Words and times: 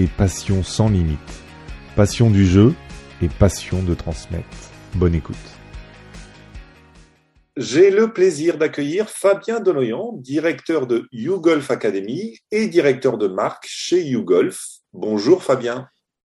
et 0.00 0.06
passion 0.06 0.62
sans 0.62 0.88
limite. 0.88 1.18
Passion 1.94 2.30
du 2.30 2.46
jeu 2.46 2.74
et 3.20 3.28
passion 3.28 3.82
de 3.82 3.92
transmettre. 3.92 4.48
Bonne 4.94 5.14
écoute. 5.14 5.36
J'ai 7.58 7.90
le 7.90 8.10
plaisir 8.10 8.56
d'accueillir 8.56 9.10
Fabien 9.10 9.60
Denoyan, 9.60 10.12
directeur 10.14 10.86
de 10.86 11.06
YouGolf 11.12 11.70
Academy 11.70 12.38
et 12.50 12.68
directeur 12.68 13.18
de 13.18 13.26
marque 13.26 13.66
chez 13.66 14.02
YouGolf. 14.02 14.58
Bonjour 14.94 15.44
Fabien. 15.44 15.86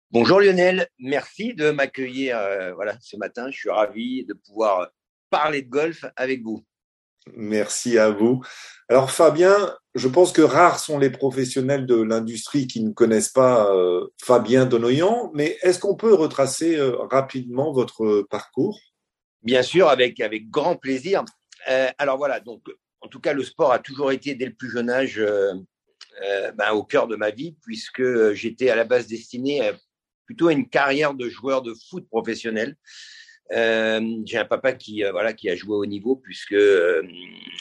Bonjour 0.10 0.42
Lionel, 0.42 0.90
merci 1.00 1.54
de 1.54 1.72
m'accueillir 1.72 2.38
euh, 2.38 2.74
voilà, 2.74 2.98
ce 3.00 3.16
matin. 3.16 3.50
Je 3.52 3.58
suis 3.58 3.70
ravi 3.70 4.26
de 4.26 4.34
pouvoir 4.34 4.90
parler 5.30 5.62
de 5.62 5.70
golf 5.70 6.04
avec 6.18 6.44
vous. 6.44 6.66
Merci 7.36 7.98
à 7.98 8.10
vous. 8.10 8.42
Alors 8.90 9.12
Fabien, 9.12 9.76
je 9.94 10.08
pense 10.08 10.32
que 10.32 10.42
rares 10.42 10.80
sont 10.80 10.98
les 10.98 11.10
professionnels 11.10 11.86
de 11.86 12.02
l'industrie 12.02 12.68
qui 12.68 12.84
ne 12.84 12.92
connaissent 12.92 13.30
pas 13.30 13.74
euh, 13.74 14.08
Fabien 14.22 14.66
Donoyan, 14.66 15.32
mais 15.34 15.58
est-ce 15.62 15.80
qu'on 15.80 15.96
peut 15.96 16.14
retracer 16.14 16.78
euh, 16.78 16.96
rapidement 17.10 17.72
votre 17.72 18.26
parcours? 18.30 18.80
Bien 19.44 19.64
sûr, 19.64 19.88
avec, 19.88 20.20
grand 20.50 20.76
plaisir. 20.76 21.24
Euh, 21.70 21.90
alors 21.98 22.18
voilà, 22.18 22.40
donc 22.40 22.64
en 23.02 23.08
tout 23.08 23.20
cas, 23.20 23.34
le 23.34 23.44
sport 23.44 23.72
a 23.72 23.80
toujours 23.80 24.12
été 24.12 24.36
dès 24.36 24.46
le 24.46 24.54
plus 24.54 24.70
jeune 24.70 24.90
âge 24.90 25.24
ben, 26.56 26.72
au 26.72 26.84
cœur 26.84 27.08
de 27.08 27.16
ma 27.16 27.32
vie, 27.32 27.56
puisque 27.64 28.34
j'étais 28.34 28.70
à 28.70 28.76
la 28.76 28.84
base 28.84 29.08
destiné 29.08 29.72
plutôt 30.26 30.50
à 30.50 30.54
une 30.54 30.70
carrière 30.70 31.16
de 31.16 31.28
joueur 31.28 31.64
de 31.64 31.74
foot 31.90 32.08
professionnel. 32.08 32.76
Euh, 33.54 34.22
j'ai 34.26 34.38
un 34.38 34.46
papa 34.46 34.74
qui 34.74 35.04
euh, 35.04 35.12
voilà 35.12 35.34
qui 35.34 35.50
a 35.50 35.56
joué 35.56 35.76
au 35.76 35.86
niveau 35.86 36.16
puisque 36.16 36.54
euh, 36.54 37.02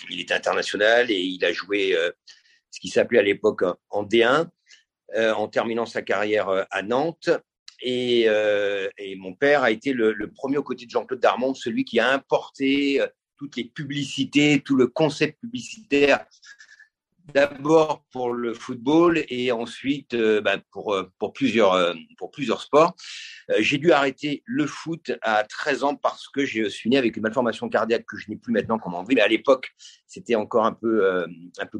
il 0.09 0.21
est 0.21 0.31
international 0.31 1.11
et 1.11 1.19
il 1.19 1.45
a 1.45 1.53
joué 1.53 1.97
ce 2.71 2.81
qui 2.81 2.89
s'appelait 2.89 3.19
à 3.19 3.23
l'époque 3.23 3.65
en 3.91 4.05
D1 4.05 4.49
en 5.17 5.49
terminant 5.49 5.87
sa 5.87 6.03
carrière 6.03 6.67
à 6.71 6.83
Nantes. 6.83 7.31
Et, 7.83 8.29
mon 9.17 9.35
père 9.35 9.63
a 9.63 9.71
été 9.71 9.93
le, 9.93 10.13
le 10.13 10.31
premier 10.31 10.59
aux 10.59 10.63
côtés 10.63 10.87
de 10.87 10.91
Jean-Claude 10.91 11.21
Darmon, 11.21 11.55
celui 11.55 11.85
qui 11.85 11.99
a 11.99 12.13
importé 12.13 13.03
toutes 13.37 13.57
les 13.57 13.65
publicités, 13.65 14.61
tout 14.65 14.77
le 14.77 14.87
concept 14.87 15.41
publicitaire 15.41 16.25
d'abord 17.35 18.05
pour 18.13 18.33
le 18.33 18.55
football 18.55 19.25
et 19.29 19.53
ensuite 19.53 20.15
euh, 20.15 20.43
pour, 20.71 20.95
euh, 20.95 21.03
euh, 21.03 21.95
pour 22.19 22.31
plusieurs 22.31 22.61
sports. 22.61 22.95
j'ai 23.59 23.79
dû 23.79 23.93
arrêter 23.93 24.43
le 24.47 24.67
foot 24.67 25.13
à 25.23 25.45
13 25.45 25.85
ans 25.85 25.95
parce 25.95 26.29
que 26.29 26.45
je 26.45 26.69
suis 26.69 26.91
né 26.91 26.99
avec 26.99 27.17
une 27.17 27.23
malformation 27.23 27.69
cardiaque 27.69 28.05
que 28.07 28.17
je 28.17 28.31
n'ai 28.31 28.37
plus 28.37 28.53
maintenant 28.53 28.79
comme 28.79 28.95
envie. 28.95 29.15
Mais 29.15 29.21
à 29.21 29.29
l'époque, 29.29 29.71
c'était 30.07 30.35
encore 30.35 30.67
un 30.67 30.73
peu 30.73 31.27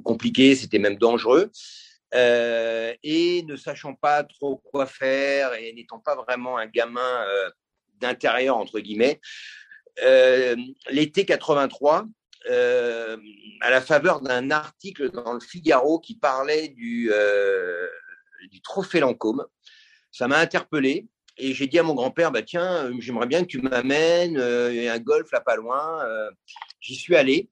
compliqué, 0.03 0.55
c'était 0.55 0.79
même 0.79 0.97
dangereux. 0.97 1.51
et 2.13 3.43
ne 3.47 3.57
sachant 3.57 3.95
pas 3.95 4.25
trop 4.25 4.57
quoi 4.57 4.87
faire 4.87 5.55
et 5.55 5.73
n'étant 5.73 5.99
pas 5.99 6.17
vraiment 6.17 6.59
un 6.59 6.67
gamin 6.67 7.25
d'intérieur, 8.01 8.57
entre 8.57 8.81
guillemets, 8.81 9.21
l'été 10.91 11.25
83, 11.25 12.07
euh, 12.49 13.17
à 13.61 13.71
la 13.71 13.81
faveur 13.81 14.21
d'un 14.21 14.51
article 14.51 15.11
dans 15.11 15.35
le 15.35 15.41
Figaro 15.41 16.01
qui 16.01 16.17
parlait 16.17 16.69
du, 16.69 17.11
euh, 17.13 17.87
du 18.51 18.63
trophée 18.63 19.01
Lancôme. 19.01 19.45
Ça 20.11 20.27
m'a 20.27 20.39
interpellé 20.39 21.09
et 21.41 21.55
j'ai 21.55 21.67
dit 21.67 21.79
à 21.79 21.83
mon 21.83 21.95
grand-père, 21.95 22.31
bah, 22.31 22.43
tiens, 22.43 22.91
j'aimerais 22.99 23.27
bien 23.27 23.43
que 23.43 23.47
tu 23.47 23.61
m'amènes, 23.61 24.39
euh, 24.39 24.73
il 24.73 24.83
y 24.83 24.89
a 24.89 24.93
un 24.93 24.99
golf 24.99 25.31
là 25.33 25.41
pas 25.41 25.57
loin. 25.57 26.05
Euh, 26.05 26.31
j'y 26.81 26.95
suis 26.95 27.17
allé. 27.17 27.49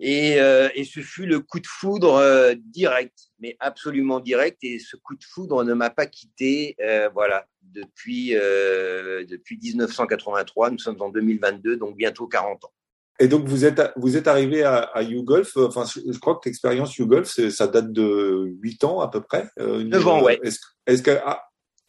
Et, 0.00 0.40
euh, 0.40 0.68
ce 0.84 1.00
fut 1.00 1.26
le 1.26 1.40
coup 1.40 1.60
de 1.60 1.66
foudre 1.66 2.14
euh, 2.14 2.54
direct, 2.56 3.30
mais 3.38 3.56
absolument 3.60 4.20
direct. 4.20 4.58
Et 4.62 4.78
ce 4.78 4.96
coup 4.96 5.14
de 5.14 5.24
foudre 5.24 5.62
ne 5.64 5.74
m'a 5.74 5.90
pas 5.90 6.06
quitté, 6.06 6.76
voilà, 7.12 7.46
depuis, 7.62 8.30
depuis 8.30 9.58
1983. 9.58 10.70
Nous 10.70 10.78
sommes 10.78 11.00
en 11.00 11.10
2022, 11.10 11.76
donc 11.76 11.96
bientôt 11.96 12.26
40 12.26 12.64
ans. 12.64 12.72
Et 13.20 13.28
donc 13.28 13.46
vous 13.46 13.64
êtes 13.64 13.80
vous 13.96 14.16
êtes 14.16 14.26
arrivé 14.26 14.64
à, 14.64 14.78
à 14.78 15.02
YouGolf. 15.02 15.56
Enfin, 15.56 15.84
je 15.84 16.18
crois 16.18 16.34
que 16.36 16.48
l'expérience 16.48 16.96
YouGolf, 16.96 17.28
ça 17.50 17.68
date 17.68 17.92
de 17.92 18.54
8 18.60 18.84
ans 18.84 19.00
à 19.00 19.08
peu 19.08 19.20
près. 19.20 19.48
9 19.58 19.60
euh, 19.60 20.08
ans, 20.08 20.22
ouais. 20.22 20.40
Est-ce 20.42 20.58
est 20.86 21.02
que 21.02 21.18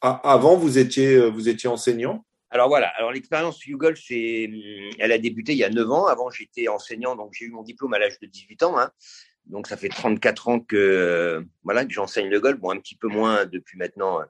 avant 0.02 0.56
vous 0.56 0.78
étiez 0.78 1.30
vous 1.30 1.50
étiez 1.50 1.68
enseignant? 1.68 2.25
Alors 2.52 2.68
voilà. 2.68 2.88
Alors 2.97 3.12
l'expérience 3.12 3.66
YouGolf, 3.66 4.00
c'est 4.00 4.50
elle 5.00 5.12
a 5.12 5.18
débuté 5.18 5.53
il 5.53 5.58
y 5.58 5.63
a 5.63 5.69
9 5.69 5.91
ans. 5.91 6.06
Avant, 6.06 6.30
j'étais 6.30 6.68
enseignant, 6.68 7.16
donc 7.16 7.31
j'ai 7.34 7.46
eu 7.46 7.52
mon 7.52 7.63
diplôme 7.63 7.94
à 7.96 8.00
l'âge 8.00 8.19
de 8.19 8.28
18 8.28 8.63
ans. 8.63 8.78
Hein. 8.78 8.92
Donc 9.47 9.68
ça 9.68 9.78
fait 9.78 9.90
34 9.90 10.47
ans 10.47 10.59
que 10.59 11.44
voilà 11.63 11.86
que 11.86 11.94
j'enseigne 11.94 12.30
le 12.30 12.40
golf. 12.40 12.59
Bon, 12.59 12.69
un 12.69 12.80
petit 12.80 12.96
peu 12.96 13.07
moins 13.07 13.46
depuis 13.46 13.80
maintenant 13.80 14.22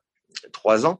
3 0.54 0.86
ans. 0.86 0.98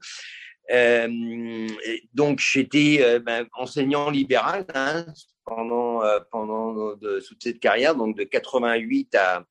Euh, 0.72 1.68
donc 2.14 2.40
j'étais 2.40 2.98
euh, 3.02 3.20
ben, 3.20 3.46
enseignant 3.54 4.10
libéral 4.10 4.66
hein, 4.74 5.06
pendant 5.46 6.04
euh, 6.04 6.20
pendant 6.32 6.96
toute 6.98 7.44
cette 7.44 7.60
carrière, 7.60 7.96
donc 7.96 8.18
de 8.18 8.24
88 8.24 9.16
à 9.16 9.46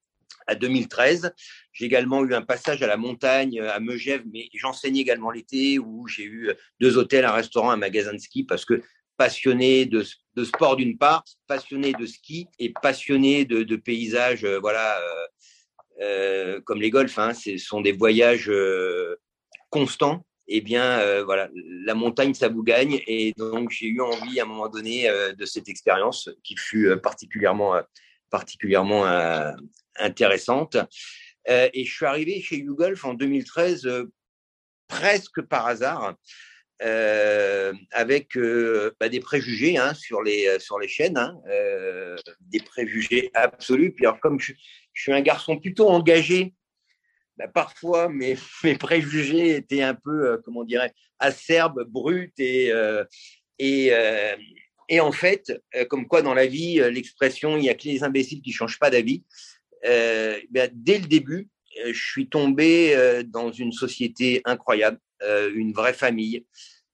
à 0.47 0.55
2013. 0.55 1.33
J'ai 1.73 1.87
également 1.87 2.23
eu 2.23 2.35
un 2.35 2.43
passage 2.43 2.83
à 2.83 2.87
la 2.87 2.99
montagne 2.99 3.61
à 3.61 3.81
Megève, 3.81 4.25
mais 4.31 4.49
j'enseignais 4.53 5.01
également 5.01 5.31
l'été 5.31 5.79
où 5.79 6.07
j'ai 6.07 6.25
eu 6.25 6.53
deux 6.81 6.99
hôtels, 6.99 7.25
un 7.25 7.33
restaurant, 7.33 7.71
un 7.71 7.79
magasin 7.79 8.13
de 8.13 8.19
ski 8.19 8.45
parce 8.45 8.67
que 8.67 8.83
passionné 9.17 9.87
de, 9.87 10.05
de 10.35 10.45
sport 10.45 10.77
d'une 10.77 10.99
part, 10.99 11.25
passionné 11.47 11.93
de 11.93 12.05
ski 12.05 12.47
et 12.59 12.75
passionné 12.83 13.47
de, 13.47 13.63
de 13.63 13.77
paysages, 13.77 14.45
voilà, 14.45 15.01
euh, 16.03 16.61
comme 16.63 16.81
les 16.81 16.91
golfs. 16.91 17.19
Hein, 17.19 17.33
ce 17.33 17.57
sont 17.57 17.81
des 17.81 17.93
voyages 17.93 18.53
constants 19.71 20.27
eh 20.47 20.61
bien, 20.61 21.01
euh, 21.01 21.25
voilà, 21.25 21.49
la 21.55 21.95
montagne, 21.95 22.35
ça 22.35 22.49
vous 22.49 22.63
gagne. 22.63 23.01
Et 23.07 23.33
donc, 23.37 23.71
j'ai 23.71 23.87
eu 23.87 24.01
envie 24.01 24.41
à 24.41 24.45
un 24.45 24.47
moment 24.47 24.69
donné 24.69 25.09
euh, 25.09 25.33
de 25.33 25.45
cette 25.47 25.69
expérience 25.69 26.29
qui 26.43 26.57
fut 26.57 26.89
euh, 26.89 26.97
particulièrement, 26.97 27.75
intéressante. 29.97 30.77
et 31.47 31.85
je 31.85 31.95
suis 31.95 32.05
arrivé 32.05 32.41
chez 32.41 32.57
YouGolf 32.57 33.05
en 33.05 33.15
2013 33.15 33.89
presque 34.89 35.41
par 35.43 35.69
hasard. 35.69 36.17
avec 36.81 38.37
bah, 38.99 39.09
des 39.09 39.21
préjugés 39.21 39.79
hein, 39.79 39.95
sur 39.95 40.21
les 40.21 40.59
sur 40.59 40.81
les 40.81 40.89
chaînes, 40.89 41.17
hein, 41.17 41.41
des 42.41 42.59
préjugés 42.59 43.31
absolus. 43.35 43.93
Puis 43.93 44.05
alors 44.05 44.19
comme 44.19 44.41
je, 44.41 44.53
suis 44.95 45.13
un 45.13 45.21
garçon 45.21 45.57
plutôt 45.61 45.89
engagé 45.89 46.55
bah, 47.37 47.49
parfois 47.49 48.09
mes, 48.09 48.37
préjugés 48.79 49.57
étaient 49.57 49.83
un 49.83 49.95
peu, 49.95 50.29
euh, 50.29 50.37
comment 50.45 50.65
dirait, 50.65 50.95
acerbes, 51.19 51.85
bruts 51.89 52.33
et, 52.39 52.73
euh, 52.73 53.05
et, 53.59 53.89
euh, 53.93 54.37
et 54.89 55.01
en 55.01 55.13
fait, 55.13 55.63
comme 55.89 56.07
quoi 56.07 56.21
dans 56.21 56.35
la 56.35 56.47
vie, 56.47 56.77
l'expression 56.93 57.57
il 57.57 57.63
n'y 57.63 57.71
a 57.71 57.75
que 57.75 57.85
les 57.85 58.05
imbéciles 58.05 58.43
qui 58.43 58.53
changent 58.53 58.79
pas 58.79 58.91
d'avis. 58.91 59.25
Bah, 59.83 60.69
dès 60.73 60.99
le 60.99 61.07
début, 61.07 61.49
je 61.87 62.05
suis 62.05 62.29
tombé 62.29 63.25
dans 63.27 63.51
une 63.51 63.73
société 63.73 64.43
incroyable, 64.45 64.99
une 65.55 65.73
vraie 65.73 65.95
famille. 65.95 66.45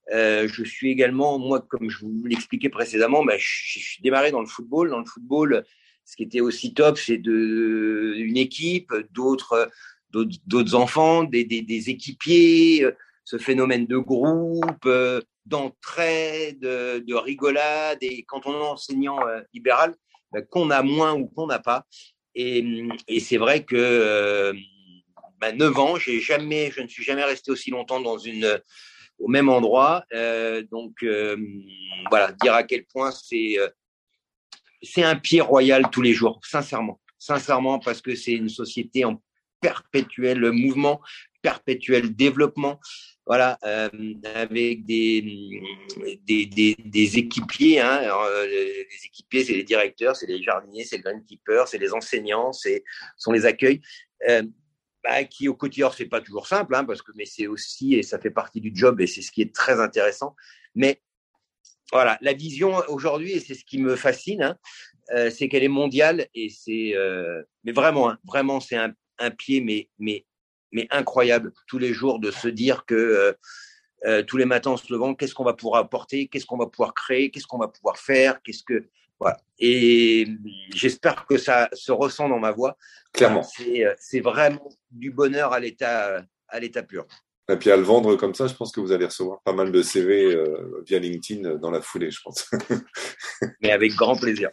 je 0.08 0.62
suis 0.64 0.92
également, 0.92 1.40
moi, 1.40 1.66
comme 1.68 1.90
je 1.90 1.98
vous 1.98 2.24
l'expliquais 2.26 2.68
précédemment, 2.68 3.24
bah, 3.24 3.38
je, 3.38 3.48
je, 3.48 3.80
suis 3.80 4.02
démarré 4.02 4.30
dans 4.30 4.40
le 4.40 4.46
football. 4.46 4.90
Dans 4.90 5.00
le 5.00 5.04
football, 5.04 5.64
ce 6.04 6.14
qui 6.14 6.22
était 6.22 6.40
aussi 6.40 6.72
top, 6.72 6.96
c'est 6.96 7.18
de 7.18 8.14
une 8.18 8.36
équipe, 8.36 8.92
d'autres 9.10 9.68
d'autres 10.12 10.74
enfants, 10.74 11.24
des, 11.24 11.44
des, 11.44 11.90
équipiers, 11.90 12.84
euh, 12.84 12.92
ce 13.24 13.38
phénomène 13.38 13.86
de 13.86 13.96
groupe, 13.96 14.86
euh, 14.86 15.20
d'entraide, 15.46 16.60
de 16.60 17.14
rigolade, 17.14 17.98
et 18.02 18.24
quand 18.24 18.46
on 18.46 18.52
est 18.52 18.68
enseignant 18.68 19.26
euh, 19.26 19.40
libéral, 19.52 19.94
ben, 20.32 20.44
qu'on 20.44 20.70
a 20.70 20.82
moins 20.82 21.14
ou 21.14 21.26
qu'on 21.26 21.46
n'a 21.46 21.58
pas. 21.58 21.86
Et, 22.34 22.64
et 23.08 23.20
c'est 23.20 23.36
vrai 23.36 23.64
que 23.64 24.52
ben, 25.40 25.56
9 25.56 25.78
ans, 25.78 25.96
j'ai 25.96 26.20
jamais, 26.20 26.70
je 26.70 26.80
ne 26.80 26.88
suis 26.88 27.02
jamais 27.02 27.24
resté 27.24 27.50
aussi 27.50 27.70
longtemps 27.70 28.00
dans 28.00 28.18
une 28.18 28.60
au 29.18 29.28
même 29.28 29.48
endroit. 29.48 30.04
Euh, 30.12 30.62
donc 30.70 31.04
voilà, 32.10 32.32
dire 32.40 32.54
à 32.54 32.62
quel 32.62 32.84
point 32.84 33.10
c'est 33.10 33.56
c'est 34.82 35.02
un 35.02 35.16
pied 35.16 35.40
royal 35.40 35.90
tous 35.90 36.02
les 36.02 36.14
jours, 36.14 36.40
sincèrement, 36.44 37.00
sincèrement 37.18 37.78
parce 37.78 38.00
que 38.00 38.14
c'est 38.14 38.32
une 38.32 38.48
société 38.48 39.04
en 39.04 39.20
perpétuel 39.60 40.50
mouvement, 40.52 41.00
perpétuel 41.42 42.14
développement, 42.14 42.80
voilà, 43.26 43.58
euh, 43.64 43.88
avec 44.34 44.84
des, 44.84 45.62
des, 46.26 46.76
des, 46.84 47.18
équipiers. 47.18 47.80
Hein, 47.80 48.02
euh, 48.02 48.46
les 48.46 49.06
équipiers, 49.06 49.44
c'est 49.44 49.52
les 49.52 49.62
directeurs, 49.62 50.16
c'est 50.16 50.26
les 50.26 50.42
jardiniers, 50.42 50.84
c'est 50.84 50.96
le 50.96 51.02
greenkeeper, 51.04 51.68
c'est 51.68 51.78
les 51.78 51.92
enseignants, 51.92 52.52
c'est 52.52 52.82
sont 53.16 53.32
les 53.32 53.46
accueils. 53.46 53.80
Euh, 54.28 54.42
bah, 55.02 55.24
qui 55.24 55.48
au 55.48 55.54
quotidien 55.54 55.90
c'est 55.96 56.06
pas 56.06 56.20
toujours 56.20 56.46
simple, 56.46 56.74
hein, 56.74 56.84
parce 56.84 57.00
que 57.00 57.12
mais 57.14 57.24
c'est 57.24 57.46
aussi 57.46 57.94
et 57.94 58.02
ça 58.02 58.18
fait 58.18 58.30
partie 58.30 58.60
du 58.60 58.70
job 58.74 59.00
et 59.00 59.06
c'est 59.06 59.22
ce 59.22 59.30
qui 59.32 59.42
est 59.42 59.54
très 59.54 59.80
intéressant. 59.80 60.34
Mais 60.74 61.00
voilà, 61.92 62.18
la 62.20 62.32
vision 62.34 62.76
aujourd'hui 62.88 63.32
et 63.32 63.40
c'est 63.40 63.54
ce 63.54 63.64
qui 63.64 63.78
me 63.78 63.96
fascine, 63.96 64.42
hein, 64.42 64.56
euh, 65.14 65.30
c'est 65.30 65.48
qu'elle 65.48 65.62
est 65.62 65.68
mondiale 65.68 66.26
et 66.34 66.50
c'est 66.50 66.94
mais 67.64 67.72
vraiment, 67.72 68.12
vraiment 68.24 68.60
c'est 68.60 68.76
un, 68.76 68.92
un, 69.20 69.30
pied 69.30 69.60
mais 69.60 69.88
mais 69.98 70.26
mais 70.72 70.86
incroyable 70.90 71.52
tous 71.66 71.78
les 71.78 71.92
jours 71.92 72.18
de 72.18 72.30
se 72.30 72.48
dire 72.48 72.84
que 72.86 72.94
euh, 72.94 73.32
euh 74.06 74.22
tous 74.22 74.36
les 74.36 74.46
matins 74.46 74.72
en 74.72 74.76
se 74.76 74.92
levant, 74.92 75.14
qu'est-ce 75.14 75.34
qu'on 75.34 75.44
va 75.44 75.54
pouvoir 75.54 75.80
apporter, 75.80 76.28
qu'est-ce 76.28 76.46
qu'on 76.46 76.58
va 76.58 76.66
pouvoir 76.66 76.94
créer, 76.94 77.30
qu'est-ce 77.30 77.46
qu'on 77.46 77.58
va 77.58 77.68
pouvoir 77.68 77.98
faire, 77.98 78.40
qu'est-ce 78.42 78.64
que 78.64 78.88
voilà. 79.18 79.36
Et 79.58 80.26
j'espère 80.74 81.26
que 81.26 81.36
ça 81.36 81.68
se 81.74 81.92
ressent 81.92 82.28
dans 82.30 82.38
ma 82.38 82.52
voix. 82.52 82.78
Clairement. 83.12 83.42
C'est 83.98 84.20
vraiment 84.20 84.70
du 84.90 85.10
bonheur 85.10 85.52
à 85.52 85.60
l'état 85.60 86.24
à 86.48 86.60
l'état 86.60 86.82
pur. 86.82 87.06
Et 87.50 87.56
puis 87.56 87.70
à 87.70 87.76
le 87.76 87.82
vendre 87.82 88.16
comme 88.16 88.34
ça, 88.34 88.46
je 88.46 88.54
pense 88.54 88.70
que 88.72 88.80
vous 88.80 88.92
allez 88.92 89.06
recevoir 89.06 89.40
pas 89.42 89.52
mal 89.52 89.72
de 89.72 89.82
CV 89.82 90.34
euh, 90.34 90.82
via 90.86 90.98
LinkedIn 90.98 91.56
dans 91.56 91.70
la 91.70 91.80
foulée, 91.80 92.10
je 92.10 92.20
pense. 92.22 92.48
Mais 93.60 93.72
avec 93.72 93.92
grand 93.94 94.16
plaisir. 94.16 94.50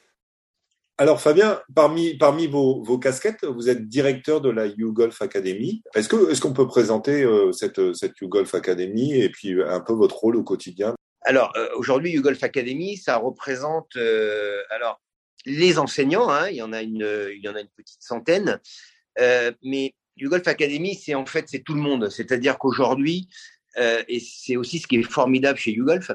Alors 1.00 1.22
Fabien, 1.22 1.62
parmi, 1.76 2.16
parmi 2.18 2.48
vos, 2.48 2.82
vos, 2.84 2.98
casquettes, 2.98 3.46
vous 3.46 3.70
êtes 3.70 3.88
directeur 3.88 4.42
de 4.42 4.50
la 4.50 4.66
YouGolf 4.66 5.22
Academy. 5.22 5.84
Est-ce 5.94 6.10
que 6.10 6.32
est-ce 6.32 6.42
qu'on 6.42 6.54
peut 6.54 6.66
présenter 6.66 7.24
euh, 7.24 7.52
cette, 7.52 7.94
cette 7.94 8.18
YouGolf 8.20 8.56
Academy 8.56 9.14
et 9.14 9.30
puis 9.30 9.62
un 9.62 9.80
peu 9.80 9.94
votre 9.94 10.16
rôle 10.16 10.38
au 10.38 10.44
quotidien? 10.44 10.96
Alors 11.22 11.54
euh, 11.56 11.70
aujourd'hui, 11.76 12.12
YouGolf 12.12 12.42
Academy, 12.44 12.98
ça 12.98 13.18
représente 13.18 13.96
euh, 13.96 14.64
alors 14.72 15.00
les 15.46 15.78
enseignants. 15.78 16.30
Hein, 16.32 16.50
il 16.50 16.56
y 16.56 16.62
en 16.64 16.74
a 16.74 16.82
une 16.82 17.08
il 17.32 17.44
y 17.44 17.48
en 17.48 17.56
a 17.56 17.62
une 17.62 17.70
petite 17.76 18.02
centaine, 18.02 18.60
euh, 19.20 19.52
mais 19.64 19.94
YouGolf 20.16 20.48
Academy, 20.48 20.96
c'est 20.96 21.14
en 21.14 21.28
fait 21.28 21.46
c'est 21.48 21.64
tout 21.64 21.76
le 21.76 21.82
monde. 21.82 22.10
C'est-à-dire 22.10 22.58
qu'aujourd'hui, 22.58 23.30
euh, 23.78 24.02
et 24.08 24.20
c'est 24.20 24.56
aussi 24.56 24.80
ce 24.80 24.88
qui 24.88 24.96
est 24.96 25.04
formidable 25.04 25.60
chez 25.60 25.74
YouGolf, 25.74 26.12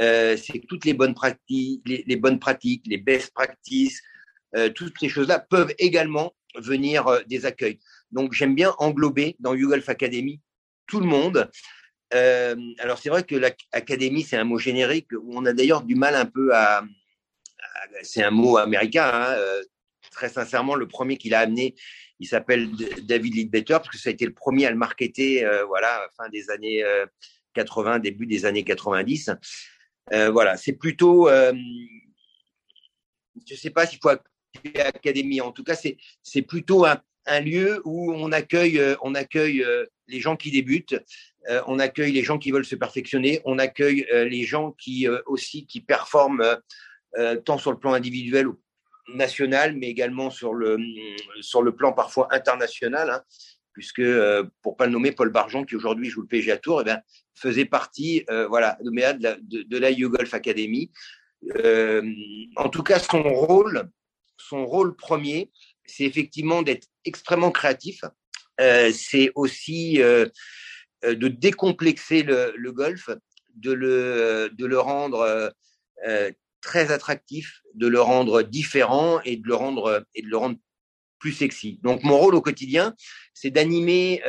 euh, 0.00 0.36
c'est 0.36 0.60
toutes 0.68 0.84
les 0.84 0.94
bonnes 0.94 1.14
pratiques, 1.14 1.82
les, 1.86 2.02
les 2.04 2.16
bonnes 2.16 2.40
pratiques, 2.40 2.84
les 2.86 2.98
best 2.98 3.32
practices, 3.32 4.02
euh, 4.02 4.13
toutes 4.74 4.98
ces 4.98 5.08
choses-là 5.08 5.40
peuvent 5.40 5.74
également 5.78 6.34
venir 6.56 7.06
euh, 7.08 7.20
des 7.26 7.46
accueils. 7.46 7.78
Donc 8.10 8.32
j'aime 8.32 8.54
bien 8.54 8.74
englober 8.78 9.36
dans 9.40 9.54
YouGolf 9.54 9.88
Academy 9.88 10.40
tout 10.86 11.00
le 11.00 11.06
monde. 11.06 11.50
Euh, 12.12 12.54
alors 12.78 12.98
c'est 12.98 13.08
vrai 13.08 13.24
que 13.24 13.34
l'académie 13.34 14.22
c'est 14.22 14.36
un 14.36 14.44
mot 14.44 14.58
générique 14.58 15.08
où 15.12 15.36
on 15.36 15.44
a 15.46 15.52
d'ailleurs 15.52 15.82
du 15.82 15.94
mal 15.94 16.14
un 16.14 16.26
peu 16.26 16.54
à, 16.54 16.84
c'est 18.02 18.22
un 18.22 18.30
mot 18.30 18.56
américain. 18.56 19.10
Hein, 19.12 19.34
euh, 19.38 19.62
très 20.10 20.28
sincèrement, 20.28 20.76
le 20.76 20.86
premier 20.86 21.16
qu'il 21.16 21.34
a 21.34 21.40
amené, 21.40 21.74
il 22.20 22.28
s'appelle 22.28 22.70
David 23.02 23.34
Lidbetter 23.34 23.74
parce 23.74 23.88
que 23.88 23.98
ça 23.98 24.10
a 24.10 24.12
été 24.12 24.26
le 24.26 24.32
premier 24.32 24.66
à 24.66 24.70
le 24.70 24.76
marketer, 24.76 25.44
euh, 25.44 25.64
voilà, 25.64 26.06
fin 26.16 26.28
des 26.28 26.50
années 26.50 26.84
80, 27.54 27.98
début 27.98 28.26
des 28.26 28.46
années 28.46 28.62
90. 28.62 29.30
voilà, 30.12 30.56
c'est 30.56 30.74
plutôt, 30.74 31.28
je 31.28 31.54
sais 33.56 33.70
pas 33.70 33.86
s'il 33.86 33.98
faut 34.00 34.10
académie. 34.78 35.40
En 35.40 35.52
tout 35.52 35.64
cas, 35.64 35.76
c'est 35.76 36.42
plutôt 36.42 36.84
un, 36.84 37.00
un, 37.26 37.40
lieu 37.40 37.80
où 37.84 38.12
on 38.12 38.32
accueille 38.32 38.78
euh, 38.78 38.96
on 39.02 39.14
accueille 39.14 39.62
euh, 39.62 39.84
les 40.08 40.20
gens 40.20 40.36
qui 40.36 40.50
débutent, 40.50 40.96
euh, 41.48 41.62
on 41.66 41.78
accueille 41.78 42.12
les 42.12 42.22
gens 42.22 42.38
qui 42.38 42.50
veulent 42.50 42.64
se 42.64 42.76
perfectionner, 42.76 43.40
on 43.44 43.58
accueille 43.58 44.06
les 44.12 44.44
gens 44.44 44.72
qui 44.72 45.06
aussi 45.26 45.66
qui 45.66 45.80
performent 45.80 46.58
tant 47.44 47.58
sur 47.58 47.70
le 47.70 47.78
plan 47.78 47.94
individuel 47.94 48.48
ou 48.48 48.60
national, 49.14 49.76
mais 49.76 49.88
également 49.88 50.30
sur 50.30 50.52
le 50.52 50.78
sur 51.40 51.62
le 51.62 51.74
plan 51.74 51.92
parfois 51.92 52.28
international. 52.32 53.10
Hein, 53.10 53.22
puisque 53.72 54.02
pour 54.62 54.76
pas 54.76 54.86
le 54.86 54.92
nommer, 54.92 55.10
Paul 55.10 55.30
Barjon, 55.30 55.64
qui 55.64 55.74
aujourd'hui 55.74 56.08
joue 56.08 56.20
le 56.20 56.28
PG 56.28 56.52
à 56.52 56.58
Tours, 56.58 56.82
eh 56.82 56.84
bien, 56.84 57.00
faisait 57.34 57.64
partie, 57.64 58.24
voilà, 58.48 58.78
de, 58.80 59.64
de, 59.64 59.78
la 59.78 59.90
YouGolf 59.90 60.32
Academy. 60.32 60.92
En 62.56 62.68
tout 62.70 62.82
cas, 62.84 63.00
son 63.00 63.22
rôle, 63.22 63.90
son 64.36 64.66
rôle 64.66 64.96
premier, 64.96 65.50
c'est 65.86 66.04
effectivement 66.04 66.62
d'être 66.62 66.88
extrêmement 67.04 67.50
créatif. 67.50 68.04
Euh, 68.60 68.92
c'est 68.92 69.32
aussi 69.34 70.00
euh, 70.00 70.26
euh, 71.04 71.14
de 71.14 71.28
décomplexer 71.28 72.22
le, 72.22 72.72
golf, 72.72 73.10
de 73.56 73.72
le, 73.72 74.78
rendre 74.78 75.52
très 76.60 76.92
attractif, 76.92 77.60
de 77.74 77.86
le 77.86 78.00
rendre 78.00 78.42
différent 78.42 79.20
et 79.24 79.36
de 79.36 79.46
le 79.46 79.54
rendre 79.54 80.06
et 80.14 80.22
de 80.22 80.28
le 80.28 80.36
rendre 80.36 80.56
plus 81.18 81.32
sexy. 81.32 81.80
Donc 81.82 82.02
mon 82.04 82.18
rôle 82.18 82.34
au 82.34 82.42
quotidien, 82.42 82.94
c'est 83.32 83.50
d'animer, 83.50 84.22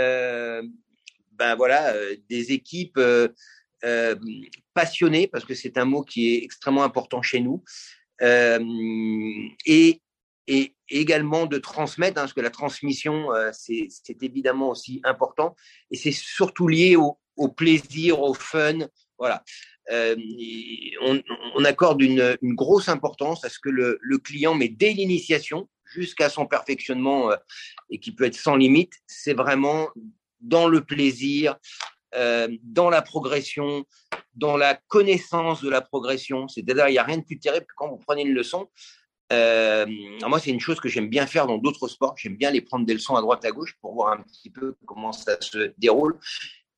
ben 1.33 1.55
voilà, 1.55 1.93
des 2.29 2.51
équipes 2.51 2.99
passionnées 4.73 5.27
parce 5.27 5.45
que 5.45 5.53
c'est 5.53 5.77
un 5.77 5.85
mot 5.85 6.03
qui 6.03 6.33
est 6.33 6.43
extrêmement 6.43 6.83
important 6.83 7.21
chez 7.21 7.39
nous. 7.39 7.63
Euh, 8.21 8.59
et, 9.65 10.01
également 10.87 11.47
de 11.47 11.57
transmettre, 11.57 12.19
hein, 12.19 12.23
parce 12.23 12.33
que 12.33 12.41
la 12.41 12.51
transmission, 12.51 13.33
euh, 13.33 13.49
c'est 13.51 13.89
évidemment 14.21 14.69
aussi 14.69 15.01
important, 15.03 15.55
et 15.89 15.97
c'est 15.97 16.11
surtout 16.11 16.67
lié 16.67 16.95
au, 16.95 17.47
plaisir, 17.47 18.21
au 18.21 18.35
fun, 18.35 18.77
voilà. 19.17 19.43
Euh, 19.91 20.15
on, 21.01 21.65
accorde 21.65 22.03
une, 22.03 22.37
grosse 22.43 22.87
importance 22.89 23.43
à 23.43 23.49
ce 23.49 23.57
que 23.57 23.69
le, 23.69 24.17
client, 24.19 24.53
mais 24.53 24.69
dès 24.69 24.93
l'initiation 24.93 25.67
jusqu'à 25.83 26.29
son 26.29 26.45
perfectionnement, 26.45 27.31
et 27.89 27.99
qui 27.99 28.11
peut 28.11 28.25
être 28.25 28.35
sans 28.35 28.55
limite, 28.55 28.93
c'est 29.07 29.33
vraiment 29.33 29.89
dans 30.39 30.67
le 30.67 30.81
plaisir, 30.81 31.55
dans 32.13 32.91
la 32.91 33.01
progression, 33.01 33.85
dans 34.35 34.57
la 34.57 34.75
connaissance 34.87 35.63
de 35.63 35.69
la 35.69 35.81
progression. 35.81 36.47
C'est-à-dire, 36.47 36.87
il 36.87 36.91
n'y 36.91 36.97
a 36.97 37.03
rien 37.03 37.17
de 37.17 37.23
plus 37.23 37.39
terrible 37.39 37.65
que 37.65 37.73
quand 37.75 37.89
vous 37.89 37.97
prenez 37.97 38.23
une 38.23 38.33
leçon. 38.33 38.69
Euh, 39.33 39.85
moi, 40.27 40.39
c'est 40.39 40.51
une 40.51 40.59
chose 40.59 40.79
que 40.79 40.89
j'aime 40.89 41.09
bien 41.09 41.25
faire 41.25 41.47
dans 41.47 41.57
d'autres 41.57 41.87
sports. 41.87 42.15
J'aime 42.17 42.35
bien 42.35 42.51
les 42.51 42.61
prendre 42.61 42.85
des 42.85 42.93
leçons 42.93 43.15
à 43.15 43.21
droite 43.21 43.43
à 43.45 43.51
gauche 43.51 43.75
pour 43.81 43.93
voir 43.93 44.13
un 44.13 44.21
petit 44.21 44.49
peu 44.49 44.75
comment 44.85 45.11
ça 45.11 45.39
se 45.41 45.73
déroule. 45.77 46.17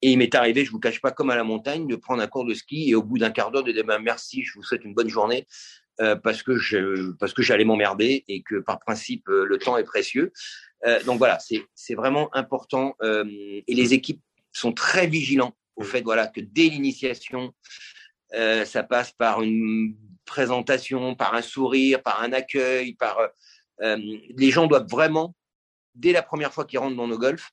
Et 0.01 0.11
il 0.11 0.17
m'est 0.17 0.33
arrivé, 0.35 0.63
je 0.63 0.71
vous 0.71 0.79
cache 0.79 1.01
pas, 1.01 1.11
comme 1.11 1.31
à 1.31 1.35
la 1.35 1.43
montagne, 1.43 1.87
de 1.87 1.95
prendre 1.95 2.21
un 2.21 2.27
cours 2.27 2.45
de 2.45 2.53
ski 2.53 2.89
et 2.89 2.95
au 2.95 3.01
bout 3.01 3.17
d'un 3.17 3.31
quart 3.31 3.51
d'heure 3.51 3.63
de 3.63 3.71
dire 3.71 3.83
ben, 3.83 3.99
merci, 3.99 4.43
je 4.43 4.53
vous 4.53 4.63
souhaite 4.63 4.85
une 4.85 4.93
bonne 4.93 5.09
journée 5.09 5.47
euh, 6.01 6.15
parce 6.15 6.43
que 6.43 6.55
j'allais 6.57 7.65
m'emmerder 7.65 8.23
et 8.27 8.43
que 8.43 8.59
par 8.59 8.79
principe 8.79 9.27
euh, 9.27 9.43
le 9.45 9.57
temps 9.57 9.77
est 9.77 9.83
précieux. 9.83 10.31
Donc 11.07 11.17
voilà, 11.17 11.39
c'est 11.39 11.95
vraiment 11.95 12.29
important 12.35 12.95
et 13.01 13.63
les 13.67 13.93
équipes 13.95 14.21
sont 14.53 14.71
très 14.71 15.07
vigilants 15.07 15.55
au 15.77 15.83
fait 15.83 16.01
voilà 16.01 16.27
que 16.27 16.41
dès 16.41 16.67
l'initiation, 16.67 17.53
euh, 18.33 18.65
ça 18.65 18.83
passe 18.83 19.11
par 19.11 19.41
une 19.41 19.95
présentation, 20.25 21.15
par 21.15 21.33
un 21.33 21.41
sourire, 21.41 22.03
par 22.03 22.21
un 22.21 22.33
accueil, 22.33 22.93
par 22.93 23.17
euh, 23.81 23.97
les 24.35 24.51
gens 24.51 24.67
doivent 24.67 24.89
vraiment 24.89 25.35
dès 25.95 26.11
la 26.11 26.21
première 26.21 26.53
fois 26.53 26.65
qu'ils 26.65 26.79
rentrent 26.79 26.97
dans 26.97 27.07
nos 27.07 27.17
golfs 27.17 27.51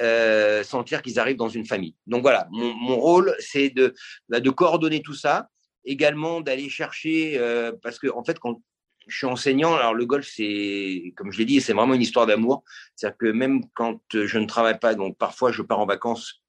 euh, 0.00 0.64
sentir 0.64 1.02
qu'ils 1.02 1.20
arrivent 1.20 1.36
dans 1.36 1.48
une 1.48 1.66
famille. 1.66 1.94
Donc 2.06 2.22
voilà, 2.22 2.48
mon, 2.50 2.74
mon 2.74 2.96
rôle 2.96 3.36
c'est 3.38 3.70
de 3.70 3.94
bah, 4.28 4.40
de 4.40 4.50
coordonner 4.50 5.02
tout 5.02 5.14
ça, 5.14 5.48
également 5.84 6.40
d'aller 6.40 6.68
chercher 6.68 7.38
euh, 7.38 7.72
parce 7.82 7.98
que 7.98 8.08
en 8.08 8.24
fait 8.24 8.38
quand 8.38 8.60
je 9.06 9.16
suis 9.16 9.26
enseignant. 9.26 9.74
Alors 9.74 9.94
le 9.94 10.06
golf, 10.06 10.28
c'est, 10.32 11.12
comme 11.16 11.32
je 11.32 11.38
l'ai 11.38 11.44
dit, 11.44 11.60
c'est 11.60 11.72
vraiment 11.72 11.94
une 11.94 12.02
histoire 12.02 12.26
d'amour. 12.26 12.64
C'est-à-dire 12.94 13.18
que 13.18 13.26
même 13.26 13.62
quand 13.74 14.00
je 14.12 14.38
ne 14.38 14.46
travaille 14.46 14.78
pas, 14.78 14.94
donc 14.94 15.18
parfois 15.18 15.52
je 15.52 15.62
pars 15.62 15.80
en 15.80 15.86
vacances 15.86 16.41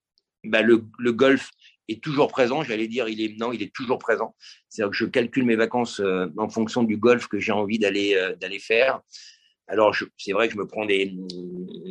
bah, 0.43 0.61
le, 0.61 0.83
le, 0.97 1.11
golf 1.13 1.51
est 1.87 2.01
toujours 2.01 2.27
présent. 2.29 2.63
J'allais 2.63 2.87
dire, 2.87 3.07
il 3.07 3.21
est 3.21 3.37
non, 3.39 3.51
il 3.51 3.61
est 3.61 3.73
toujours 3.73 3.99
présent. 3.99 4.35
C'est-à-dire 4.69 4.91
que 4.91 4.97
je 4.97 5.05
calcule 5.05 5.45
mes 5.45 5.55
vacances 5.55 5.99
euh, 5.99 6.27
en 6.37 6.49
fonction 6.49 6.83
du 6.83 6.97
golf 6.97 7.27
que 7.27 7.39
j'ai 7.39 7.51
envie 7.51 7.79
d'aller 7.79 8.15
euh, 8.15 8.35
d'aller 8.35 8.59
faire. 8.59 9.01
Alors 9.67 9.95
c'est 10.17 10.33
vrai 10.33 10.47
que 10.47 10.53
je 10.53 10.59
me 10.59 10.67
prends 10.67 10.85
des, 10.85 11.15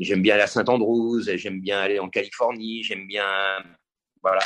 j'aime 0.01 0.23
bien 0.23 0.35
aller 0.35 0.43
à 0.43 0.47
Saint-Andrews, 0.47 1.23
j'aime 1.37 1.61
bien 1.61 1.81
aller 1.81 1.99
en 1.99 2.11
Californie, 2.11 2.83
j'aime 2.83 3.07
bien, 3.07 3.27
voilà, 4.23 4.43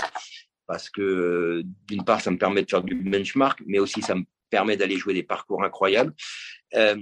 parce 0.67 0.89
que 0.89 1.63
d'une 1.89 2.05
part 2.05 2.21
ça 2.21 2.31
me 2.31 2.39
permet 2.39 2.63
de 2.63 2.71
faire 2.71 2.83
du 2.83 2.95
benchmark, 2.95 3.61
mais 3.67 3.81
aussi 3.81 4.01
ça 4.01 4.15
me 4.15 4.23
permet 4.49 4.77
d'aller 4.77 4.97
jouer 4.97 5.13
des 5.13 5.25
parcours 5.25 5.65
incroyables. 5.65 6.15
Euh, 6.75 6.97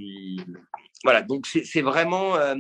voilà, 1.03 1.23
donc 1.23 1.47
c'est 1.47 1.83
vraiment 1.83 2.37
euh, 2.37 2.55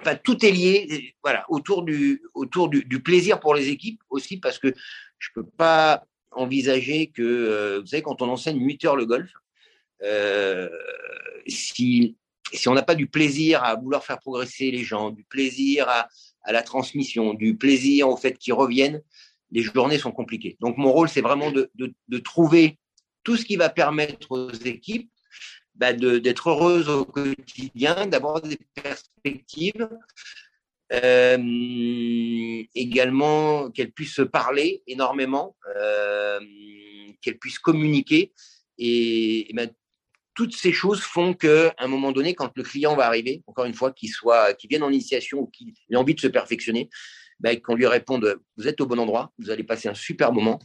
enfin, 0.00 0.16
tout 0.16 0.44
est 0.44 0.50
lié, 0.50 1.14
voilà, 1.22 1.44
autour 1.48 1.82
du, 1.82 2.22
autour 2.34 2.68
du, 2.68 3.02
plaisir 3.02 3.40
pour 3.40 3.54
les 3.54 3.68
équipes 3.68 4.00
aussi, 4.10 4.38
parce 4.38 4.58
que 4.58 4.74
je 5.18 5.28
peux 5.34 5.46
pas 5.46 6.04
envisager 6.32 7.08
que, 7.08 7.22
euh, 7.22 7.80
vous 7.80 7.86
savez, 7.86 8.02
quand 8.02 8.22
on 8.22 8.28
enseigne 8.28 8.60
8 8.60 8.84
heures 8.84 8.96
le 8.96 9.06
golf, 9.06 9.30
euh, 10.02 10.68
si, 11.46 12.16
si 12.52 12.68
on 12.68 12.74
n'a 12.74 12.82
pas 12.82 12.94
du 12.94 13.06
plaisir 13.06 13.62
à 13.64 13.74
vouloir 13.74 14.04
faire 14.04 14.18
progresser 14.18 14.70
les 14.70 14.84
gens, 14.84 15.10
du 15.10 15.24
plaisir 15.24 15.88
à, 15.88 16.08
à 16.42 16.52
la 16.52 16.62
transmission, 16.62 17.34
du 17.34 17.56
plaisir 17.56 18.08
au 18.08 18.16
fait 18.16 18.38
qu'ils 18.38 18.54
reviennent, 18.54 19.02
les 19.50 19.62
journées 19.62 19.98
sont 19.98 20.12
compliquées. 20.12 20.56
Donc 20.60 20.76
mon 20.76 20.92
rôle, 20.92 21.08
c'est 21.08 21.20
vraiment 21.20 21.50
de, 21.50 21.70
de, 21.74 22.18
trouver 22.18 22.78
tout 23.24 23.36
ce 23.36 23.44
qui 23.44 23.56
va 23.56 23.68
permettre 23.68 24.30
aux 24.30 24.50
équipes 24.50 25.10
bah, 25.80 25.94
d'être 25.94 26.50
heureuses 26.50 26.90
au 26.90 27.06
quotidien, 27.06 28.06
d'avoir 28.06 28.42
des 28.42 28.58
perspectives, 28.74 29.88
euh, 30.92 32.62
également 32.74 33.70
qu'elles 33.70 33.90
puissent 33.90 34.16
se 34.16 34.22
parler 34.22 34.82
énormément, 34.86 35.56
euh, 35.74 36.38
qu'elles 37.22 37.38
puissent 37.38 37.58
communiquer. 37.58 38.34
Et, 38.76 39.48
ben, 39.54 39.70
toutes 40.34 40.54
ces 40.54 40.72
choses 40.72 41.00
font 41.00 41.32
qu'à 41.32 41.74
un 41.78 41.88
moment 41.88 42.12
donné, 42.12 42.34
quand 42.34 42.52
le 42.56 42.62
client 42.62 42.94
va 42.94 43.06
arriver, 43.06 43.42
encore 43.46 43.64
une 43.64 43.74
fois, 43.74 43.90
qu'il 43.92 44.10
soit, 44.10 44.52
qu'il 44.52 44.68
vienne 44.68 44.82
en 44.82 44.90
initiation 44.90 45.40
ou 45.40 45.46
qu'il 45.46 45.72
ait 45.90 45.96
envie 45.96 46.14
de 46.14 46.20
se 46.20 46.28
perfectionner, 46.28 46.90
ben, 47.40 47.58
qu'on 47.58 47.74
lui 47.74 47.86
réponde 47.86 48.38
vous 48.58 48.68
êtes 48.68 48.82
au 48.82 48.86
bon 48.86 48.98
endroit, 48.98 49.32
vous 49.38 49.50
allez 49.50 49.64
passer 49.64 49.88
un 49.88 49.94
super 49.94 50.30
moment 50.30 50.58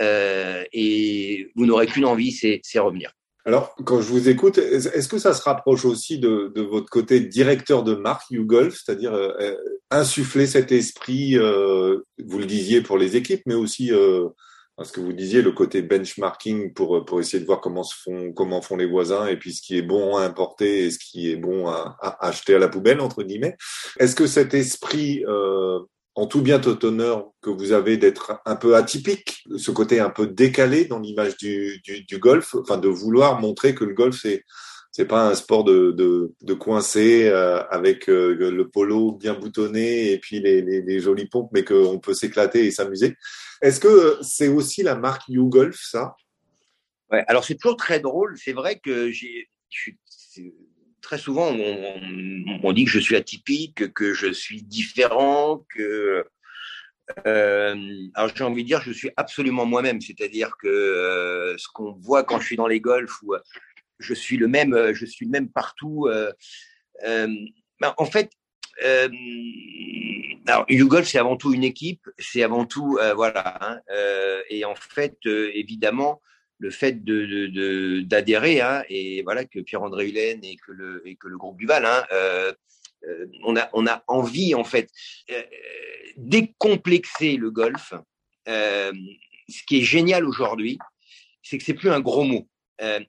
euh, 0.00 0.64
et 0.72 1.52
vous 1.54 1.66
n'aurez 1.66 1.86
qu'une 1.86 2.04
envie, 2.04 2.32
c'est 2.32 2.78
revenir. 2.80 3.15
Alors, 3.46 3.76
quand 3.84 4.00
je 4.00 4.08
vous 4.08 4.28
écoute, 4.28 4.58
est-ce 4.58 5.06
que 5.06 5.18
ça 5.18 5.32
se 5.32 5.40
rapproche 5.42 5.84
aussi 5.84 6.18
de, 6.18 6.52
votre 6.68 6.90
côté 6.90 7.20
directeur 7.20 7.84
de 7.84 7.94
marque 7.94 8.28
YouGolf, 8.32 8.74
c'est-à-dire 8.74 9.14
euh, 9.14 9.30
euh, 9.38 9.56
insuffler 9.92 10.48
cet 10.48 10.72
esprit, 10.72 11.38
euh, 11.38 12.00
vous 12.24 12.38
le 12.40 12.46
disiez 12.46 12.80
pour 12.80 12.98
les 12.98 13.14
équipes, 13.14 13.42
mais 13.46 13.54
aussi 13.54 13.90
ce 13.90 14.92
que 14.92 14.98
vous 14.98 15.12
disiez, 15.12 15.42
le 15.42 15.52
côté 15.52 15.80
benchmarking 15.80 16.74
pour 16.74 17.04
pour 17.04 17.20
essayer 17.20 17.38
de 17.38 17.46
voir 17.46 17.60
comment 17.60 17.84
se 17.84 17.94
font 18.02 18.32
comment 18.32 18.60
font 18.62 18.76
les 18.76 18.84
voisins 18.84 19.26
et 19.28 19.36
puis 19.36 19.54
ce 19.54 19.62
qui 19.62 19.78
est 19.78 19.82
bon 19.82 20.16
à 20.16 20.24
importer 20.24 20.86
et 20.86 20.90
ce 20.90 20.98
qui 20.98 21.30
est 21.30 21.36
bon 21.36 21.68
à, 21.68 21.96
à 22.00 22.26
acheter 22.26 22.56
à 22.56 22.58
la 22.58 22.68
poubelle 22.68 23.00
entre 23.00 23.22
guillemets. 23.22 23.56
Est-ce 24.00 24.16
que 24.16 24.26
cet 24.26 24.54
esprit 24.54 25.22
en 26.16 26.26
tout 26.26 26.40
bien 26.40 26.58
tout 26.58 26.82
honneur 26.84 27.30
que 27.42 27.50
vous 27.50 27.72
avez 27.72 27.98
d'être 27.98 28.40
un 28.46 28.56
peu 28.56 28.74
atypique, 28.74 29.44
ce 29.56 29.70
côté 29.70 30.00
un 30.00 30.10
peu 30.10 30.26
décalé 30.26 30.86
dans 30.86 30.98
l'image 30.98 31.36
du, 31.36 31.80
du, 31.82 32.18
golf, 32.18 32.54
enfin 32.54 32.78
de 32.78 32.88
vouloir 32.88 33.38
montrer 33.38 33.74
que 33.74 33.84
le 33.84 33.94
golf 33.94 34.18
c'est 34.20 34.42
c'est 34.92 35.04
pas 35.04 35.28
un 35.28 35.34
sport 35.34 35.62
de, 35.62 35.90
de, 35.90 36.32
de 36.40 36.54
coincer 36.54 37.28
euh, 37.28 37.62
avec 37.64 38.08
euh, 38.08 38.34
le 38.34 38.68
polo 38.70 39.12
bien 39.12 39.34
boutonné 39.34 40.12
et 40.12 40.18
puis 40.18 40.40
les, 40.40 40.62
les, 40.62 40.80
les 40.80 41.00
jolies 41.00 41.28
pompes, 41.28 41.50
mais 41.52 41.64
qu'on 41.64 41.98
peut 41.98 42.14
s'éclater 42.14 42.64
et 42.64 42.70
s'amuser. 42.70 43.14
Est-ce 43.60 43.78
que 43.78 44.16
c'est 44.22 44.48
aussi 44.48 44.82
la 44.82 44.94
marque 44.94 45.28
You 45.28 45.50
Golf, 45.50 45.78
ça? 45.82 46.16
Ouais, 47.10 47.22
alors 47.28 47.44
c'est 47.44 47.56
toujours 47.56 47.76
très 47.76 48.00
drôle. 48.00 48.38
C'est 48.42 48.54
vrai 48.54 48.78
que 48.78 49.10
j'ai, 49.10 49.50
très 51.06 51.18
souvent, 51.18 51.54
on, 52.64 52.72
dit 52.72 52.84
que 52.84 52.90
je 52.90 52.98
suis 52.98 53.14
atypique, 53.14 53.92
que 53.92 54.12
je 54.12 54.32
suis 54.32 54.62
différent, 54.62 55.64
que. 55.72 56.26
Euh, 57.24 57.76
alors 58.14 58.30
j'ai 58.34 58.42
envie 58.42 58.64
de 58.64 58.66
dire, 58.66 58.80
je 58.80 58.90
suis 58.90 59.10
absolument 59.16 59.64
moi-même, 59.64 60.00
c'est-à-dire 60.00 60.56
que 60.60 60.66
euh, 60.66 61.56
ce 61.58 61.68
qu'on 61.72 61.92
voit 61.92 62.24
quand 62.24 62.40
je 62.40 62.46
suis 62.46 62.56
dans 62.56 62.66
les 62.66 62.80
golfs, 62.80 63.22
où 63.22 63.34
euh, 63.34 63.38
je 64.00 64.14
suis 64.14 64.36
le 64.36 64.48
même, 64.48 64.92
je 64.92 65.06
suis 65.06 65.26
le 65.26 65.30
même 65.30 65.48
partout. 65.48 66.08
Ben, 67.04 67.94
en 67.98 68.06
fait, 68.06 68.32
alors 70.48 70.64
YouGolf 70.68 71.06
c'est 71.06 71.18
avant 71.18 71.36
tout 71.36 71.54
une 71.54 71.62
équipe, 71.62 72.02
c'est 72.18 72.42
avant 72.42 72.66
tout 72.66 72.98
voilà, 73.14 73.58
hein, 73.60 73.80
et 74.50 74.64
en 74.64 74.74
fait 74.74 75.18
évidemment 75.24 76.20
le 76.58 76.70
fait 76.70 77.04
de, 77.04 78.00
d'adhérer 78.00 78.60
hein, 78.60 78.82
et 78.88 79.22
voilà 79.22 79.44
que 79.44 79.60
Pierre-André 79.60 80.08
Hulène 80.08 80.44
et 80.44 80.56
que 80.56 80.72
le 80.72 81.02
et 81.06 81.16
que 81.16 81.28
le 81.28 81.36
groupe 81.36 81.58
Duval 81.58 81.84
hein, 81.84 82.04
euh, 82.12 82.52
euh, 83.06 83.26
on 83.44 83.56
a 83.56 83.68
on 83.72 83.86
a 83.86 84.02
envie 84.06 84.54
en 84.54 84.64
fait 84.64 84.90
euh, 85.30 85.42
décomplexer 86.16 87.36
le 87.36 87.50
golf 87.50 87.92
ce 88.46 89.62
qui 89.66 89.78
est 89.78 89.84
génial 89.84 90.24
aujourd'hui 90.24 90.78
c'est 91.42 91.58
que 91.58 91.64
c'est 91.64 91.74
plus 91.74 91.90
un 91.90 92.00
gros 92.00 92.24
mot 92.24 92.48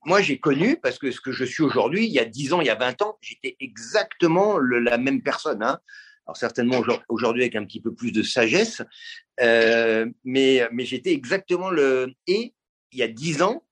moi 0.06 0.22
j'ai 0.22 0.39
connu 0.39 0.77
parce 0.77 1.00
que 1.00 1.12
ce 1.12 1.22
que 1.22 1.32
je 1.32 1.46
suis 1.46 1.63
aujourd'hui 1.63 2.06
il 2.06 2.12
y 2.12 2.20
a 2.20 2.25
10 2.25 2.54
ans 2.54 2.62
il 2.62 2.68
y 2.68 2.72
a 2.72 2.75
20 2.75 3.01
ans 3.01 3.18
j'étais 3.22 3.56
exactement 3.60 4.60
la 4.60 4.98
même 4.98 5.22
personne 5.22 5.63
hein. 5.63 5.80
alors 6.25 6.38
certainement 6.38 6.82
aujourd'hui 7.08 7.44
avec 7.44 7.56
un 7.56 7.66
petit 7.66 7.82
peu 7.82 7.94
plus 7.94 8.12
de 8.12 8.24
sagesse 8.24 8.82
mais 9.39 10.68
mais 10.72 10.86
j'étais 10.86 11.13
exactement 11.13 11.70
le 11.70 12.13
et 12.27 12.54
il 12.91 13.00
y 13.00 13.03
a 13.03 13.08
dix 13.08 13.41
ans, 13.41 13.63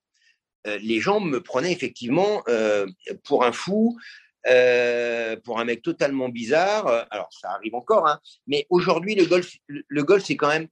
euh, 0.68 0.78
les 0.82 1.00
gens 1.00 1.20
me 1.20 1.42
prenaient 1.42 1.72
effectivement 1.72 2.44
euh, 2.48 2.88
pour 3.24 3.44
un 3.44 3.52
fou, 3.52 3.98
euh, 4.48 5.36
pour 5.44 5.60
un 5.60 5.66
mec 5.66 5.82
totalement 5.82 6.30
bizarre. 6.30 7.08
Alors, 7.12 7.30
ça 7.32 7.52
arrive 7.52 7.76
encore, 7.76 8.08
hein. 8.08 8.20
mais 8.48 8.66
aujourd'hui, 8.70 9.16
le 9.16 9.26
golf, 9.26 9.56
le 9.68 10.04
golf, 10.04 10.24
c'est 10.26 10.36
quand 10.36 10.50
même 10.50 10.68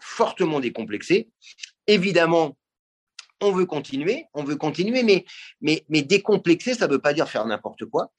fortement 0.00 0.60
décomplexé. 0.60 1.28
Évidemment, 1.86 2.56
on 3.40 3.52
veut 3.52 3.66
continuer, 3.66 4.26
on 4.34 4.44
veut 4.44 4.56
continuer, 4.56 5.02
mais, 5.02 5.24
mais, 5.60 5.84
mais 5.88 6.02
décomplexer, 6.02 6.74
ça 6.74 6.86
ne 6.86 6.92
veut 6.92 6.98
pas 6.98 7.14
dire 7.14 7.28
faire 7.28 7.46
n'importe 7.46 7.84
quoi. 7.84 8.12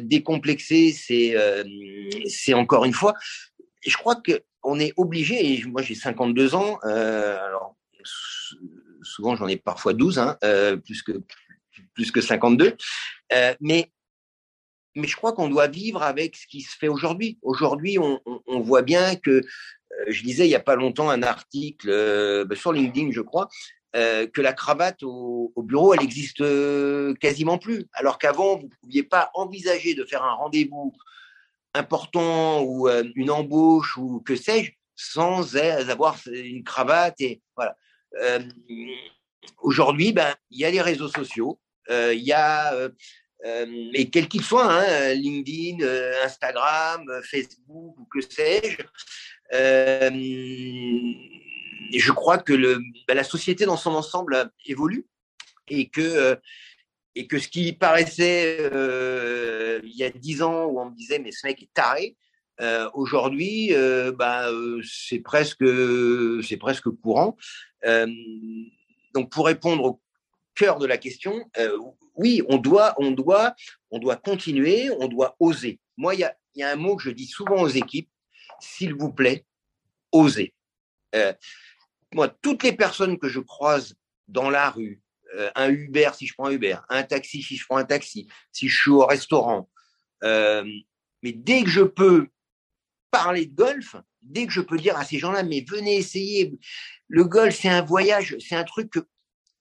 Décomplexer, 0.00 0.92
c'est 0.92 2.54
encore 2.54 2.86
une 2.86 2.94
fois, 2.94 3.14
je 3.86 3.96
crois 3.96 4.16
qu'on 4.16 4.80
est 4.80 4.94
obligé, 4.96 5.52
et 5.52 5.64
moi 5.64 5.82
j'ai 5.82 5.94
52 5.94 6.54
ans, 6.54 6.78
alors 6.78 7.76
souvent 9.06 9.36
j'en 9.36 9.46
ai 9.48 9.56
parfois 9.56 9.92
12, 9.92 10.18
hein, 10.18 10.36
euh, 10.44 10.76
plus, 10.76 11.02
que, 11.02 11.12
plus 11.94 12.10
que 12.10 12.20
52. 12.20 12.76
Euh, 13.32 13.54
mais, 13.60 13.90
mais 14.94 15.06
je 15.06 15.16
crois 15.16 15.32
qu'on 15.32 15.48
doit 15.48 15.68
vivre 15.68 16.02
avec 16.02 16.36
ce 16.36 16.46
qui 16.46 16.60
se 16.60 16.76
fait 16.76 16.88
aujourd'hui. 16.88 17.38
Aujourd'hui, 17.42 17.98
on, 17.98 18.60
voit 18.60 18.82
bien 18.82 19.16
que, 19.16 19.30
euh, 19.30 20.04
je 20.08 20.22
lisais 20.22 20.46
il 20.46 20.50
n'y 20.50 20.54
a 20.54 20.60
pas 20.60 20.76
longtemps 20.76 21.10
un 21.10 21.22
article 21.22 22.44
bah, 22.46 22.56
sur 22.56 22.72
LinkedIn, 22.72 23.12
je 23.12 23.20
crois, 23.20 23.48
que 23.94 24.42
la 24.42 24.52
cravate 24.52 25.02
au, 25.02 25.52
au, 25.56 25.62
bureau, 25.62 25.94
elle 25.94 26.02
existe 26.02 26.44
quasiment 27.18 27.56
plus. 27.56 27.86
Alors 27.94 28.18
qu'avant, 28.18 28.56
vous 28.58 28.64
ne 28.66 28.76
pouviez 28.82 29.02
pas 29.02 29.30
envisager 29.32 29.94
de 29.94 30.04
faire 30.04 30.22
un 30.22 30.34
rendez-vous 30.34 30.92
important 31.72 32.62
ou 32.62 32.88
une 33.14 33.30
embauche 33.30 33.96
ou 33.96 34.20
que 34.20 34.36
sais-je 34.36 34.72
sans 34.96 35.56
avoir 35.56 36.18
une 36.26 36.64
cravate 36.64 37.20
et 37.20 37.42
voilà. 37.54 37.76
Euh, 38.20 38.40
aujourd'hui, 39.58 40.12
ben, 40.12 40.34
il 40.50 40.60
y 40.60 40.64
a 40.64 40.70
les 40.70 40.80
réseaux 40.80 41.08
sociaux, 41.08 41.58
euh, 41.90 42.14
il 42.14 42.22
y 42.22 42.32
a 42.32 42.72
euh, 42.74 42.88
et 43.92 44.10
quels 44.10 44.28
qu'ils 44.28 44.42
soient, 44.42 44.72
hein, 44.72 45.14
LinkedIn, 45.14 45.86
Instagram, 46.24 47.04
Facebook 47.22 47.96
ou 47.98 48.04
que 48.10 48.20
sais-je. 48.20 48.82
je 51.92 52.12
crois 52.12 52.38
que 52.38 52.78
ben, 53.06 53.14
la 53.14 53.24
société 53.24 53.66
dans 53.66 53.76
son 53.76 53.94
ensemble 53.94 54.50
évolue 54.64 55.06
et 55.68 55.88
que, 55.88 56.40
et 57.14 57.26
que 57.28 57.38
ce 57.38 57.48
qui 57.48 57.72
paraissait 57.72 58.68
il 59.84 59.96
y 59.96 60.02
a 60.02 60.10
dix 60.10 60.42
ans 60.42 60.64
où 60.64 60.80
on 60.80 60.86
me 60.86 60.96
disait 60.96 61.18
mais 61.18 61.30
ce 61.30 61.46
mec 61.46 61.62
est 61.62 61.72
taré, 61.72 62.16
euh, 62.60 62.88
Aujourd'hui, 62.94 63.74
euh, 63.74 64.12
bah, 64.12 64.48
euh, 64.48 64.80
c'est 64.82 65.20
presque, 65.20 65.64
c'est 66.42 66.56
presque 66.56 66.88
courant. 66.88 67.36
Euh, 67.84 68.06
donc, 69.14 69.30
pour 69.30 69.46
répondre 69.46 69.84
au 69.84 70.02
cœur 70.54 70.78
de 70.78 70.86
la 70.86 70.96
question, 70.96 71.44
euh, 71.58 71.76
oui, 72.14 72.42
on 72.48 72.56
doit, 72.56 72.94
on 72.98 73.10
doit, 73.10 73.54
on 73.90 73.98
doit 73.98 74.16
continuer, 74.16 74.90
on 74.90 75.08
doit 75.08 75.36
oser. 75.38 75.80
Moi, 75.96 76.14
il 76.14 76.20
y 76.20 76.24
a, 76.24 76.36
y 76.54 76.62
a, 76.62 76.70
un 76.70 76.76
mot 76.76 76.96
que 76.96 77.02
je 77.02 77.10
dis 77.10 77.26
souvent 77.26 77.60
aux 77.60 77.68
équipes 77.68 78.08
s'il 78.60 78.94
vous 78.94 79.12
plaît, 79.12 79.44
osez. 80.12 80.54
moi, 82.14 82.28
toutes 82.28 82.62
les 82.62 82.72
personnes 82.72 83.18
que 83.18 83.28
je 83.28 83.40
croise 83.40 83.96
dans 84.28 84.48
la 84.48 84.70
rue, 84.70 85.02
un 85.54 85.68
Uber 85.68 86.10
si 86.14 86.26
je 86.26 86.32
prends 86.32 86.46
un 86.46 86.52
Uber, 86.52 86.78
un 86.88 87.02
taxi 87.02 87.42
si 87.42 87.56
je 87.56 87.66
prends 87.66 87.76
un 87.76 87.84
taxi, 87.84 88.28
si 88.50 88.68
je 88.68 88.80
suis 88.80 88.90
au 88.90 89.04
restaurant, 89.04 89.68
mais 90.22 91.32
dès 91.32 91.64
que 91.64 91.68
je 91.68 91.82
peux 91.82 92.28
de 93.24 93.54
golf, 93.54 93.96
dès 94.22 94.46
que 94.46 94.52
je 94.52 94.60
peux 94.60 94.76
dire 94.76 94.96
à 94.96 95.04
ces 95.04 95.18
gens-là, 95.18 95.42
mais 95.42 95.64
venez 95.68 95.96
essayer, 95.96 96.58
le 97.08 97.24
golf, 97.24 97.56
c'est 97.60 97.68
un 97.68 97.82
voyage, 97.82 98.36
c'est 98.40 98.56
un 98.56 98.64
truc 98.64 98.90
que 98.90 99.00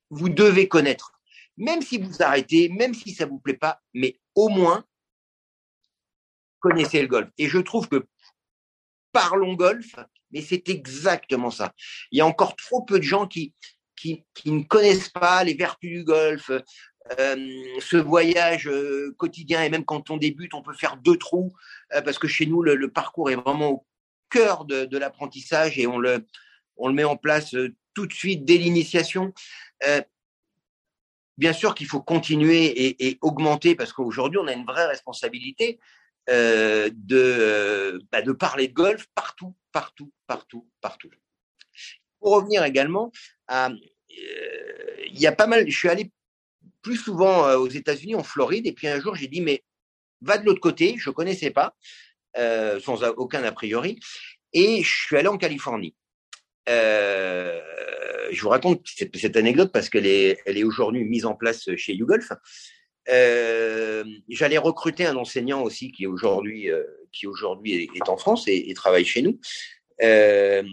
vous 0.10 0.30
devez 0.30 0.68
connaître. 0.68 1.12
Même 1.58 1.82
si 1.82 1.98
vous 1.98 2.22
arrêtez, 2.22 2.70
même 2.70 2.94
si 2.94 3.14
ça 3.14 3.26
vous 3.26 3.40
plaît 3.40 3.58
pas, 3.58 3.82
mais 3.94 4.20
au 4.34 4.50
moins, 4.50 4.86
connaissez 6.60 7.02
le 7.02 7.08
golf. 7.08 7.30
Et 7.38 7.48
je 7.48 7.60
trouve 7.60 7.88
que 7.88 8.06
parlons 9.12 9.54
golf, 9.54 9.96
mais 10.32 10.42
c'est 10.42 10.68
exactement 10.68 11.52
ça. 11.52 11.74
Il 12.12 12.18
y 12.18 12.22
a 12.22 12.26
encore 12.26 12.56
trop 12.56 12.82
peu 12.82 13.00
de 13.00 13.04
gens 13.04 13.28
qui, 13.28 13.54
qui 13.96 14.26
ne 14.46 14.64
connaissent 14.64 15.10
pas 15.10 15.44
les 15.44 15.54
vertus 15.54 15.90
du 15.90 16.04
golf, 16.04 16.52
euh, 17.20 17.36
ce 17.82 17.98
voyage 17.98 18.68
euh, 18.68 19.14
quotidien 19.18 19.62
et 19.62 19.70
même 19.70 19.86
quand 19.86 20.10
on 20.10 20.18
débute, 20.18 20.56
on 20.56 20.64
peut 20.64 20.74
faire 20.74 20.98
deux 20.98 21.18
trous 21.18 21.54
euh, 21.94 22.02
parce 22.02 22.18
que 22.18 22.28
chez 22.28 22.48
nous 22.48 22.64
le, 22.64 22.90
parcours 22.90 23.30
est 23.30 23.36
vraiment 23.36 23.70
au 23.70 23.86
cœur 24.32 24.66
de, 24.66 24.98
l'apprentissage 24.98 25.78
et 25.78 25.86
on 25.86 26.00
le 26.00 26.26
on 26.78 26.88
le 26.88 26.96
met 26.96 27.04
en 27.04 27.16
place 27.16 27.56
tout 27.94 28.08
de 28.08 28.14
suite 28.14 28.44
dès 28.44 28.58
l'initiation. 28.58 29.34
bien 31.38 31.54
sûr 31.54 31.76
qu'il 31.76 31.86
faut 31.86 32.02
continuer 32.02 33.06
et, 33.08 33.20
augmenter 33.22 33.76
parce 33.76 33.94
qu'aujourd'hui 33.94 34.40
on 34.40 34.48
a 34.48 34.54
une 34.54 34.66
vraie 34.66 34.88
responsabilité. 34.88 35.80
de, 36.28 38.02
bah, 38.12 38.24
de 38.24 38.32
parler 38.32 38.68
de 38.68 38.74
golf 38.74 39.06
partout, 39.14 39.56
partout, 39.72 40.12
partout, 40.26 40.68
partout. 40.82 41.12
Pour 42.20 42.34
revenir 42.34 42.64
également 42.64 43.12
il 44.10 45.20
y 45.20 45.28
a 45.28 45.32
pas 45.32 45.46
mal, 45.48 45.70
je 45.70 45.78
suis 45.78 45.90
allé 45.90 46.12
plus 46.86 46.98
souvent 46.98 47.52
aux 47.56 47.68
États-Unis, 47.68 48.14
en 48.14 48.24
Floride, 48.24 48.68
et 48.68 48.74
puis 48.74 48.88
un 48.88 49.00
jour 49.00 49.16
j'ai 49.16 49.28
dit 49.28 49.42
mais 49.42 49.64
va 50.22 50.38
de 50.38 50.46
l'autre 50.46 50.62
côté, 50.62 50.96
je 51.00 51.10
connaissais 51.10 51.50
pas, 51.50 51.76
sans 52.80 53.04
aucun 53.18 53.44
a 53.44 53.52
priori, 53.52 54.00
et 54.54 54.84
je 54.84 55.06
suis 55.08 55.18
allé 55.18 55.28
en 55.28 55.38
Californie. 55.38 55.96
Euh, 56.70 57.60
je 58.32 58.42
vous 58.42 58.50
raconte 58.50 58.86
cette, 58.86 59.36
anecdote 59.36 59.72
parce 59.72 59.90
qu'elle 59.90 60.06
est, 60.06 60.64
aujourd'hui 60.64 61.04
mise 61.04 61.26
en 61.26 61.36
place 61.36 61.70
chez 61.76 61.94
YouGolf. 61.94 62.32
Euh, 63.10 64.04
J'allais 64.30 64.58
recruter 64.58 65.06
un 65.06 65.16
enseignant 65.16 65.62
aussi 65.62 65.92
qui 65.92 66.08
aujourd'hui 66.08 66.72
euh, 66.72 66.84
qui 67.12 67.28
aujourd'hui 67.28 67.90
est, 67.94 68.10
en 68.10 68.18
France 68.18 68.46
et, 68.48 68.74
travaille 68.74 69.06
chez 69.06 69.22
nous. 69.22 69.40
Euh, 70.02 70.64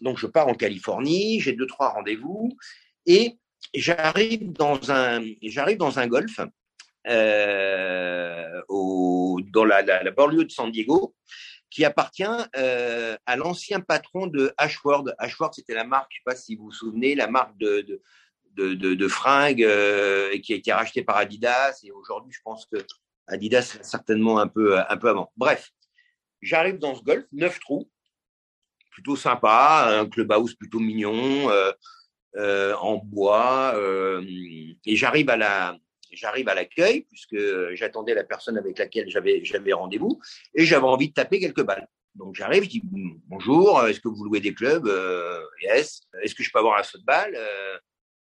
donc 0.00 0.18
je 0.18 0.26
pars 0.26 0.48
en 0.48 0.54
Californie, 0.54 1.40
j'ai 1.40 1.52
deux 1.52 1.66
trois 1.66 1.90
rendez-vous 1.90 2.56
et 3.06 3.36
j'arrive 3.74 4.52
dans 4.52 4.90
un 4.90 5.22
j'arrive 5.42 5.78
dans 5.78 5.98
un 5.98 6.06
golf 6.06 6.40
euh, 7.08 8.62
dans 8.68 9.64
la, 9.64 10.10
banlieue 10.10 10.44
de 10.44 10.50
San 10.50 10.70
Diego 10.70 11.14
qui 11.70 11.84
appartient 11.84 12.24
euh, 12.56 13.16
à 13.26 13.36
l'ancien 13.36 13.80
patron 13.80 14.26
de 14.26 14.52
Ashford. 14.58 15.04
Ashford, 15.18 15.54
c'était 15.54 15.74
la 15.74 15.84
marque, 15.84 16.10
je 16.10 16.16
ne 16.16 16.18
sais 16.18 16.36
pas 16.36 16.36
si 16.36 16.56
vous 16.56 16.64
vous 16.64 16.72
souvenez, 16.72 17.14
la 17.14 17.28
marque 17.28 17.56
de, 17.58 18.00
de, 18.56 18.74
de, 18.74 19.08
fringues 19.08 19.62
euh, 19.62 20.36
qui 20.40 20.52
a 20.52 20.56
été 20.56 20.72
rachetée 20.72 21.02
par 21.02 21.16
Adidas. 21.16 21.80
Et 21.84 21.92
aujourd'hui, 21.92 22.32
je 22.32 22.40
pense 22.42 22.66
que 22.66 22.84
Adidas 23.28 23.78
certainement 23.82 24.38
un 24.40 24.48
peu, 24.48 24.78
un 24.78 24.96
peu 24.96 25.08
avant. 25.08 25.32
Bref, 25.36 25.70
j'arrive 26.42 26.78
dans 26.78 26.96
ce 26.96 27.02
golf, 27.02 27.24
neuf 27.32 27.60
trous, 27.60 27.88
plutôt 28.90 29.14
sympa, 29.14 30.00
un 30.00 30.08
clubhouse 30.08 30.54
plutôt 30.54 30.80
mignon, 30.80 31.48
en 32.36 32.96
bois. 32.96 33.72
Euh, 33.76 34.22
et 34.84 34.96
j'arrive 34.96 35.30
à 35.30 35.36
la, 35.36 35.76
j'arrive 36.12 36.48
à 36.48 36.54
l'accueil 36.54 37.02
puisque 37.02 37.36
j'attendais 37.74 38.14
la 38.14 38.24
personne 38.24 38.58
avec 38.58 38.78
laquelle 38.78 39.08
j'avais 39.08 39.44
j'avais 39.44 39.72
rendez-vous 39.72 40.20
et 40.54 40.64
j'avais 40.64 40.86
envie 40.86 41.08
de 41.08 41.14
taper 41.14 41.40
quelques 41.40 41.62
balles. 41.62 41.88
Donc 42.14 42.34
j'arrive, 42.34 42.64
je 42.64 42.68
dis 42.68 42.82
bonjour, 43.26 43.86
est-ce 43.86 44.00
que 44.00 44.08
vous 44.08 44.24
louez 44.24 44.40
des 44.40 44.54
clubs? 44.54 44.86
Euh, 44.86 45.40
Yes. 45.62 46.02
Est-ce 46.22 46.34
que 46.34 46.42
je 46.42 46.50
peux 46.50 46.58
avoir 46.58 46.78
un 46.78 46.98
balle 47.04 47.34
euh, 47.36 47.78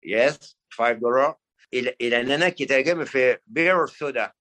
Yes. 0.03 0.57
Five 0.69 0.99
dollars. 0.99 1.35
Et, 1.71 1.81
la, 1.81 1.91
la 1.99 2.23
nana 2.23 2.51
qui 2.51 2.63
était 2.63 2.75
avec 2.75 2.87
elle 2.87 2.97
me 2.97 3.05
fait 3.05 3.41
beer 3.47 3.73
or 3.73 3.89
soda. 3.89 4.33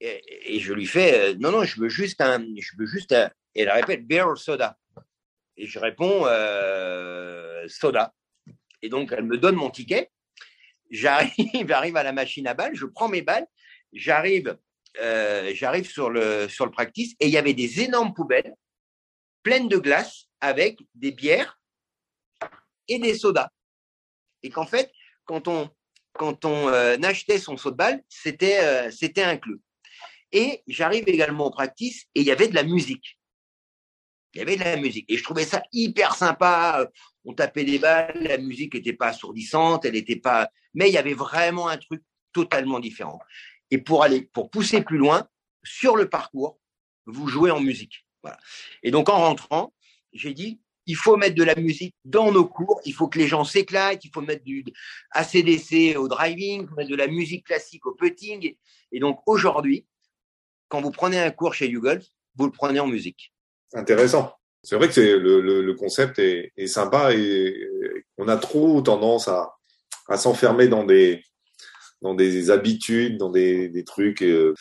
Et, 0.00 0.58
je 0.60 0.72
lui 0.72 0.86
fais 0.86 1.30
euh, 1.30 1.34
non 1.38 1.50
non, 1.50 1.64
je 1.64 1.80
veux 1.80 1.88
juste 1.88 2.20
un, 2.20 2.40
je 2.40 2.70
veux 2.78 2.86
juste 2.86 3.12
un. 3.12 3.30
Et 3.54 3.62
elle 3.62 3.70
répète 3.70 4.06
beer 4.06 4.26
or 4.26 4.36
soda. 4.36 4.76
Et 5.56 5.66
je 5.66 5.78
réponds 5.78 6.24
euh, 6.26 7.66
soda. 7.68 8.12
Et 8.84 8.88
donc 8.88 9.12
elle 9.12 9.24
me 9.24 9.38
donne 9.38 9.56
mon 9.56 9.70
ticket 9.70 10.10
j'arrive, 10.90 11.32
j'arrive 11.68 11.96
à 11.96 12.02
la 12.02 12.12
machine 12.12 12.46
à 12.46 12.54
balles, 12.54 12.74
je 12.74 12.86
prends 12.86 13.08
mes 13.08 13.22
balles, 13.22 13.46
j'arrive, 13.92 14.56
euh, 15.00 15.52
j'arrive 15.54 15.88
sur 15.88 16.10
le 16.10 16.48
sur 16.48 16.64
le 16.64 16.70
practice 16.70 17.14
et 17.20 17.26
il 17.26 17.32
y 17.32 17.38
avait 17.38 17.54
des 17.54 17.80
énormes 17.80 18.14
poubelles 18.14 18.54
pleines 19.42 19.68
de 19.68 19.76
glace 19.76 20.26
avec 20.40 20.78
des 20.94 21.12
bières 21.12 21.58
et 22.88 22.98
des 22.98 23.14
sodas. 23.14 23.48
Et 24.42 24.50
qu'en 24.50 24.66
fait, 24.66 24.90
quand 25.24 25.48
on 25.48 25.70
quand 26.12 26.44
on 26.44 26.68
euh, 26.68 26.96
achetait 27.02 27.38
son 27.38 27.56
saut 27.56 27.72
de 27.72 27.76
balle, 27.76 28.02
c'était 28.08 28.60
euh, 28.60 28.90
c'était. 28.90 29.40
Et 30.32 30.62
j'arrive 30.66 31.08
également 31.08 31.46
au 31.46 31.50
practice 31.50 32.06
et 32.14 32.20
il 32.20 32.26
y 32.26 32.30
avait 32.30 32.48
de 32.48 32.54
la 32.54 32.64
musique. 32.64 33.18
Il 34.32 34.38
y 34.38 34.42
avait 34.42 34.56
de 34.56 34.64
la 34.64 34.76
musique. 34.76 35.08
Et 35.08 35.16
je 35.16 35.22
trouvais 35.22 35.44
ça 35.44 35.62
hyper 35.72 36.16
sympa. 36.16 36.88
On 37.24 37.32
tapait 37.32 37.64
des 37.64 37.78
balles, 37.78 38.18
la 38.20 38.38
musique 38.38 38.74
n'était 38.74 38.92
pas 38.92 39.08
assourdissante, 39.08 39.84
elle 39.84 39.94
n'était 39.94 40.16
pas. 40.16 40.50
Mais 40.74 40.88
il 40.88 40.92
y 40.92 40.98
avait 40.98 41.14
vraiment 41.14 41.68
un 41.68 41.76
truc 41.76 42.02
totalement 42.32 42.80
différent. 42.80 43.20
Et 43.70 43.78
pour 43.78 44.02
aller, 44.02 44.22
pour 44.22 44.50
pousser 44.50 44.82
plus 44.82 44.98
loin, 44.98 45.26
sur 45.62 45.96
le 45.96 46.08
parcours, 46.08 46.58
vous 47.06 47.28
jouez 47.28 47.50
en 47.50 47.60
musique. 47.60 48.06
Voilà. 48.22 48.38
Et 48.82 48.90
donc 48.90 49.08
en 49.08 49.18
rentrant, 49.18 49.72
j'ai 50.12 50.34
dit, 50.34 50.60
il 50.86 50.96
faut 50.96 51.16
mettre 51.16 51.34
de 51.34 51.44
la 51.44 51.54
musique 51.54 51.94
dans 52.04 52.30
nos 52.30 52.46
cours, 52.46 52.80
il 52.84 52.92
faut 52.92 53.08
que 53.08 53.18
les 53.18 53.26
gens 53.26 53.44
s'éclatent, 53.44 54.04
il 54.04 54.10
faut 54.12 54.20
mettre 54.20 54.44
du 54.44 54.64
ACDC 55.12 55.96
au 55.96 56.08
driving, 56.08 56.68
mettre 56.76 56.90
de 56.90 56.96
la 56.96 57.06
musique 57.06 57.46
classique 57.46 57.86
au 57.86 57.94
putting. 57.94 58.54
Et 58.92 59.00
donc 59.00 59.20
aujourd'hui, 59.26 59.86
quand 60.68 60.82
vous 60.82 60.90
prenez 60.90 61.18
un 61.18 61.30
cours 61.30 61.54
chez 61.54 61.68
YouGolf, 61.68 62.06
vous 62.36 62.46
le 62.46 62.52
prenez 62.52 62.80
en 62.80 62.86
musique 62.86 63.32
intéressant. 63.74 64.36
C'est 64.64 64.76
vrai 64.76 64.88
que 64.88 64.94
c'est 64.94 65.18
le, 65.18 65.40
le, 65.40 65.74
concept 65.74 66.18
est, 66.18 66.52
est, 66.56 66.66
sympa 66.66 67.12
et 67.14 67.54
on 68.18 68.28
a 68.28 68.36
trop 68.36 68.80
tendance 68.80 69.28
à, 69.28 69.54
à 70.08 70.16
s'enfermer 70.16 70.68
dans 70.68 70.84
des 70.84 71.22
dans 72.04 72.14
des 72.14 72.50
habitudes, 72.50 73.16
dans 73.16 73.30
des, 73.30 73.68
des 73.70 73.82
trucs. 73.82 74.20
Et, 74.20 74.52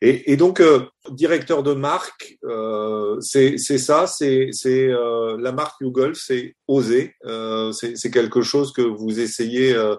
et, 0.00 0.36
donc, 0.36 0.60
euh, 0.60 0.80
directeur 1.10 1.62
de 1.62 1.74
marque, 1.74 2.38
euh, 2.44 3.20
c'est 3.20 3.58
ça, 3.58 4.06
c'est 4.06 4.50
euh, 4.66 5.36
la 5.38 5.52
marque 5.52 5.78
YouGolf, 5.82 6.18
c'est 6.18 6.56
oser. 6.66 7.14
Euh, 7.26 7.70
c'est 7.72 8.10
quelque 8.10 8.40
chose 8.40 8.72
que 8.72 8.80
vous 8.80 9.20
essayez 9.20 9.74
euh, 9.74 9.94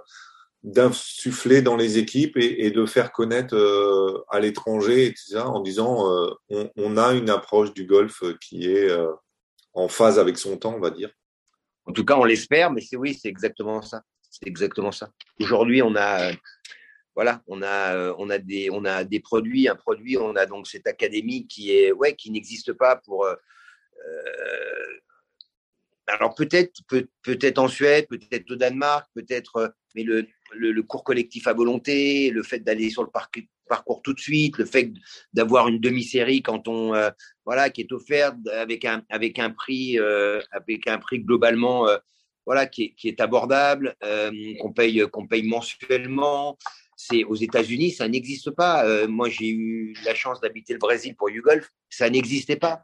d'insuffler 0.64 1.62
dans 1.62 1.76
les 1.76 2.00
équipes 2.00 2.36
et, 2.36 2.66
et, 2.66 2.72
de 2.72 2.86
faire 2.88 3.12
connaître 3.12 3.56
euh, 3.56 4.24
à 4.30 4.40
l'étranger, 4.40 5.14
en 5.36 5.62
disant 5.62 6.12
euh, 6.12 6.30
on, 6.50 6.70
on, 6.78 6.98
a 6.98 7.14
une 7.14 7.30
approche 7.30 7.74
du 7.74 7.86
golf 7.86 8.24
qui 8.42 8.72
est 8.72 8.90
euh, 8.90 9.12
en 9.78 9.88
phase 9.88 10.18
avec 10.18 10.38
son 10.38 10.58
temps, 10.58 10.74
on 10.76 10.80
va 10.80 10.90
dire. 10.90 11.12
En 11.86 11.94
tout 11.94 12.04
cas, 12.04 12.16
on 12.16 12.24
l'espère, 12.24 12.72
mais 12.72 12.82
c'est 12.82 12.98
oui, 12.98 13.14
c'est 13.14 13.30
exactement 13.30 13.82
ça. 13.82 14.02
C'est 14.30 14.48
exactement 14.48 14.92
ça. 14.92 15.12
Aujourd'hui, 15.40 15.82
on 15.82 15.96
a 15.96 16.32
voilà, 17.16 17.42
on 17.48 17.62
a 17.64 18.14
on 18.18 18.30
a 18.30 18.40
des 18.40 18.70
on 18.72 18.86
a 18.86 19.04
des 19.04 19.20
produits, 19.20 19.70
un 19.70 19.76
produit, 19.76 20.18
on 20.18 20.36
a 20.36 20.46
donc 20.46 20.68
cette 20.68 20.88
académie 20.88 21.48
qui 21.48 21.72
est 21.72 21.92
ouais 21.92 22.16
qui 22.16 22.32
n'existe 22.32 22.74
pas 22.74 22.96
pour 22.98 23.26
euh, 23.26 23.36
alors 26.08 26.34
peut-être 26.36 26.82
peut, 26.88 27.08
peut-être 27.24 27.58
en 27.60 27.68
Suède, 27.68 28.08
peut-être 28.08 28.50
au 28.52 28.56
Danemark, 28.56 29.08
peut-être 29.14 29.76
mais 29.96 30.04
le 30.04 30.28
le, 30.54 30.82
cours 30.84 31.04
collectif 31.04 31.48
à 31.48 31.54
volonté, 31.54 32.30
le 32.30 32.44
fait 32.44 32.60
d'aller 32.60 32.90
sur 32.90 33.04
le 33.04 33.10
parcours 33.68 34.02
tout 34.02 34.14
de 34.14 34.20
suite, 34.20 34.58
le 34.58 34.66
fait 34.66 34.92
d'avoir 35.34 35.68
une 35.68 35.80
demi-série 35.80 36.42
quand 36.42 36.68
on 36.68 36.94
euh, 36.94 37.10
voilà 37.46 37.70
qui 37.70 37.82
est 37.82 37.92
offerte 37.92 38.36
avec 38.54 38.86
un 38.86 39.04
avec 39.10 39.40
un 39.40 39.52
prix 39.52 40.00
euh, 40.00 40.42
avec 40.52 40.88
un 40.88 40.98
prix 40.98 41.20
globalement 41.20 41.88
euh, 41.88 41.98
voilà 42.46 42.66
qui 42.66 42.84
est, 42.84 42.94
qui 42.96 43.10
est 43.10 43.20
abordable, 43.20 43.96
qu'on 44.62 44.72
paye 44.72 45.06
qu'on 45.12 45.28
paye 45.28 45.44
mensuellement. 45.44 46.58
C'est 46.96 47.26
aux 47.26 47.36
États-Unis, 47.36 47.92
ça 47.92 48.08
n'existe 48.08 48.52
pas. 48.52 49.06
moi, 49.06 49.30
j'ai 49.30 49.50
eu 49.50 49.94
la 50.06 50.16
chance 50.16 50.40
d'habiter 50.40 50.72
le 50.72 50.80
Brésil 50.80 51.14
pour 51.16 51.30
YouGolf, 51.30 51.70
ça 51.90 52.10
n'existait 52.10 52.56
pas. 52.56 52.84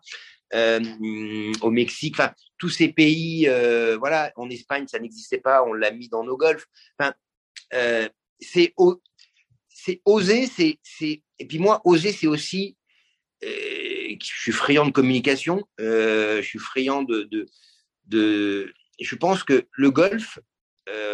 au 0.54 1.72
Mexique, 1.72 2.16
enfin 2.20 2.34
tous 2.58 2.68
ces 2.68 2.90
pays, 2.90 3.48
voilà, 3.98 4.34
en 4.36 4.50
Espagne, 4.50 4.86
ça 4.86 5.00
n'existait 5.00 5.40
pas, 5.40 5.64
on 5.64 5.72
l'a 5.72 5.92
mis 5.92 6.10
dans 6.10 6.26
nos 6.26 6.36
golfs. 6.36 6.68
Euh, 7.74 8.08
c'est 8.40 8.74
oser, 10.06 10.48
c'est 10.48 11.24
et 11.40 11.46
puis 11.48 11.60
moi 11.60 11.82
oser 11.86 12.12
c'est 12.12 12.28
aussi 12.28 12.78
euh, 13.44 14.16
je 14.22 14.42
suis 14.42 14.52
friand 14.52 14.86
de 14.86 14.92
communication, 14.92 15.68
euh, 15.80 16.42
je 16.42 16.48
suis 16.48 16.60
friand 16.60 17.04
de, 17.04 18.74
je 19.00 19.16
pense 19.16 19.44
que 19.44 19.68
le 19.72 19.92
golf 19.92 20.40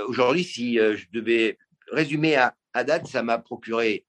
aujourd'hui 0.08 0.44
si 0.44 0.76
je 0.76 1.06
devais 1.14 1.58
résumer 1.92 2.36
à, 2.36 2.56
à 2.74 2.84
date 2.84 3.08
ça 3.08 3.24
m'a 3.24 3.38
procuré 3.38 4.06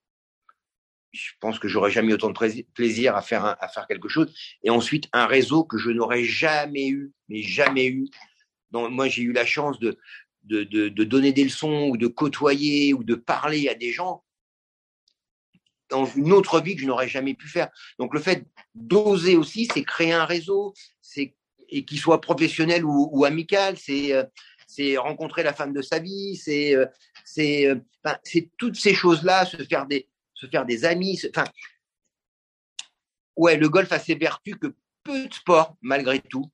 je 1.13 1.33
pense 1.41 1.59
que 1.59 1.69
j'aurais 1.69 1.91
jamais 1.91 2.13
autant 2.13 2.31
de 2.31 2.63
plaisir 2.75 3.17
à 3.17 3.23
faire 3.23 3.45
à 3.45 3.69
faire 3.69 3.87
quelque 3.87 4.09
chose. 4.09 4.33
Et 4.63 4.71
ensuite 4.71 5.09
un 5.13 5.27
réseau 5.27 5.65
que 5.65 5.77
je 5.77 5.91
n'aurais 5.91 6.25
jamais 6.25 6.89
eu 6.89 7.13
mais 7.29 7.43
jamais 7.43 7.87
eu. 7.87 8.09
Donc 8.71 8.91
moi 8.91 9.09
j'ai 9.09 9.23
eu 9.23 9.33
la 9.33 9.47
chance 9.47 9.79
de 9.81 9.99
de, 10.45 10.65
de, 10.65 11.05
donner 11.05 11.33
des 11.33 11.45
leçons 11.45 11.89
ou 11.91 11.97
de 11.97 12.07
côtoyer 12.07 12.95
ou 12.95 13.05
de 13.05 13.15
parler 13.15 13.69
à 13.69 13.75
des 13.75 13.93
gens 13.93 14.25
dans 15.89 16.07
une 16.07 16.33
autre 16.33 16.61
vie 16.61 16.77
que 16.77 16.83
je 16.83 16.87
n'aurais 16.87 17.09
jamais 17.09 17.35
pu 17.35 17.49
faire. 17.49 17.69
Donc 17.99 18.15
le 18.15 18.21
fait 18.21 18.47
d'oser 18.75 19.37
aussi, 19.37 19.69
c'est 19.73 19.85
créer 19.85 20.13
un 20.13 20.25
réseau, 20.25 20.73
c'est 21.01 21.35
et 21.73 21.85
qu'il 21.85 21.99
soit 21.99 22.21
professionnel 22.21 22.85
ou, 22.85 23.25
amical, 23.25 23.77
c'est 23.77 24.13
euh, 24.13 24.25
c'est 24.67 24.97
rencontrer 24.97 25.43
la 25.43 25.53
femme 25.53 25.73
de 25.73 25.83
sa 25.83 25.99
vie, 25.99 26.37
c'est 26.37 26.75
euh, 26.75 26.87
c'est 27.25 27.67
euh, 27.67 27.77
c'est 28.25 28.51
toutes 28.57 28.77
ces 28.77 28.95
choses-là, 28.95 29.45
se 29.47 29.63
faire 29.65 29.87
des 29.87 30.09
se 30.35 30.47
faire 30.47 30.65
des 30.65 30.85
amis, 30.85 31.21
enfin 31.29 31.45
ouais, 33.37 33.57
le 33.57 33.69
golf 33.69 33.93
a 33.93 33.99
ses 33.99 34.15
vertus 34.15 34.57
que 34.61 34.75
peu 35.03 35.29
de 35.29 35.35
sports 35.35 35.77
malgré 35.81 36.21
tout. 36.21 36.51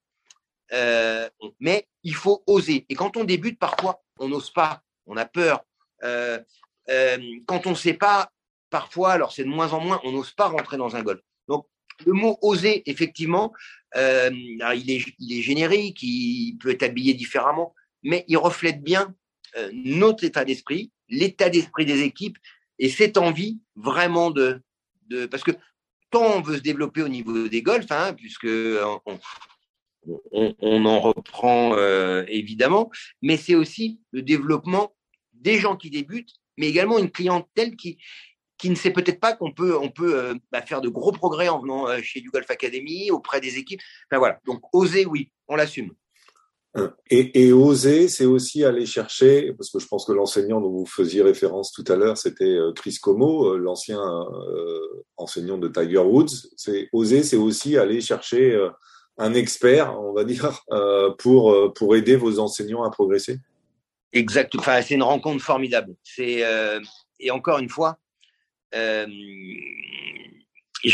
Euh, 0.73 1.29
mais 1.61 1.87
il 2.03 2.15
faut 2.15 2.43
oser. 2.47 2.87
Et 2.89 2.95
quand 2.95 3.17
on 3.17 3.25
débute, 3.25 3.59
parfois, 3.59 4.03
on 4.19 4.29
n'ose 4.29 4.51
pas, 4.51 4.83
on 5.07 5.17
a 5.17 5.25
peur. 5.25 5.65
Euh, 6.03 6.39
euh, 6.89 7.19
quand 7.47 7.67
on 7.67 7.71
ne 7.71 7.75
sait 7.77 7.95
pas, 7.95 8.31
parfois, 8.71 9.13
alors 9.13 9.33
c'est 9.33 9.45
de 9.45 9.49
moins 9.49 9.73
en 9.73 9.81
moins, 9.81 10.01
on 10.05 10.13
n'ose 10.13 10.33
pas 10.33 10.49
rentrer 10.49 10.77
dans 10.77 10.97
un 10.97 11.03
golf. 11.03 11.21
Donc, 11.49 11.67
le 12.05 12.13
mot 12.13 12.39
oser, 12.43 12.83
effectivement, 12.91 13.53
il, 13.95 14.91
est, 14.91 15.05
il 15.19 15.39
est 15.39 15.43
générique, 15.43 16.03
il 16.03 16.59
peut 16.59 16.71
être 16.71 16.83
habillé 16.83 17.15
différemment, 17.15 17.75
mais 18.03 18.25
il 18.29 18.37
reflète 18.37 18.83
bien 18.83 19.15
notre 19.73 20.25
état 20.25 20.45
d'esprit, 20.45 20.93
l'état 21.09 21.49
d'esprit 21.49 21.87
des 21.87 22.03
équipes 22.03 22.37
et 22.79 22.91
cette 22.91 23.17
envie 23.17 23.59
vraiment 23.75 24.31
de, 24.31 24.61
de 25.09 25.25
parce 25.25 25.43
que 25.43 25.53
tant 26.11 26.37
on 26.37 26.43
veut 26.43 26.57
se 26.57 26.63
développer 26.63 27.01
au 27.01 27.09
niveau 27.09 27.49
des 27.49 27.63
golfs, 27.63 27.91
hein, 27.91 28.13
puisque 28.13 28.45
on, 28.45 29.01
on, 29.07 29.19
en 30.33 31.01
reprend 31.01 31.75
euh, 31.75 32.25
évidemment, 32.29 32.91
mais 33.23 33.37
c'est 33.37 33.55
aussi 33.55 34.01
le 34.13 34.23
développement 34.23 34.95
des 35.35 35.59
gens 35.59 35.77
qui 35.77 35.91
débutent, 35.91 36.35
mais 36.57 36.69
également 36.69 36.99
une 36.99 37.11
clientèle 37.11 37.77
qui, 37.77 37.99
qui 38.59 38.71
ne 38.71 38.75
sait 38.75 38.93
peut-être 38.93 39.21
pas 39.21 39.35
qu'on 39.35 39.53
peut, 39.53 39.77
on 39.77 39.91
peut 39.91 40.19
euh, 40.19 40.35
bah, 40.51 40.63
faire 40.63 40.81
de 40.81 40.89
gros 40.89 41.13
progrès 41.13 41.49
en 41.49 41.61
venant 41.61 41.89
euh, 41.89 41.99
chez 42.03 42.21
du 42.21 42.31
Golf 42.31 42.51
Academy, 42.51 43.11
auprès 43.11 43.41
des 43.41 43.59
équipes. 43.59 43.81
Enfin 44.11 44.19
voilà, 44.19 44.41
donc 44.47 44.63
oser, 44.73 45.07
oui, 45.07 45.31
on 45.49 45.57
l'assume. 45.57 45.91
Et, 47.09 47.55
oser, 47.55 48.07
c'est 48.07 48.27
aussi 48.27 48.63
aller 48.63 48.85
chercher, 48.85 49.55
parce 49.55 49.71
que 49.71 49.79
je 49.79 49.87
pense 49.87 50.05
que 50.05 50.13
l'enseignant 50.13 50.61
dont 50.61 50.71
vous 50.71 50.85
faisiez 50.85 51.23
référence 51.23 51.73
tout 51.73 51.85
à 51.89 51.97
l'heure, 51.97 52.19
c'était 52.19 52.55
Chris 52.75 52.99
Como, 53.01 53.57
l'ancien 53.57 53.99
enseignant 55.17 55.57
de 55.57 55.69
Tiger 55.69 56.01
Woods. 56.01 56.51
C'est 56.59 56.91
oser, 56.93 57.23
c'est 57.23 57.39
aussi 57.39 57.79
aller 57.79 58.03
chercher 58.03 58.69
un 59.19 59.35
expert, 59.35 59.99
on 59.99 60.13
va 60.13 60.25
dire, 60.25 60.63
euh, 60.71 61.11
pour, 61.19 61.53
euh, 61.53 61.73
pour 61.73 61.97
aider 61.97 62.17
vos 62.17 62.39
enseignants 62.39 62.85
à 62.85 62.91
progresser? 62.91 63.39
Exact. 64.13 64.55
Enfin, 64.57 64.83
c'est 64.83 64.95
une 64.95 65.03
rencontre 65.03 65.43
formidable. 65.43 65.97
Euh, 66.19 66.81
et 67.19 67.31
encore 67.31 67.59
une 67.59 67.69
fois, 67.69 67.99
je 68.73 69.09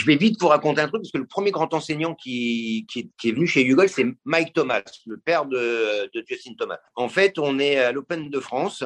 vais 0.06 0.16
vite 0.16 0.40
vous 0.40 0.48
raconter 0.48 0.80
un 0.80 0.88
truc 0.88 1.02
parce 1.02 1.12
que 1.12 1.18
le 1.18 1.26
premier 1.26 1.50
grand 1.50 1.74
enseignant 1.74 2.14
qui, 2.14 2.86
qui, 2.88 3.10
est, 3.24 3.32
venu 3.32 3.46
chez 3.46 3.64
Hugo, 3.64 3.86
c'est 3.86 4.06
Mike 4.24 4.54
Thomas, 4.54 4.82
le 5.06 5.18
père 5.18 5.46
de, 5.46 6.10
de, 6.12 6.24
Justin 6.26 6.54
Thomas. 6.54 6.78
En 6.94 7.08
fait, 7.08 7.38
on 7.38 7.58
est 7.58 7.76
à 7.76 7.92
l'Open 7.92 8.30
de 8.30 8.40
France. 8.40 8.84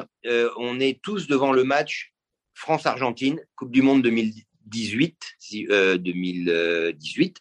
on 0.57 0.79
est 0.79 1.01
tous 1.01 1.27
devant 1.27 1.51
le 1.51 1.63
match 1.63 2.13
France-Argentine, 2.55 3.39
Coupe 3.55 3.71
du 3.71 3.83
Monde 3.83 4.01
2018, 4.01 5.15
2018 5.99 7.39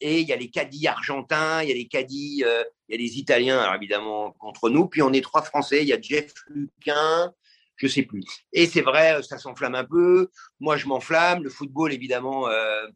et 0.00 0.20
il 0.20 0.28
y 0.28 0.32
a 0.32 0.36
les 0.36 0.50
caddies 0.50 0.86
argentins, 0.86 1.62
il 1.62 1.68
y 1.68 1.72
a 1.72 1.74
les 1.74 1.88
caddies, 1.88 2.44
euh, 2.46 2.62
il 2.88 2.92
y 2.92 2.98
a 2.98 3.02
les 3.02 3.18
Italiens, 3.18 3.58
alors 3.58 3.74
évidemment 3.74 4.32
contre 4.32 4.70
nous, 4.70 4.86
puis 4.86 5.02
on 5.02 5.12
est 5.12 5.20
trois 5.20 5.42
Français, 5.42 5.82
il 5.82 5.88
y 5.88 5.92
a 5.92 6.00
Jeff 6.00 6.32
Luquin, 6.48 7.32
je 7.76 7.86
sais 7.86 8.02
plus. 8.02 8.24
Et 8.52 8.66
c'est 8.66 8.80
vrai, 8.80 9.22
ça 9.22 9.38
s'enflamme 9.38 9.74
un 9.74 9.84
peu. 9.84 10.30
Moi, 10.60 10.76
je 10.76 10.86
m'enflamme. 10.86 11.44
Le 11.44 11.50
football, 11.50 11.92
évidemment, 11.92 12.48
euh, 12.48 12.86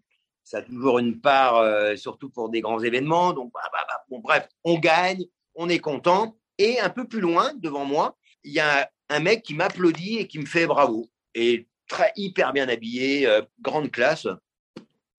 ça 0.42 0.58
a 0.58 0.62
toujours 0.62 0.98
une 0.98 1.20
part, 1.20 1.56
euh, 1.58 1.94
surtout 1.96 2.30
pour 2.30 2.50
des 2.50 2.60
grands 2.60 2.80
événements. 2.80 3.32
Donc, 3.32 3.52
bah, 3.54 3.60
bah, 3.72 3.84
bah, 3.88 4.04
bon, 4.10 4.18
bref, 4.18 4.48
on 4.64 4.78
gagne, 4.78 5.24
on 5.54 5.68
est 5.68 5.78
content. 5.78 6.36
Et 6.58 6.80
un 6.80 6.90
peu 6.90 7.06
plus 7.06 7.20
loin, 7.20 7.52
devant 7.54 7.84
moi, 7.84 8.16
il 8.44 8.52
y 8.52 8.60
a 8.60 8.90
un 9.08 9.20
mec 9.20 9.42
qui 9.42 9.54
m'applaudit 9.54 10.18
et 10.18 10.26
qui 10.26 10.38
me 10.38 10.46
fait 10.46 10.66
bravo. 10.66 11.08
Et 11.34 11.68
très 11.88 12.12
hyper 12.16 12.52
bien 12.52 12.68
habillé, 12.68 13.28
grande 13.60 13.90
classe. 13.90 14.26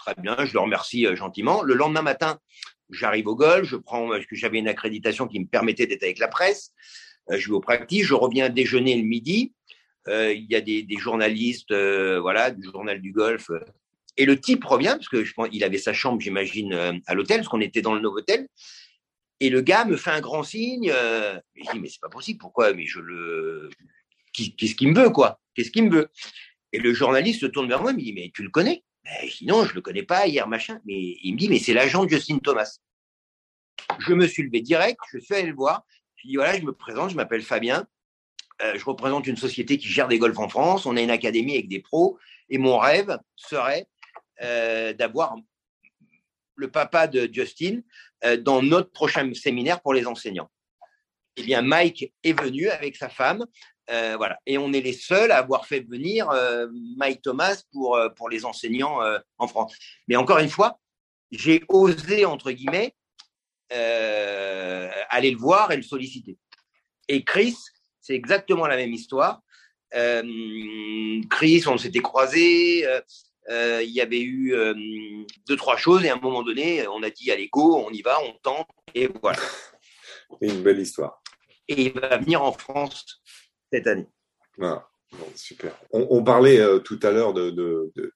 Très 0.06 0.16
bien, 0.22 0.36
je 0.44 0.52
le 0.52 0.60
remercie 0.60 1.08
euh, 1.08 1.16
gentiment. 1.16 1.62
Le 1.62 1.76
lendemain 1.76 2.02
matin, 2.02 2.38
j'arrive 2.90 3.28
au 3.28 3.36
golf, 3.36 3.66
je 3.66 3.78
prends, 3.78 4.10
parce 4.10 4.26
que 4.26 4.36
j'avais 4.36 4.60
une 4.60 4.68
accréditation 4.68 5.28
qui 5.28 5.40
me 5.40 5.46
permettait 5.46 5.88
d'être 5.88 6.04
avec 6.04 6.20
la 6.20 6.28
presse. 6.28 6.74
Euh, 7.32 7.38
je 7.38 7.48
vais 7.48 7.54
au 7.54 7.62
practice, 7.62 8.06
je 8.06 8.14
reviens 8.14 8.50
déjeuner 8.50 8.98
le 8.98 9.04
midi. 9.04 9.54
Euh, 10.10 10.34
il 10.34 10.46
y 10.52 10.56
a 10.56 10.62
des, 10.62 10.86
journalistes, 10.98 11.74
voilà, 11.74 12.52
du 12.52 12.64
journal 12.70 13.00
du 13.00 13.14
golf. 13.14 13.50
Et 14.18 14.26
le 14.26 14.38
type 14.38 14.66
revient, 14.66 14.96
parce 14.98 15.08
que 15.08 15.24
je 15.24 15.34
pense, 15.34 15.48
il 15.54 15.64
avait 15.64 15.78
sa 15.78 15.94
chambre, 15.94 16.20
j'imagine, 16.20 17.02
à 17.08 17.14
l'hôtel, 17.14 17.38
parce 17.38 17.48
qu'on 17.48 17.62
était 17.62 17.82
dans 17.82 17.96
le 17.96 18.02
Novotel. 18.02 18.50
Et 19.40 19.50
le 19.50 19.62
gars 19.62 19.86
me 19.86 19.96
fait 19.96 20.12
un 20.12 20.20
grand 20.20 20.44
signe. 20.44 20.92
je 20.92 21.72
dis, 21.72 21.80
mais 21.80 21.88
c'est 21.88 22.02
pas 22.02 22.10
possible, 22.10 22.40
pourquoi 22.40 22.74
Mais 22.74 22.86
je 22.86 23.00
le. 23.00 23.70
Qu'est-ce 24.34 24.76
qu'il 24.76 24.90
me 24.90 25.02
veut, 25.02 25.12
quoi 25.12 25.40
Qu'est-ce 25.56 25.72
qu'il 25.72 25.86
me 25.86 25.96
veut? 25.96 26.10
Et 26.74 26.80
le 26.80 26.94
journaliste 26.94 27.40
se 27.40 27.46
tourne 27.46 27.70
vers 27.70 27.82
moi 27.82 27.92
et 27.92 27.94
me 27.94 28.02
dit, 28.02 28.12
mais 28.12 28.32
tu 28.34 28.44
le 28.44 28.50
connais? 28.50 28.84
Ben, 29.04 29.28
je 29.28 29.38
dis 29.38 29.46
non, 29.46 29.66
je 29.66 29.74
le 29.74 29.82
connais 29.82 30.04
pas 30.04 30.28
hier, 30.28 30.48
machin. 30.48 30.80
Mais 30.86 31.18
il 31.22 31.34
me 31.34 31.38
dit, 31.38 31.50
mais 31.50 31.60
c'est 31.60 31.74
l'agent 31.74 32.06
de 32.06 32.10
Justin 32.10 32.40
Thomas. 32.40 32.80
Je 34.00 34.14
me 34.14 34.28
suis 34.28 34.44
levé 34.44 34.62
direct, 34.62 35.00
je 35.12 35.20
suis 35.20 35.36
allé 35.36 35.48
le 35.48 35.56
voir. 35.56 35.86
Je 36.16 36.28
dis 36.28 36.36
voilà, 36.36 36.58
je 36.58 36.64
me 36.64 36.74
présente, 36.74 37.10
je 37.10 37.16
m'appelle 37.16 37.42
Fabien. 37.42 37.86
Euh, 38.62 38.78
je 38.78 38.86
représente 38.86 39.28
une 39.28 39.36
société 39.36 39.78
qui 39.78 39.88
gère 39.88 40.08
des 40.08 40.20
golfs 40.20 40.40
en 40.40 40.48
France. 40.48 40.86
On 40.86 40.96
a 40.96 41.02
une 41.02 41.10
académie 41.10 41.54
avec 41.54 41.68
des 41.68 41.80
pros. 41.80 42.18
Et 42.50 42.58
mon 42.58 42.78
rêve 42.78 43.18
serait 43.36 43.88
euh, 44.42 44.94
d'avoir 44.94 45.36
le 46.56 46.72
papa 46.72 47.08
de 47.08 47.30
Justin 47.32 47.82
euh, 48.24 48.38
dans 48.38 48.62
notre 48.62 48.92
prochain 48.92 49.34
séminaire 49.34 49.82
pour 49.82 49.94
les 49.94 50.06
enseignants. 50.06 50.50
Eh 51.36 51.44
bien, 51.44 51.62
Mike 51.62 52.14
est 52.24 52.40
venu 52.40 52.70
avec 52.70 52.96
sa 52.96 53.10
femme. 53.10 53.46
Euh, 53.90 54.16
voilà. 54.18 54.40
Et 54.46 54.58
on 54.58 54.72
est 54.74 54.82
les 54.82 54.94
seuls 54.94 55.32
à 55.32 55.38
avoir 55.38 55.66
fait 55.66 55.82
venir 55.82 56.30
euh, 56.30 56.68
Mike 56.98 57.22
Thomas 57.22 57.64
pour, 57.72 57.96
euh, 57.96 58.10
pour 58.10 58.30
les 58.30 58.46
enseignants 58.46 59.00
en 59.38 59.48
France. 59.48 59.76
Mais 60.08 60.16
encore 60.16 60.40
une 60.40 60.50
fois, 60.50 60.80
j'ai 61.32 61.64
osé, 61.68 62.26
entre 62.26 62.52
guillemets, 62.52 62.96
aller 63.70 65.32
le 65.32 65.38
voir 65.38 65.72
et 65.72 65.76
le 65.76 65.82
solliciter. 65.82 66.38
Et 67.08 67.24
Chris, 67.24 67.56
c'est 68.02 68.14
exactement 68.14 68.68
la 68.68 68.76
même 68.76 68.94
histoire. 68.94 69.42
Chris, 69.92 71.64
on 71.68 71.78
s'était 71.78 72.00
croisés. 72.00 72.88
Il 73.50 73.90
y 73.90 74.02
avait 74.02 74.22
eu 74.22 74.56
deux, 75.48 75.56
trois 75.56 75.76
choses. 75.76 76.06
Et 76.06 76.10
à 76.10 76.14
un 76.14 76.20
moment 76.20 76.44
donné, 76.44 76.88
on 76.88 77.02
a 77.02 77.10
dit 77.10 77.32
allez, 77.32 77.50
go, 77.52 77.78
on 77.78 77.92
y 77.92 78.02
va, 78.04 78.22
on 78.22 78.34
tente. 78.44 78.68
Et 78.94 79.10
voilà. 79.22 79.40
une 80.42 80.62
belle 80.62 80.80
histoire. 80.80 81.22
Et 81.68 81.84
il 81.84 81.94
va 81.94 82.18
venir 82.18 82.44
en 82.44 82.52
France 82.52 83.23
année. 83.88 84.08
Ah, 84.62 84.86
super. 85.36 85.74
On, 85.92 86.24
parlait 86.24 86.60
euh, 86.60 86.80
tout 86.80 87.00
à 87.04 87.12
l'heure 87.12 87.34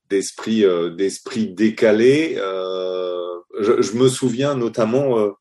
d'esprit 0.10 0.62
de, 0.62 0.90
d'esprit 0.90 1.48
décalé. 1.48 2.36
Euh, 2.38 3.40
je, 3.60 3.98
me 3.98 4.08
souviens 4.08 4.56
notamment 4.56 5.20
euh, 5.20 5.32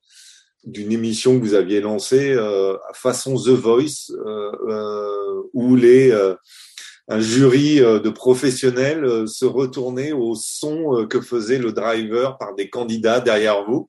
d'une 0.65 0.93
émission 0.93 1.39
que 1.39 1.45
vous 1.45 1.55
aviez 1.55 1.81
lancée 1.81 2.37
façon 2.95 3.37
The 3.37 3.51
Voice, 3.51 4.11
où 5.53 5.77
les 5.77 6.13
un 7.09 7.21
jury 7.21 7.77
de 7.77 8.11
professionnels 8.11 9.29
se 9.29 9.45
retournait 9.45 10.13
au 10.13 10.35
son 10.35 11.07
que 11.09 11.21
faisait 11.21 11.59
le 11.59 11.73
driver 11.73 12.37
par 12.39 12.55
des 12.55 12.69
candidats 12.69 13.21
derrière 13.21 13.65
vous. 13.65 13.89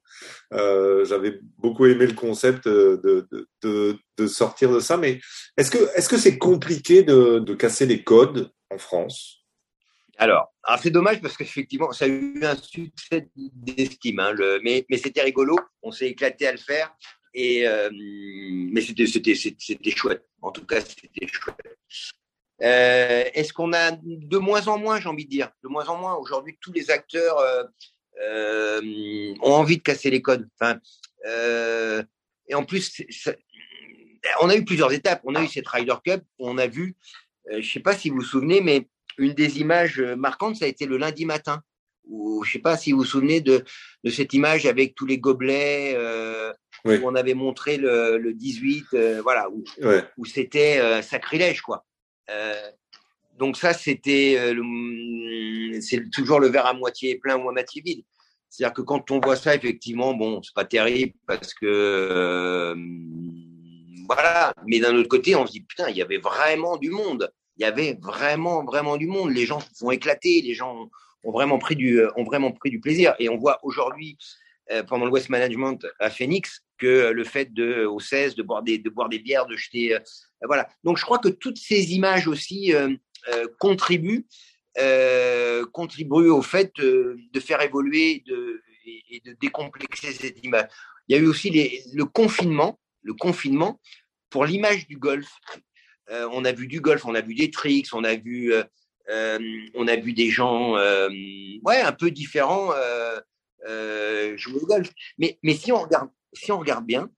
Euh, 0.54 1.04
j'avais 1.06 1.40
beaucoup 1.58 1.86
aimé 1.86 2.06
le 2.08 2.14
concept 2.14 2.68
de, 2.68 3.28
de, 3.62 3.98
de, 4.18 4.28
sortir 4.28 4.72
de 4.72 4.80
ça, 4.80 4.98
mais 4.98 5.20
est-ce 5.58 5.72
que 5.72 5.78
est-ce 5.96 6.10
que 6.10 6.18
c'est 6.18 6.38
compliqué 6.38 7.04
de, 7.04 7.40
de 7.40 7.54
casser 7.54 7.86
les 7.86 8.04
codes 8.04 8.52
en 8.70 8.78
France? 8.78 9.44
Alors, 10.18 10.52
c'est 10.82 10.90
dommage 10.90 11.22
parce 11.22 11.38
qu'effectivement, 11.38 11.92
ça 11.92 12.06
a 12.06 12.08
eu 12.08 12.44
un 12.44 12.56
succès 12.56 13.30
d'estime, 13.36 14.20
hein, 14.20 14.34
mais, 14.64 14.86
mais 14.90 14.98
c'était 14.98 15.22
rigolo, 15.22 15.56
on 15.84 15.92
s'est 15.92 16.08
éclaté 16.08 16.48
à 16.48 16.52
le 16.52 16.58
faire, 16.58 16.92
et, 17.36 17.68
euh, 17.68 17.90
mais 17.94 18.82
c'était 18.82 19.06
chouette. 19.96 20.26
En 20.42 20.52
tout 20.52 20.66
cas, 20.66 20.82
c'était 20.82 21.28
chouette. 21.28 21.78
Euh, 22.64 23.24
est-ce 23.34 23.54
qu'on 23.54 23.74
a 23.74 23.92
de 23.92 24.38
moins 24.38 24.68
en 24.68 24.78
moins, 24.78 25.00
j'ai 25.00 25.10
envie 25.10 25.26
de 25.26 25.30
dire, 25.30 25.50
de 25.64 25.70
moins 25.70 25.86
en 25.88 25.98
moins 25.98 26.16
aujourd'hui, 26.16 26.58
tous 26.60 26.72
les 26.72 26.90
acteurs 26.90 27.38
euh, 27.40 27.64
euh, 28.22 29.34
ont 29.42 29.54
envie 29.54 29.78
de 29.78 29.84
casser 29.84 30.10
les 30.10 30.22
codes. 30.22 30.48
Enfin, 30.60 30.80
euh, 31.28 32.02
et 32.48 32.56
en 32.56 32.64
plus, 32.64 33.04
on 34.42 34.50
a 34.50 34.56
eu 34.56 34.66
plusieurs 34.66 34.92
étapes. 34.92 35.22
On 35.24 35.36
a 35.36 35.44
eu 35.44 35.48
cette 35.48 35.68
Ryder 35.68 35.96
Cup, 36.04 36.24
on 36.40 36.58
a 36.58 36.68
vu, 36.68 36.96
euh, 37.50 37.54
je 37.54 37.58
ne 37.58 37.72
sais 37.72 37.80
pas 37.80 37.96
si 37.96 38.10
vous 38.10 38.18
vous 38.18 38.22
souvenez, 38.24 38.62
mais 38.62 38.88
une 39.18 39.34
des 39.34 39.60
images 39.60 40.00
marquantes, 40.00 40.58
ça 40.58 40.66
a 40.66 40.68
été 40.68 40.86
le 40.86 40.98
lundi 40.98 41.26
matin. 41.26 41.62
Ou 42.10 42.44
je 42.44 42.50
ne 42.50 42.54
sais 42.54 42.60
pas 42.60 42.78
si 42.78 42.92
vous 42.92 43.00
vous 43.00 43.06
souvenez 43.06 43.42
de, 43.42 43.66
de 44.04 44.10
cette 44.10 44.34
image 44.34 44.66
avec 44.66 44.96
tous 44.96 45.06
les 45.06 45.18
gobelets 45.18 45.94
euh, 45.96 46.54
où 46.86 46.92
on 47.04 47.16
avait 47.16 47.34
montré 47.34 47.78
le, 47.78 48.18
le 48.18 48.34
18, 48.34 48.86
euh, 48.94 49.22
voilà, 49.22 49.50
où, 49.50 49.64
où 50.18 50.26
c'était 50.26 51.02
sacrilège, 51.02 51.62
quoi. 51.62 51.86
Donc 53.38 53.58
ça, 53.58 53.74
c'était 53.74 54.38
c'est 55.82 56.10
toujours 56.10 56.40
le 56.40 56.48
verre 56.48 56.66
à 56.66 56.74
moitié 56.74 57.18
plein 57.18 57.38
ou 57.38 57.50
à 57.50 57.52
moitié 57.52 57.82
vide. 57.82 58.04
C'est-à-dire 58.50 58.74
que 58.74 58.82
quand 58.82 59.12
on 59.12 59.20
voit 59.20 59.36
ça, 59.36 59.56
effectivement, 59.56 60.14
bon, 60.14 60.42
c'est 60.42 60.54
pas 60.54 60.66
terrible 60.66 61.14
parce 61.28 61.54
que 61.54 61.66
euh, 61.66 62.76
voilà. 64.08 64.54
Mais 64.66 64.80
d'un 64.80 64.96
autre 64.96 65.10
côté, 65.10 65.36
on 65.36 65.46
se 65.46 65.52
dit 65.52 65.62
putain, 65.62 65.90
il 65.90 65.98
y 65.98 66.02
avait 66.02 66.18
vraiment 66.18 66.78
du 66.78 66.90
monde. 66.90 67.32
Il 67.58 67.64
y 67.64 67.66
avait 67.66 67.98
vraiment, 68.02 68.64
vraiment 68.64 68.98
du 68.98 69.08
monde. 69.08 69.32
Les 69.32 69.46
gens 69.46 69.60
se 69.60 69.74
sont 69.74 69.92
éclatés. 69.92 70.42
Les 70.42 70.54
gens 70.54 70.90
ont 71.24 71.32
vraiment 71.32 71.60
pris 71.60 71.76
du, 71.76 72.02
ont 72.16 72.24
vraiment 72.24 72.52
pris 72.52 72.70
du 72.70 72.80
plaisir. 72.80 73.16
Et 73.20 73.30
on 73.30 73.38
voit 73.38 73.60
aujourd'hui, 73.64 74.18
euh, 74.72 74.84
pendant 74.84 75.06
le 75.06 75.12
West 75.12 75.30
Management 75.30 75.86
à 76.00 76.10
Phoenix, 76.10 76.64
que 76.78 77.12
le 77.12 77.24
fait 77.24 77.54
de, 77.54 77.86
au 77.86 78.00
16, 78.00 78.36
de 78.36 78.44
boire 78.44 78.64
des, 78.64 78.78
de 78.78 78.90
boire 78.90 79.10
des 79.10 79.20
bières, 79.20 79.46
de 79.46 79.56
jeter, 79.56 79.96
euh, 79.96 80.00
voilà. 80.44 80.68
Donc 80.84 80.98
je 80.98 81.04
crois 81.04 81.20
que 81.20 81.30
toutes 81.30 81.58
ces 81.58 81.94
images 81.94 82.28
aussi 82.28 82.74
contribuent 83.60 84.26
contribue 85.72 86.30
au 86.30 86.42
fait 86.42 86.72
de 86.78 87.40
faire 87.40 87.62
évoluer 87.62 88.24
de, 88.28 88.62
et, 89.10 89.22
de 89.26 89.36
décomplexer 89.40 90.14
cette 90.14 90.44
image. 90.44 90.68
Il 91.08 91.16
y 91.16 91.20
a 91.20 91.22
eu 91.22 91.28
aussi 91.28 91.50
le 91.94 92.06
confinement, 92.06 92.80
le 93.02 93.14
confinement 93.14 93.80
pour 94.30 94.46
l'image 94.46 94.88
du 94.88 94.98
golf. 94.98 95.30
on 96.10 96.46
a 96.46 96.52
vu 96.52 96.68
du 96.68 96.82
golf, 96.82 97.06
on 97.06 97.16
a 97.16 97.22
vu 97.22 97.34
des 97.34 97.50
tricks, 97.50 97.88
on 97.94 98.04
a 98.04 98.16
vu, 98.16 98.54
on 99.10 99.88
a 99.88 99.96
vu 99.96 100.14
des 100.14 100.30
gens, 100.30 100.74
ouais, 100.74 101.82
un 101.82 101.94
peu 101.94 102.12
différents 102.12 102.72
jouer 104.36 104.62
au 104.62 104.66
golf. 104.66 104.92
Mais, 105.18 105.40
mais 105.44 105.56
si 105.56 105.72
on 105.72 105.82
regarde, 105.82 106.10
si 106.34 106.52
on 106.52 106.60
regarde 106.60 106.86
bien, 106.86 107.10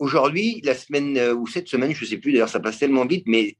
aujourd'hui, 0.00 0.60
la 0.64 0.74
semaine 0.74 1.16
euh, 1.16 1.34
ou 1.34 1.46
cette 1.46 1.68
semaine, 1.68 1.94
je 1.94 2.04
ne 2.04 2.10
sais 2.10 2.18
plus, 2.18 2.32
d'ailleurs, 2.32 2.48
ça 2.48 2.58
passe 2.58 2.78
tellement 2.78 3.06
vite, 3.06 3.24
mais 3.26 3.56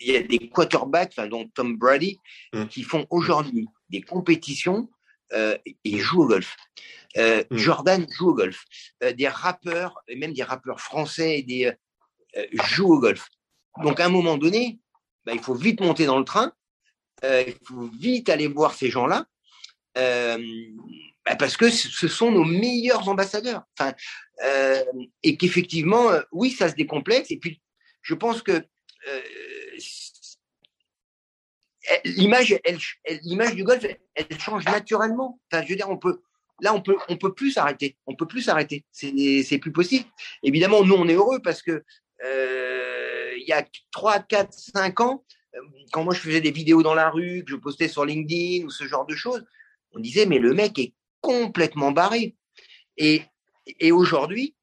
il 0.00 0.12
y 0.12 0.16
a 0.16 0.22
des 0.22 0.48
quarterbacks, 0.48 1.20
dont 1.28 1.46
Tom 1.48 1.76
Brady, 1.76 2.18
mm. 2.54 2.66
qui 2.66 2.82
font 2.82 3.06
aujourd'hui 3.10 3.68
des 3.90 4.00
compétitions 4.00 4.88
euh, 5.32 5.56
et 5.84 5.98
jouent 5.98 6.22
au 6.22 6.28
golf. 6.28 6.56
Euh, 7.18 7.44
mm. 7.50 7.56
Jordan 7.56 8.06
joue 8.10 8.30
au 8.30 8.34
golf. 8.34 8.64
des 9.00 9.28
rappeurs, 9.28 10.00
et 10.08 10.16
même 10.16 10.32
des 10.32 10.42
rappeurs 10.42 10.80
français, 10.80 11.42
des, 11.42 11.72
jouent 12.52 12.94
au 12.94 13.00
golf. 13.00 13.28
Donc, 13.82 14.00
à 14.00 14.06
un 14.06 14.10
moment 14.10 14.38
donné, 14.38 14.78
bah, 15.24 15.32
il 15.34 15.40
faut 15.40 15.54
vite 15.54 15.80
monter 15.80 16.06
dans 16.06 16.18
le 16.18 16.24
train, 16.24 16.52
il 17.22 17.54
faut 17.64 17.88
vite 18.00 18.28
aller 18.28 18.48
voir 18.48 18.74
ces 18.74 18.90
gens-là, 18.90 19.26
bah, 21.24 21.36
parce 21.36 21.56
que 21.56 21.70
ce 21.70 22.08
sont 22.08 22.32
nos 22.32 22.44
meilleurs 22.44 23.08
ambassadeurs. 23.08 23.62
Enfin, 23.78 23.94
euh, 24.44 24.82
et 25.22 25.36
qu'effectivement, 25.36 26.10
euh, 26.10 26.20
oui, 26.32 26.50
ça 26.50 26.68
se 26.68 26.74
décomplexe. 26.74 27.30
Et 27.30 27.38
puis, 27.38 27.60
je 28.00 28.14
pense 28.14 28.42
que 28.42 28.52
euh, 28.52 29.20
l'image, 32.04 32.58
l'image 33.22 33.54
du 33.54 33.62
golf, 33.62 33.84
elle, 34.14 34.40
change 34.40 34.64
naturellement. 34.64 35.40
Enfin, 35.50 35.62
je 35.62 35.68
veux 35.68 35.76
dire, 35.76 35.90
on 35.90 35.96
peut, 35.96 36.22
là, 36.60 36.74
on 36.74 36.82
peut, 36.82 36.96
on 37.08 37.16
peut 37.16 37.34
plus 37.34 37.52
s'arrêter. 37.52 37.96
On 38.06 38.16
peut 38.16 38.26
plus 38.26 38.42
s'arrêter. 38.42 38.84
C'est, 38.90 39.42
c'est 39.44 39.58
plus 39.58 39.72
possible. 39.72 40.06
Évidemment, 40.42 40.84
nous, 40.84 40.94
on 40.94 41.06
est 41.06 41.14
heureux 41.14 41.40
parce 41.42 41.62
que 41.62 41.84
il 42.24 43.48
y 43.48 43.52
a 43.52 43.66
3, 43.90 44.20
4, 44.20 44.52
5 44.52 45.00
ans, 45.00 45.24
quand 45.92 46.04
moi 46.04 46.14
je 46.14 46.20
faisais 46.20 46.40
des 46.40 46.52
vidéos 46.52 46.82
dans 46.82 46.94
la 46.94 47.10
rue, 47.10 47.42
que 47.44 47.50
je 47.50 47.56
postais 47.56 47.88
sur 47.88 48.04
LinkedIn 48.04 48.64
ou 48.64 48.70
ce 48.70 48.84
genre 48.84 49.06
de 49.06 49.16
choses, 49.16 49.44
on 49.92 49.98
disait 49.98 50.26
mais 50.26 50.38
le 50.38 50.54
mec 50.54 50.78
est 50.78 50.94
complètement 51.22 51.92
barré. 51.92 52.36
Et 52.98 53.22
et 53.78 53.92
aujourd'hui, 53.92 54.54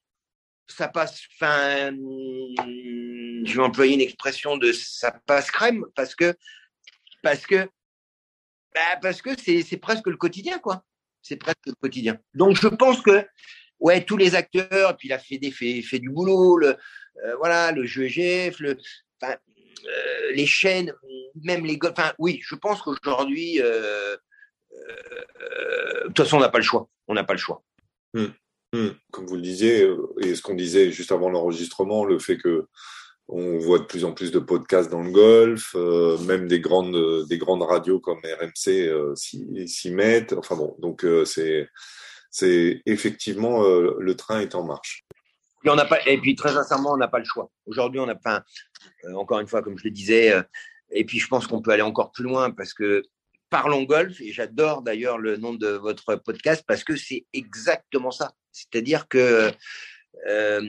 ça 0.68 0.88
passe, 0.88 1.22
enfin, 1.36 1.92
je 1.92 3.54
vais 3.54 3.64
employer 3.64 3.96
une 3.96 4.02
expression 4.02 4.58
de 4.58 4.72
ça 4.72 5.12
passe 5.26 5.52
crème 5.52 5.86
parce 5.96 6.16
que, 6.16 6.36
parce 7.24 7.46
que, 7.48 7.68
bah 8.74 8.98
parce 9.02 9.22
que 9.22 9.32
c'est 9.38 9.78
presque 9.78 10.08
le 10.08 10.18
quotidien, 10.18 10.60
quoi. 10.60 10.84
C'est 11.22 11.38
presque 11.38 11.66
le 11.66 11.74
quotidien. 11.82 12.18
Donc 12.34 12.56
je 12.56 12.68
pense 12.68 13.02
que, 13.02 13.26
ouais, 13.80 14.04
tous 14.04 14.18
les 14.18 14.36
acteurs, 14.36 14.96
puis 14.98 15.10
la 15.10 15.20
Fédé 15.20 15.52
fait, 15.52 15.82
fait 15.82 16.00
du 16.00 16.10
boulot, 16.10 16.58
le, 16.58 16.78
euh, 17.26 17.36
voilà, 17.38 17.72
le 17.72 17.86
jeu 17.86 18.04
EGF, 18.04 18.60
le, 18.60 18.78
euh, 19.24 20.32
les 20.34 20.46
chaînes, 20.46 20.94
même 21.44 21.66
les, 21.66 21.80
enfin, 21.84 22.14
oui, 22.20 22.40
je 22.44 22.56
pense 22.56 22.82
qu'aujourd'hui, 22.82 23.62
euh, 23.62 24.16
de 24.90 26.08
toute 26.08 26.18
façon, 26.18 26.38
on 26.38 26.42
n'a 26.42 26.50
pas 26.50 26.60
le 26.60 26.64
choix. 26.64 26.88
On 27.08 27.14
n'a 27.14 27.24
pas 27.24 27.34
le 27.34 27.40
choix. 27.40 27.64
Hmm. 28.14 28.28
Hmm. 28.74 28.90
Comme 29.12 29.26
vous 29.26 29.36
le 29.36 29.42
disiez, 29.42 29.84
euh, 29.84 30.14
et 30.22 30.36
ce 30.36 30.42
qu'on 30.42 30.54
disait 30.54 30.92
juste 30.92 31.12
avant 31.12 31.30
l'enregistrement, 31.30 32.06
le 32.06 32.20
fait 32.20 32.38
que 32.38 32.68
on 33.28 33.60
voit 33.60 33.80
de 33.80 33.84
plus 33.84 34.06
en 34.06 34.14
plus 34.14 34.32
de 34.32 34.40
podcasts 34.40 34.90
dans 34.90 35.04
le 35.04 35.12
golf, 35.12 35.76
euh, 35.76 36.18
même 36.20 36.48
des 36.48 36.60
grandes, 36.60 37.28
des 37.28 37.38
grandes 37.38 37.62
radios 37.62 38.00
comme 38.00 38.20
RMC 38.20 38.88
euh, 38.88 39.14
s'y 39.16 39.92
mettent. 39.92 40.34
Enfin 40.34 40.56
bon, 40.56 40.76
donc 40.80 41.06
c'est, 41.26 41.70
c'est 42.32 42.82
effectivement 42.88 43.64
le 43.64 44.16
train 44.16 44.40
est 44.40 44.56
en 44.56 44.64
marche. 44.64 45.04
Et, 45.64 45.70
on 45.70 45.76
n'a 45.76 45.86
pas, 45.86 46.00
et 46.08 46.18
puis 46.18 46.36
très 46.36 46.54
sincèrement, 46.54 46.94
on 46.94 46.98
n'a 46.98 47.08
pas 47.08 47.20
le 47.20 47.26
choix. 47.26 47.52
Aujourd'hui, 47.68 48.00
on 48.00 48.08
a, 48.08 48.16
enfin, 48.16 48.42
encore 49.14 49.40
une 49.40 49.48
fois, 49.48 49.62
comme 49.62 49.78
je 49.78 49.84
le 49.84 49.92
disais, 49.92 50.34
et 50.92 51.06
puis 51.06 51.20
je 51.20 51.28
pense 51.28 51.46
qu'on 51.46 51.62
peut 51.62 51.72
aller 51.72 51.84
encore 51.84 52.12
plus 52.12 52.24
loin 52.24 52.50
parce 52.50 52.74
que 52.74 53.04
Parlons 53.50 53.84
Golf, 53.84 54.22
et 54.22 54.32
j'adore 54.32 54.82
d'ailleurs 54.84 55.18
le 55.18 55.38
nom 55.38 55.54
de 55.54 55.70
votre 55.70 56.16
podcast 56.16 56.64
parce 56.68 56.84
que 56.84 56.96
c'est 56.96 57.26
exactement 57.34 58.12
ça. 58.12 58.34
C'est-à-dire 58.52 59.08
que 59.08 59.52
euh, 60.28 60.62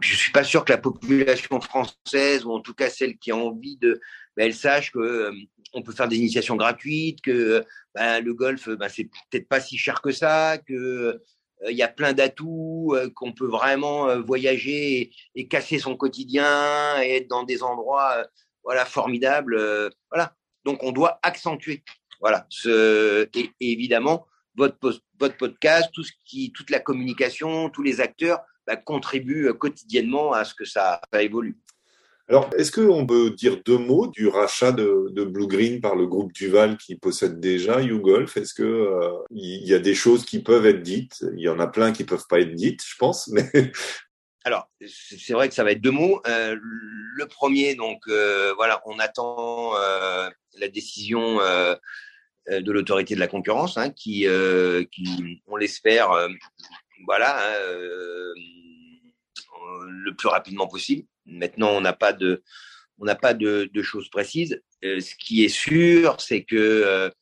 je 0.00 0.16
suis 0.16 0.32
pas 0.32 0.44
sûr 0.44 0.64
que 0.64 0.72
la 0.72 0.78
population 0.78 1.60
française, 1.60 2.44
ou 2.44 2.52
en 2.52 2.60
tout 2.60 2.74
cas 2.74 2.90
celle 2.90 3.16
qui 3.18 3.30
a 3.30 3.36
envie 3.36 3.76
de, 3.76 4.00
ben, 4.36 4.46
elle 4.46 4.54
sache 4.54 4.92
que 4.92 4.98
euh, 4.98 5.32
on 5.72 5.82
peut 5.82 5.92
faire 5.92 6.08
des 6.08 6.16
initiations 6.16 6.56
gratuites, 6.56 7.20
que 7.22 7.64
ben, 7.94 8.20
le 8.20 8.34
golf, 8.34 8.68
ben, 8.68 8.88
c'est 8.88 9.04
peut-être 9.30 9.48
pas 9.48 9.60
si 9.60 9.78
cher 9.78 10.00
que 10.02 10.12
ça, 10.12 10.58
que 10.58 10.74
euh, 10.74 11.70
il 11.70 11.76
y 11.76 11.82
a 11.82 11.88
plein 11.88 12.12
d'atouts, 12.12 12.94
euh, 12.94 13.08
qu'on 13.14 13.32
peut 13.32 13.46
vraiment 13.46 14.20
voyager 14.20 15.10
et, 15.34 15.48
casser 15.48 15.78
son 15.78 15.96
quotidien 15.96 17.00
et 17.02 17.16
être 17.16 17.28
dans 17.28 17.44
des 17.44 17.62
endroits, 17.62 18.26
voilà, 18.64 18.84
formidables, 18.84 19.56
voilà. 20.10 20.36
Donc, 20.64 20.82
on 20.82 20.92
doit 20.92 21.18
accentuer. 21.22 21.82
Voilà. 22.20 22.46
Ce, 22.48 23.28
et, 23.34 23.50
évidemment, 23.60 24.26
votre, 24.56 24.76
podcast, 25.38 25.90
tout 25.92 26.04
ce 26.04 26.12
qui, 26.24 26.52
toute 26.52 26.70
la 26.70 26.80
communication, 26.80 27.70
tous 27.70 27.82
les 27.82 28.00
acteurs 28.00 28.40
bah, 28.66 28.76
contribuent 28.76 29.48
euh, 29.48 29.52
quotidiennement 29.52 30.32
à 30.32 30.44
ce 30.44 30.54
que 30.54 30.64
ça, 30.64 31.00
évolue. 31.18 31.58
Alors, 32.28 32.48
est-ce 32.56 32.70
qu'on 32.70 33.04
peut 33.04 33.30
dire 33.30 33.60
deux 33.64 33.78
mots 33.78 34.06
du 34.06 34.28
rachat 34.28 34.72
de, 34.72 35.24
Blue 35.24 35.48
Green 35.48 35.80
par 35.80 35.96
le 35.96 36.06
groupe 36.06 36.32
Duval 36.32 36.76
qui 36.76 36.96
possède 36.96 37.40
déjà 37.40 37.80
YouGolf? 37.80 38.36
Est-ce 38.36 38.54
que 38.54 38.62
euh, 38.62 39.10
il 39.30 39.66
y 39.66 39.74
a 39.74 39.80
des 39.80 39.94
choses 39.94 40.24
qui 40.24 40.40
peuvent 40.40 40.66
être 40.66 40.82
dites? 40.82 41.24
Il 41.36 41.42
y 41.42 41.48
en 41.48 41.58
a 41.58 41.66
plein 41.66 41.92
qui 41.92 42.04
peuvent 42.04 42.26
pas 42.28 42.40
être 42.40 42.54
dites, 42.54 42.82
je 42.86 42.94
pense. 42.96 43.28
Mais 43.28 43.50
alors, 44.44 44.68
c'est 44.86 45.32
vrai 45.32 45.48
que 45.48 45.54
ça 45.54 45.64
va 45.64 45.72
être 45.72 45.80
deux 45.80 45.90
mots. 45.90 46.20
Euh, 46.26 46.56
le 46.60 47.26
premier, 47.26 47.74
donc, 47.74 48.02
euh, 48.08 48.52
voilà, 48.56 48.82
on 48.86 48.98
attend 48.98 49.76
euh, 49.76 50.28
la 50.58 50.68
décision 50.68 51.38
de 52.48 52.72
l'autorité 52.72 53.14
de 53.14 53.20
la 53.20 53.28
concurrence, 53.28 53.78
hein, 53.78 53.90
qui, 53.90 54.26
qui, 54.90 55.42
on 55.46 55.56
l'espère, 55.56 56.10
voilà, 57.06 57.38
hein, 57.38 58.34
le 59.86 60.14
plus 60.16 60.28
rapidement 60.28 60.66
possible. 60.66 61.06
Maintenant, 61.26 61.70
on 61.70 61.80
n'a 61.80 61.92
pas 61.92 62.12
de, 62.12 62.42
on 62.98 63.04
n'a 63.04 63.14
pas 63.14 63.34
de, 63.34 63.70
de, 63.72 63.82
choses 63.82 64.08
précises. 64.08 64.60
ce 64.82 65.14
qui 65.14 65.44
est 65.44 65.48
sûr, 65.48 66.20
c'est 66.20 66.42
que, 66.42 67.12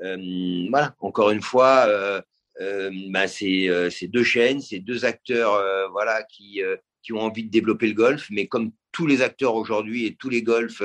voilà, 0.00 0.96
encore 1.00 1.30
une 1.30 1.42
fois 1.42 1.86
euh, 1.86 2.20
bah, 2.58 3.28
c'est 3.28 3.68
euh, 3.68 3.90
deux 4.02 4.24
chaînes, 4.24 4.60
c'est 4.60 4.78
deux 4.78 5.04
acteurs 5.04 5.54
euh, 5.54 5.88
voilà, 5.88 6.22
qui, 6.22 6.62
qui 7.02 7.12
ont 7.12 7.20
envie 7.20 7.44
de 7.44 7.50
développer 7.50 7.86
le 7.88 7.94
golf, 7.94 8.26
mais 8.30 8.46
comme 8.46 8.72
tous 8.92 9.06
les 9.06 9.22
acteurs 9.22 9.54
aujourd'hui 9.54 10.06
et 10.06 10.16
tous 10.16 10.30
les 10.30 10.42
golfs 10.42 10.82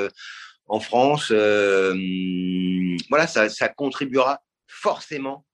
en 0.67 0.79
France, 0.79 1.31
voilà, 1.31 3.27
ça, 3.27 3.69
contribuera 3.69 4.41
forcément 4.67 5.45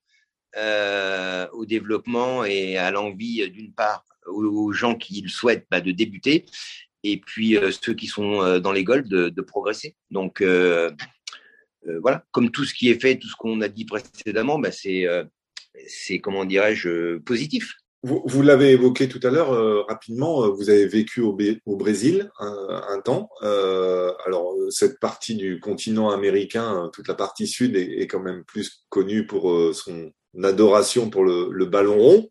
au 0.56 1.65
développement 1.65 2.45
et 2.45 2.77
à 2.77 2.91
l'envie, 2.91 3.49
d'une 3.49 3.73
part, 3.73 4.03
aux, 4.25 4.71
gens 4.73 4.95
qui 4.95 5.21
le 5.21 5.30
souhaitent 5.30 5.67
bah, 5.69 5.82
de 5.82 5.91
débuter, 5.91 6.45
et 7.03 7.17
puis 7.19 7.58
ceux 7.84 7.93
qui 7.93 8.08
sont 8.08 8.60
dans 8.60 8.71
les 8.71 8.84
golfs 8.84 9.08
de, 9.08 9.30
de 9.30 9.41
progresser. 9.41 9.95
Donc, 10.10 10.43
voilà, 12.01 12.25
comme 12.32 12.49
tout 12.51 12.65
ce 12.65 12.73
qui 12.73 12.89
est 12.89 12.99
fait, 12.99 13.17
tout 13.17 13.30
ce 13.30 13.36
qu'on 13.36 13.62
a 13.62 13.67
dit 13.67 13.86
précédemment, 13.86 14.58
bah, 14.60 14.71
c'est 14.71 15.06
c'est 15.87 16.19
comment 16.19 16.45
dirais-je 16.45 17.17
positif. 17.19 17.73
Vous, 18.03 18.43
l'avez 18.43 18.71
évoqué 18.71 19.09
tout 19.09 19.19
à 19.23 19.31
l'heure 19.31 19.51
euh, 19.51 19.81
rapidement, 19.81 20.45
euh, 20.45 20.49
vous 20.49 20.69
avez 20.69 20.85
vécu 20.85 21.19
au, 21.19 21.35
Brésil 21.65 22.29
un, 22.39 23.01
temps. 23.03 23.29
Euh, 23.41 24.13
alors 24.25 24.53
cette 24.69 24.99
partie 24.99 25.35
du 25.35 25.59
continent 25.59 26.09
américain, 26.11 26.89
toute 26.93 27.07
la 27.07 27.15
partie 27.15 27.47
sud 27.47 27.75
est, 27.75 28.07
quand 28.07 28.21
même 28.21 28.43
plus 28.45 28.85
connue 28.89 29.25
pour 29.25 29.73
son 29.73 30.11
adoration 30.43 31.09
pour 31.09 31.25
le, 31.25 31.65
ballon 31.65 31.97
rond. 31.97 32.29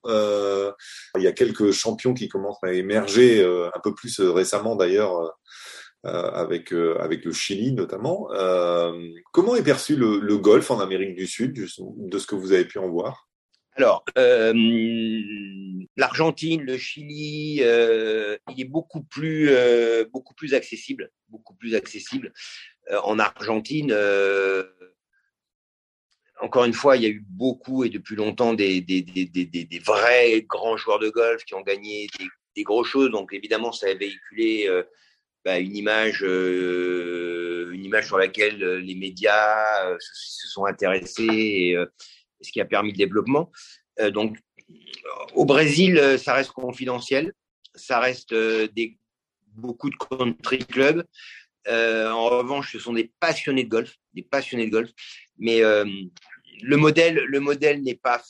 il 1.17 1.23
y 1.23 1.27
a 1.27 1.33
quelques 1.33 1.73
champions 1.73 2.15
qui 2.15 2.29
commencent 2.29 2.63
à 2.63 2.73
émerger 2.73 3.45
un 3.45 3.81
peu 3.83 3.93
plus 3.95 4.21
récemment 4.21 4.77
d'ailleurs. 4.77 5.37
avec 6.05 6.73
avec 6.73 7.25
le 7.25 7.33
Chili 7.33 7.73
notamment. 7.73 8.29
comment 9.33 9.57
est 9.57 9.65
perçu 9.65 9.97
le, 9.97 10.21
le 10.21 10.39
golf 10.39 10.71
en 10.71 10.79
Amérique 10.79 11.17
du 11.17 11.27
Sud, 11.27 11.53
de 11.55 12.19
ce 12.19 12.27
que 12.27 12.37
vous 12.37 12.53
avez 12.53 12.65
pu 12.65 12.79
en 12.79 12.89
voir? 12.89 13.26
Alors, 13.77 14.07
euh, 14.17 14.55
l'Argentine, 15.99 16.63
le 16.63 16.79
Chili, 16.79 17.59
euh, 17.61 18.39
il 18.51 18.63
est 18.63 18.69
beaucoup 18.69 19.03
plus, 19.03 19.51
euh, 19.51 20.07
beaucoup 20.11 20.33
plus 20.33 20.55
accessible, 20.55 21.11
beaucoup 21.29 21.55
plus 21.55 21.75
accessible. 21.75 22.33
en 23.03 23.19
Argentine, 23.19 23.93
encore 26.41 26.65
une 26.65 26.73
fois, 26.73 26.97
il 26.97 27.03
y 27.03 27.07
a 27.07 27.11
eu 27.11 27.25
beaucoup 27.29 27.85
et 27.85 27.91
depuis 27.91 28.17
longtemps 28.17 28.55
des, 28.55 28.81
des, 28.81 29.03
des, 29.03 29.27
des 29.27 29.79
vrais 29.81 30.43
grands 30.43 30.77
joueurs 30.77 30.99
de 30.99 31.11
golf 31.11 31.45
qui 31.45 31.55
ont 31.55 31.63
gagné 31.63 32.07
des, 32.55 32.63
gros 32.63 32.85
choses. 32.85 33.11
Donc, 33.11 33.35
évidemment, 33.35 33.73
ça 33.73 33.89
a 33.89 33.95
véhiculé 33.95 34.71
bah, 35.45 35.59
une 35.59 35.77
image 35.77 36.23
une 36.23 37.85
image 37.85 38.07
sur 38.07 38.17
laquelle 38.17 38.59
les 38.79 38.95
médias 38.95 39.99
se, 39.99 40.49
sont 40.49 40.65
intéressés 40.65 41.77
ce 42.41 42.53
qui 42.53 42.61
a 42.61 42.65
permis 42.65 42.93
le 42.93 42.97
développement. 42.97 43.51
donc, 44.11 44.39
au 45.35 45.45
Brésil, 45.45 46.17
ça 46.19 46.35
reste 46.35 46.53
confidentiel, 46.53 47.33
ça 47.75 48.01
reste 48.01 48.35
des, 48.35 48.99
beaucoup 49.53 49.91
de 49.91 49.97
country 49.97 50.59
clubs. 50.59 51.05
en 51.69 52.25
revanche, 52.25 52.73
ce 52.73 52.79
sont 52.79 52.93
des 52.93 53.13
passionnés 53.21 53.65
de 53.65 53.69
golf, 53.69 53.95
des 54.15 54.23
passionnés 54.23 54.67
de 54.67 54.73
golf. 54.73 54.91
Mais 55.39 55.61
le 55.61 56.77
modèle, 56.77 57.17
le 57.17 57.41
modèle 57.41 57.83
n'est 57.83 57.95
pas, 57.95 58.23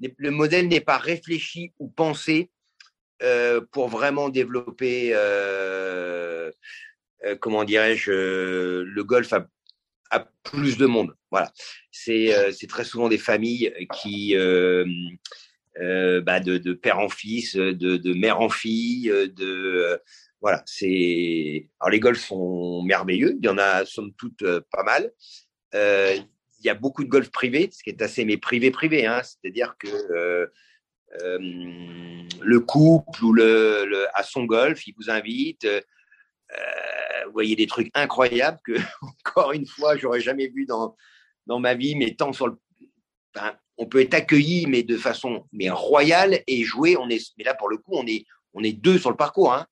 le 0.00 0.30
modèle 0.30 0.68
n'est 0.68 0.80
pas 0.80 0.98
réfléchi 0.98 1.72
ou 1.78 1.88
pensé 1.88 2.50
euh, 3.22 3.60
pour 3.70 3.88
vraiment 3.88 4.30
développer, 4.30 5.12
euh, 5.14 6.50
euh, 7.24 7.36
comment 7.36 7.62
dirais-je, 7.62 8.10
le 8.82 9.04
golf 9.04 9.32
à, 9.32 9.46
plus 10.42 10.76
de 10.76 10.86
monde. 10.86 11.14
Voilà, 11.30 11.52
c'est 11.90 12.66
très 12.68 12.84
souvent 12.84 13.08
des 13.08 13.18
familles 13.18 13.72
qui 14.00 14.34
bah 15.76 16.40
de, 16.40 16.72
père 16.74 16.98
en 16.98 17.08
fils, 17.08 17.56
de, 17.56 18.14
mère 18.14 18.40
en 18.40 18.48
fille, 18.48 19.08
de 19.08 20.00
voilà, 20.40 20.62
c'est 20.66 21.68
alors 21.80 21.90
les 21.90 22.00
golfs 22.00 22.24
sont 22.24 22.82
merveilleux, 22.82 23.36
il 23.40 23.44
y 23.44 23.48
en 23.48 23.58
a 23.58 23.84
somme 23.84 24.12
toute 24.14 24.44
pas 24.72 24.82
mal 24.82 25.12
il 26.62 26.66
y 26.66 26.70
a 26.70 26.74
beaucoup 26.74 27.02
de 27.02 27.08
golf 27.08 27.30
privé, 27.30 27.68
ce 27.72 27.82
qui 27.82 27.90
est 27.90 28.02
assez 28.02 28.24
mais 28.24 28.36
privé 28.36 28.70
privé, 28.70 29.06
hein. 29.06 29.22
c'est-à-dire 29.22 29.76
que 29.78 29.88
euh, 29.88 30.46
euh, 31.22 31.38
le 32.40 32.60
couple 32.60 33.24
ou 33.24 33.32
le, 33.32 34.06
à 34.14 34.22
son 34.22 34.44
golf, 34.44 34.86
il 34.86 34.94
vous 34.96 35.10
invite. 35.10 35.66
Euh, 36.52 37.24
vous 37.26 37.32
voyez 37.32 37.56
des 37.56 37.66
trucs 37.66 37.90
incroyables 37.94 38.58
que 38.64 38.72
encore 39.02 39.52
une 39.52 39.66
fois 39.66 39.96
j'aurais 39.96 40.20
jamais 40.20 40.48
vu 40.48 40.66
dans 40.66 40.96
ma 41.58 41.74
vie, 41.74 41.94
mais 41.96 42.14
tant 42.14 42.32
sur 42.32 42.48
le, 42.48 42.58
on 43.78 43.86
peut 43.86 44.00
être 44.00 44.14
accueilli 44.14 44.66
mais 44.66 44.82
de 44.82 44.96
façon 44.96 45.46
royale 45.70 46.40
et 46.46 46.62
jouer. 46.64 46.96
Mais 47.36 47.44
là 47.44 47.54
pour 47.54 47.68
le 47.68 47.78
coup 47.78 47.94
on 47.94 48.06
est 48.64 48.72
deux 48.72 48.98
sur 48.98 49.10
le 49.10 49.16
parcours. 49.16 49.52
Hein. 49.52 49.66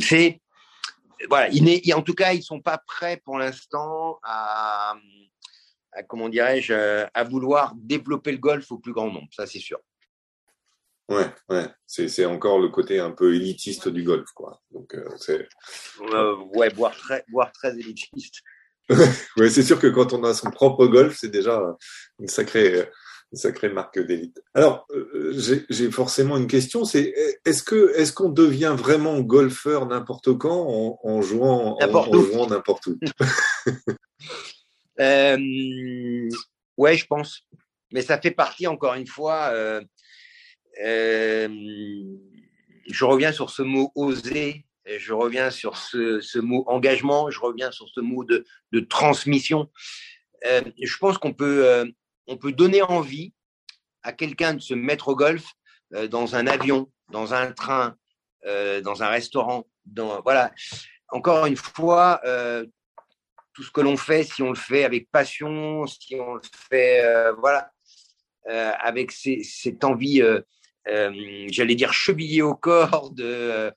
c'est 0.00 0.40
voilà, 1.28 1.50
en 1.94 2.02
tout 2.02 2.14
cas, 2.14 2.32
ils 2.32 2.42
sont 2.42 2.60
pas 2.60 2.78
prêts 2.78 3.20
pour 3.24 3.38
l'instant 3.38 4.18
à, 4.22 4.94
comment 6.08 6.28
dirais-je, 6.28 7.06
à 7.12 7.24
vouloir 7.24 7.74
développer 7.76 8.32
le 8.32 8.38
golf 8.38 8.70
au 8.70 8.78
plus 8.78 8.92
grand 8.92 9.10
nombre. 9.10 9.28
Ça, 9.32 9.46
c'est 9.46 9.58
sûr. 9.58 9.78
Ouais, 11.08 11.26
ouais, 11.48 11.66
c'est 11.86 12.24
encore 12.24 12.58
le 12.58 12.68
côté 12.68 12.98
un 12.98 13.12
peu 13.12 13.34
élitiste 13.34 13.88
du 13.88 14.02
golf, 14.02 14.28
quoi. 14.34 14.60
Donc, 14.72 14.94
euh, 14.94 15.08
c'est. 15.18 15.48
Euh, 16.00 16.36
ouais, 16.54 16.68
voire 16.70 16.96
très, 16.96 17.24
voire 17.30 17.52
très 17.52 17.72
élitiste. 17.78 18.42
ouais, 19.36 19.50
c'est 19.50 19.62
sûr 19.62 19.78
que 19.78 19.86
quand 19.86 20.12
on 20.12 20.24
a 20.24 20.34
son 20.34 20.50
propre 20.50 20.86
golf, 20.86 21.16
c'est 21.16 21.30
déjà 21.30 21.62
une 22.18 22.28
sacrée, 22.28 22.88
une 23.32 23.38
sacrée 23.38 23.68
marque 23.68 24.00
d'élite. 24.00 24.42
Alors, 24.54 24.86
euh, 24.90 25.32
j'ai 25.68 25.90
forcément 25.90 26.36
une 26.36 26.46
question, 26.48 26.84
c'est 26.84 27.14
est-ce 27.44 27.62
que 27.62 27.92
est-ce 27.96 28.12
qu'on 28.12 28.28
devient 28.28 28.74
vraiment 28.76 29.20
golfeur 29.20 29.86
n'importe 29.86 30.36
quand 30.38 30.98
en, 31.02 31.22
jouant 31.22 31.76
n'importe 31.80 32.86
où, 32.86 32.98
euh, 35.00 36.28
Ouais, 36.76 36.96
je 36.96 37.06
pense. 37.06 37.42
Mais 37.92 38.02
ça 38.02 38.20
fait 38.20 38.30
partie 38.30 38.66
encore 38.66 38.94
une 38.94 39.06
fois. 39.06 39.50
Euh, 39.52 39.80
je 40.78 42.14
reviens 43.04 43.32
sur 43.32 43.50
ce 43.50 43.62
mot 43.62 43.92
oser. 43.94 44.64
Je 44.86 45.12
reviens 45.12 45.50
sur 45.50 45.76
ce, 45.76 46.38
mot 46.38 46.64
engagement, 46.68 47.28
je 47.28 47.40
reviens 47.40 47.72
sur 47.72 47.88
ce 47.88 48.00
mot 48.00 48.22
de, 48.24 48.44
transmission. 48.88 49.68
je 50.44 50.96
pense 50.98 51.18
qu'on 51.18 51.32
peut, 51.32 51.92
on 52.28 52.36
peut 52.36 52.52
donner 52.52 52.82
envie 52.82 53.32
à 54.06 54.12
quelqu'un 54.12 54.54
de 54.54 54.60
se 54.60 54.74
mettre 54.74 55.08
au 55.08 55.16
golf 55.16 55.44
euh, 55.94 56.06
dans 56.08 56.36
un 56.36 56.46
avion, 56.46 56.90
dans 57.10 57.34
un 57.34 57.52
train, 57.52 57.96
euh, 58.46 58.80
dans 58.80 59.02
un 59.02 59.08
restaurant. 59.08 59.66
Voilà. 60.22 60.52
Encore 61.08 61.46
une 61.46 61.56
fois, 61.56 62.20
euh, 62.24 62.64
tout 63.52 63.64
ce 63.64 63.70
que 63.70 63.80
l'on 63.80 63.96
fait, 63.96 64.22
si 64.24 64.42
on 64.42 64.50
le 64.50 64.56
fait 64.56 64.84
avec 64.84 65.10
passion, 65.10 65.86
si 65.86 66.16
on 66.16 66.34
le 66.34 66.40
fait, 66.68 67.02
voilà, 67.38 67.70
avec 68.46 69.12
cette 69.12 69.82
envie, 69.82 70.22
j'allais 70.86 71.74
dire 71.74 71.92
chevillée 71.92 72.42
au 72.42 72.54
corps 72.54 73.10
de, 73.10 73.72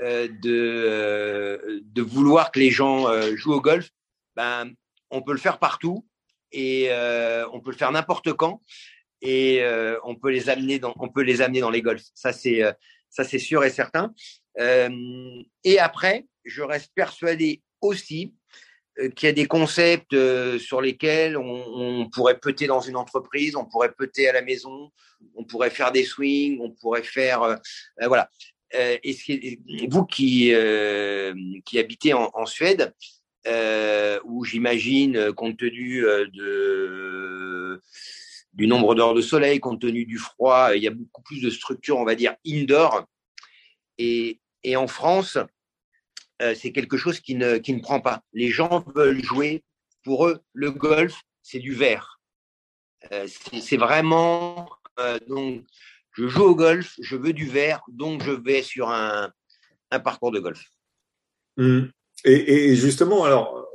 de, 0.00 1.82
de 1.82 2.02
vouloir 2.02 2.52
que 2.52 2.60
les 2.60 2.70
gens 2.70 3.06
jouent 3.36 3.54
au 3.54 3.60
golf, 3.60 3.90
ben, 4.36 4.72
on 5.10 5.22
peut 5.22 5.32
le 5.32 5.38
faire 5.38 5.58
partout 5.58 6.06
et 6.52 6.86
euh, 6.90 7.46
on 7.52 7.60
peut 7.60 7.70
le 7.70 7.76
faire 7.76 7.92
n'importe 7.92 8.32
quand 8.32 8.62
et 9.20 9.62
euh, 9.62 9.98
on 10.04 10.14
peut 10.14 10.30
les 10.30 10.48
amener 10.48 10.78
dans 10.78 10.94
on 10.98 11.08
peut 11.08 11.22
les 11.22 11.42
amener 11.42 11.60
dans 11.60 11.70
les 11.70 11.82
golfs. 11.82 12.06
Ça 12.14 12.32
c'est 12.32 12.62
euh, 12.62 12.72
ça 13.10 13.24
c'est 13.24 13.38
sûr 13.38 13.64
et 13.64 13.70
certain. 13.70 14.12
et 14.58 15.78
après, 15.78 16.26
je 16.44 16.62
reste 16.62 16.92
persuadé 16.94 17.62
aussi 17.80 18.34
qu'il 19.16 19.26
y 19.26 19.30
a 19.30 19.32
des 19.32 19.46
concepts 19.46 20.16
sur 20.58 20.80
lesquels 20.80 21.36
on, 21.36 22.08
pourrait 22.10 22.38
peter 22.38 22.66
dans 22.66 22.80
une 22.80 22.96
entreprise, 22.96 23.56
on 23.56 23.64
pourrait 23.64 23.92
peter 23.92 24.28
à 24.28 24.32
la 24.32 24.42
maison, 24.42 24.90
on 25.34 25.44
pourrait 25.44 25.70
faire 25.70 25.92
des 25.92 26.04
swings, 26.04 26.60
on 26.60 26.70
pourrait 26.70 27.02
faire 27.02 27.58
voilà. 28.06 28.30
et 28.72 29.58
vous 29.88 30.04
qui 30.04 30.52
qui 31.64 31.78
habitez 31.78 32.14
en, 32.14 32.46
Suède, 32.46 32.92
euh, 33.46 34.18
où 34.24 34.42
j'imagine, 34.44 35.16
euh, 35.16 35.32
compte 35.34 35.58
tenu 35.58 36.06
euh, 36.06 37.78
du 38.54 38.66
nombre 38.66 38.94
d'heures 38.94 39.12
de 39.12 39.20
soleil, 39.20 39.60
compte 39.60 39.82
tenu 39.82 40.06
du 40.06 40.16
froid, 40.16 40.70
il 40.74 40.82
y 40.82 40.88
a 40.88 40.90
beaucoup 40.90 41.20
plus 41.20 41.42
de 41.42 41.50
structures, 41.50 41.98
on 41.98 42.06
va 42.06 42.14
dire, 42.14 42.36
indoor. 42.46 43.04
Et, 43.98 44.40
et 44.62 44.76
en 44.76 44.86
France, 44.86 45.36
c'est 46.40 46.72
quelque 46.72 46.96
chose 46.96 47.20
qui 47.20 47.34
ne, 47.34 47.58
qui 47.58 47.72
ne 47.72 47.80
prend 47.80 48.00
pas. 48.00 48.22
Les 48.32 48.50
gens 48.50 48.84
veulent 48.94 49.22
jouer, 49.22 49.62
pour 50.02 50.26
eux, 50.26 50.40
le 50.52 50.70
golf, 50.70 51.22
c'est 51.42 51.60
du 51.60 51.74
vert. 51.74 52.20
c'est 53.28 53.76
vraiment, 53.76 54.68
donc, 55.28 55.64
je 56.12 56.26
joue 56.28 56.44
au 56.44 56.54
golf, 56.54 56.94
je 57.00 57.16
veux 57.16 57.32
du 57.32 57.46
vert, 57.46 57.82
donc 57.88 58.22
je 58.22 58.32
vais 58.32 58.62
sur 58.62 58.90
un, 58.90 59.32
un 59.90 60.00
parcours 60.00 60.32
de 60.32 60.40
golf. 60.40 60.62
Mmh. 61.56 61.86
Et, 62.24 62.74
justement, 62.76 63.24
alors, 63.24 63.68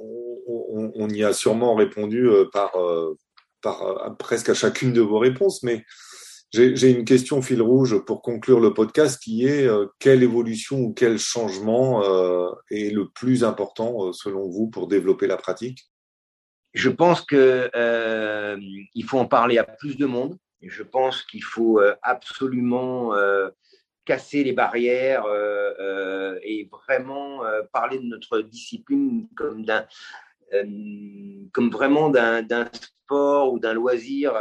on, 0.47 1.07
y 1.09 1.23
a 1.23 1.33
sûrement 1.33 1.75
répondu 1.75 2.27
euh, 2.27 2.45
par, 2.51 2.75
euh, 2.77 3.15
par 3.61 3.83
euh, 3.83 4.09
presque 4.11 4.49
à 4.49 4.53
chacune 4.53 4.91
de 4.91 5.01
vos 5.01 5.19
réponses, 5.19 5.61
mais 5.61 5.85
j'ai 6.51 6.91
une 6.91 7.05
question 7.05 7.41
fil 7.41 7.61
rouge 7.61 8.03
pour 8.05 8.21
conclure 8.21 8.59
le 8.59 8.73
podcast 8.73 9.21
qui 9.21 9.45
est 9.45 9.67
quelle 9.99 10.23
évolution 10.23 10.79
ou 10.79 10.93
quel 10.93 11.19
changement 11.19 12.03
est 12.71 12.89
le 12.89 13.09
plus 13.09 13.43
important 13.43 14.11
selon 14.13 14.49
vous 14.49 14.67
pour 14.67 14.87
développer 14.87 15.27
la 15.27 15.37
pratique? 15.37 15.85
Je 16.73 16.89
pense 16.89 17.21
qu'il 17.21 19.03
faut 19.05 19.19
en 19.19 19.27
parler 19.27 19.59
à 19.59 19.63
plus 19.63 19.95
de 19.95 20.07
monde. 20.07 20.37
Je 20.61 20.83
pense 20.83 21.23
qu'il 21.23 21.43
faut 21.43 21.79
absolument 22.01 23.13
casser 24.09 24.43
les 24.43 24.53
barrières 24.53 25.25
euh, 25.25 25.71
euh, 25.79 26.39
et 26.41 26.67
vraiment 26.71 27.45
euh, 27.45 27.61
parler 27.71 27.99
de 27.99 28.05
notre 28.05 28.41
discipline 28.41 29.27
comme 29.35 29.63
comme 31.53 31.69
vraiment 31.69 32.09
d'un 32.09 32.43
sport 33.09 33.51
ou 33.53 33.59
d'un 33.59 33.73
loisir. 33.73 34.33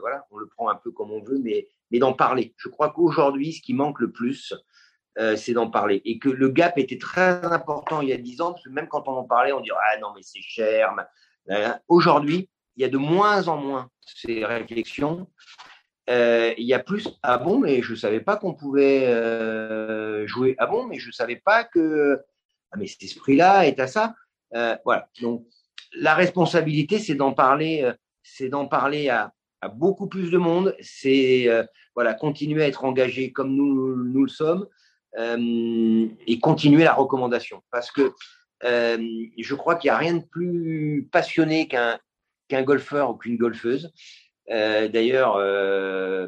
voilà, 0.00 0.26
on 0.30 0.38
le 0.38 0.46
prend 0.46 0.68
un 0.68 0.74
peu 0.76 0.90
comme 0.90 1.10
on 1.10 1.22
veut, 1.22 1.38
mais, 1.38 1.68
mais 1.90 1.98
d'en 1.98 2.12
parler. 2.12 2.54
Je 2.56 2.68
crois 2.68 2.90
qu'aujourd'hui, 2.90 3.52
ce 3.52 3.62
qui 3.62 3.74
manque 3.74 4.00
le 4.00 4.10
plus, 4.10 4.54
c'est 5.36 5.52
d'en 5.52 5.70
parler. 5.70 6.02
Et 6.04 6.18
que 6.18 6.28
le 6.28 6.48
gap 6.48 6.78
était 6.78 6.98
très 6.98 7.44
important 7.44 8.00
il 8.00 8.08
y 8.08 8.12
a 8.12 8.18
dix 8.18 8.40
ans, 8.40 8.52
parce 8.52 8.64
que 8.64 8.70
même 8.70 8.88
quand 8.88 9.08
on 9.08 9.12
en 9.12 9.24
parlait, 9.24 9.52
on 9.52 9.60
dirait 9.60 9.78
Ah 9.94 9.98
non, 10.00 10.08
mais 10.14 10.22
c'est 10.22 10.42
cher. 10.42 10.94
Aujourd'hui, 11.88 12.50
il 12.76 12.82
y 12.82 12.84
a 12.84 12.88
de 12.88 12.98
moins 12.98 13.48
en 13.48 13.56
moins 13.56 13.90
ces 14.04 14.44
réflexions. 14.44 15.26
Euh, 16.10 16.52
il 16.58 16.66
y 16.66 16.74
a 16.74 16.80
plus 16.80 17.08
ah 17.22 17.38
bon 17.38 17.60
mais 17.60 17.80
je 17.80 17.94
savais 17.94 18.20
pas 18.20 18.36
qu'on 18.36 18.54
pouvait 18.54 19.06
euh, 19.06 20.26
jouer 20.26 20.56
ah 20.58 20.66
bon 20.66 20.84
mais 20.84 20.98
je 20.98 21.12
savais 21.12 21.36
pas 21.36 21.62
que 21.62 22.20
ah, 22.72 22.76
mais 22.76 22.88
cet 22.88 23.04
esprit 23.04 23.36
là 23.36 23.68
est 23.68 23.78
à 23.78 23.86
ça 23.86 24.16
euh, 24.56 24.76
voilà 24.84 25.08
donc 25.20 25.46
la 25.94 26.16
responsabilité 26.16 26.98
c'est 26.98 27.14
d'en 27.14 27.34
parler 27.34 27.88
c'est 28.22 28.48
d'en 28.48 28.66
parler 28.66 29.08
à, 29.08 29.32
beaucoup 29.74 30.08
plus 30.08 30.32
de 30.32 30.38
monde 30.38 30.74
c'est 30.80 31.46
voilà 31.94 32.14
continuer 32.14 32.64
à 32.64 32.66
être 32.66 32.84
engagé 32.84 33.30
comme 33.30 33.54
nous 33.54 33.94
nous 33.94 34.24
le 34.24 34.28
sommes 34.28 34.66
et 35.16 36.40
continuer 36.40 36.82
la 36.82 36.94
recommandation 36.94 37.62
parce 37.70 37.92
que 37.92 38.12
je 38.60 39.54
crois 39.54 39.76
qu'il 39.76 39.88
n'y 39.88 39.94
a 39.94 39.98
rien 39.98 40.14
de 40.14 40.24
plus 40.24 41.08
passionné 41.12 41.68
qu'un 41.68 42.00
qu'un 42.48 42.62
golfeur 42.62 43.10
ou 43.10 43.14
qu'une 43.14 43.36
golfeuse 43.36 43.92
euh, 44.50 44.88
d'ailleurs, 44.88 45.36
euh, 45.36 46.26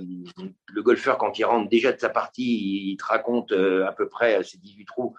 le 0.69 0.83
golfeur, 0.83 1.19
quand 1.19 1.39
il 1.39 1.45
rentre 1.45 1.69
déjà 1.69 1.93
de 1.93 1.99
sa 1.99 2.09
partie, 2.09 2.91
il, 2.91 2.97
te 2.97 3.05
raconte 3.05 3.53
euh, 3.53 3.87
à 3.87 3.93
peu 3.93 4.09
près 4.09 4.43
ses 4.45 4.59
18 4.59 4.85
trous. 4.85 5.15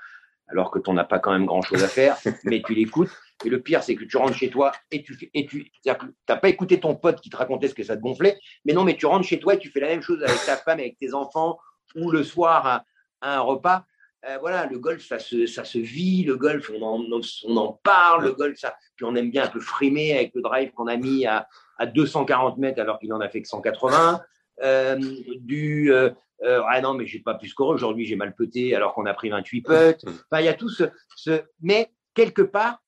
alors 0.47 0.71
que 0.71 0.79
tu 0.79 0.91
n'as 0.91 1.03
pas 1.03 1.19
quand 1.19 1.31
même 1.31 1.45
grand-chose 1.45 1.83
à 1.83 1.87
faire, 1.87 2.17
mais 2.43 2.61
tu 2.61 2.73
l'écoutes. 2.73 3.11
Et 3.43 3.49
le 3.49 3.61
pire, 3.61 3.83
c'est 3.83 3.95
que 3.95 4.05
tu 4.05 4.17
rentres 4.17 4.37
chez 4.37 4.49
toi 4.49 4.71
et 4.91 5.03
tu 5.03 5.13
fais, 5.13 5.29
et 5.33 5.45
tu 5.45 5.71
n'as 5.85 6.37
pas 6.37 6.49
écouté 6.49 6.79
ton 6.79 6.95
pote 6.95 7.19
qui 7.19 7.29
te 7.29 7.35
racontait 7.35 7.67
ce 7.67 7.75
que 7.75 7.83
ça 7.83 7.97
te 7.97 8.01
gonflait, 8.01 8.37
mais 8.63 8.73
non, 8.73 8.83
mais 8.83 8.95
tu 8.95 9.05
rentres 9.05 9.27
chez 9.27 9.39
toi 9.39 9.55
et 9.55 9.59
tu 9.59 9.69
fais 9.69 9.81
la 9.81 9.87
même 9.87 10.01
chose 10.01 10.23
avec 10.23 10.45
ta 10.45 10.55
femme, 10.55 10.79
avec 10.79 10.97
tes 10.97 11.13
enfants, 11.13 11.59
ou 11.95 12.11
le 12.11 12.23
soir 12.23 12.65
à, 12.65 12.85
un 13.21 13.41
repas. 13.41 13.85
Euh, 14.27 14.37
voilà, 14.39 14.65
le 14.65 14.79
golf, 14.79 15.05
ça 15.05 15.19
se, 15.19 15.45
ça 15.45 15.65
se 15.65 15.77
vit, 15.77 16.23
le 16.23 16.37
golf, 16.37 16.71
on 16.73 16.81
en, 16.81 17.03
on 17.43 17.57
en 17.57 17.73
parle, 17.83 18.23
le 18.23 18.33
golf, 18.33 18.57
ça, 18.57 18.75
puis 18.95 19.05
on 19.05 19.15
aime 19.15 19.29
bien 19.29 19.43
un 19.43 19.47
peu 19.47 19.59
frimer 19.59 20.13
avec 20.13 20.31
le 20.33 20.41
drive 20.41 20.71
qu'on 20.71 20.87
a 20.87 20.95
mis 20.95 21.25
à, 21.25 21.47
à 21.77 21.85
240 21.85 22.57
mètres 22.57 22.79
alors 22.79 22.99
qu'il 22.99 23.13
en 23.13 23.19
a 23.19 23.29
fait 23.29 23.41
que 23.41 23.47
180. 23.47 24.21
Euh, 24.63 24.97
du 25.41 25.91
euh, 25.91 26.11
euh, 26.43 26.61
ah 26.69 26.79
non 26.79 26.93
mais 26.93 27.05
j'ai 27.05 27.19
pas 27.19 27.35
pu 27.35 27.49
scorer 27.49 27.73
aujourd'hui 27.73 28.05
j'ai 28.05 28.15
mal 28.15 28.33
peté 28.33 28.73
alors 28.73 28.93
qu'on 28.93 29.05
a 29.05 29.13
pris 29.13 29.27
28 29.27 29.61
putts 29.63 30.05
enfin 30.07 30.39
il 30.39 30.45
y 30.45 30.47
a 30.47 30.53
tout 30.53 30.69
ce, 30.69 30.85
ce 31.17 31.41
mais 31.61 31.91
quelque 32.13 32.41
part 32.41 32.81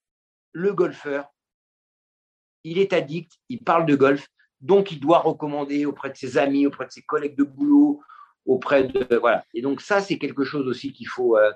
le 0.51 0.73
golfeur. 0.73 1.33
Il 2.63 2.77
est 2.77 2.93
addict 2.93 3.33
il 3.49 3.63
parle 3.63 3.85
de 3.85 3.95
golf 3.95 4.27
donc 4.59 4.91
il 4.91 4.99
doit 4.99 5.19
recommander 5.19 5.85
auprès 5.85 6.09
de 6.09 6.17
ses 6.17 6.37
amis 6.37 6.65
auprès 6.65 6.85
de 6.85 6.91
ses 6.91 7.03
collègues 7.03 7.37
de 7.37 7.43
boulot 7.43 8.01
auprès 8.45 8.85
de 8.85 9.15
voilà. 9.17 9.45
Et 9.53 9.61
donc 9.61 9.81
ça 9.81 10.01
c'est 10.01 10.17
quelque 10.17 10.43
chose 10.43 10.67
aussi 10.67 10.91
qu'il 10.93 11.07
faut 11.07 11.37
euh, 11.37 11.51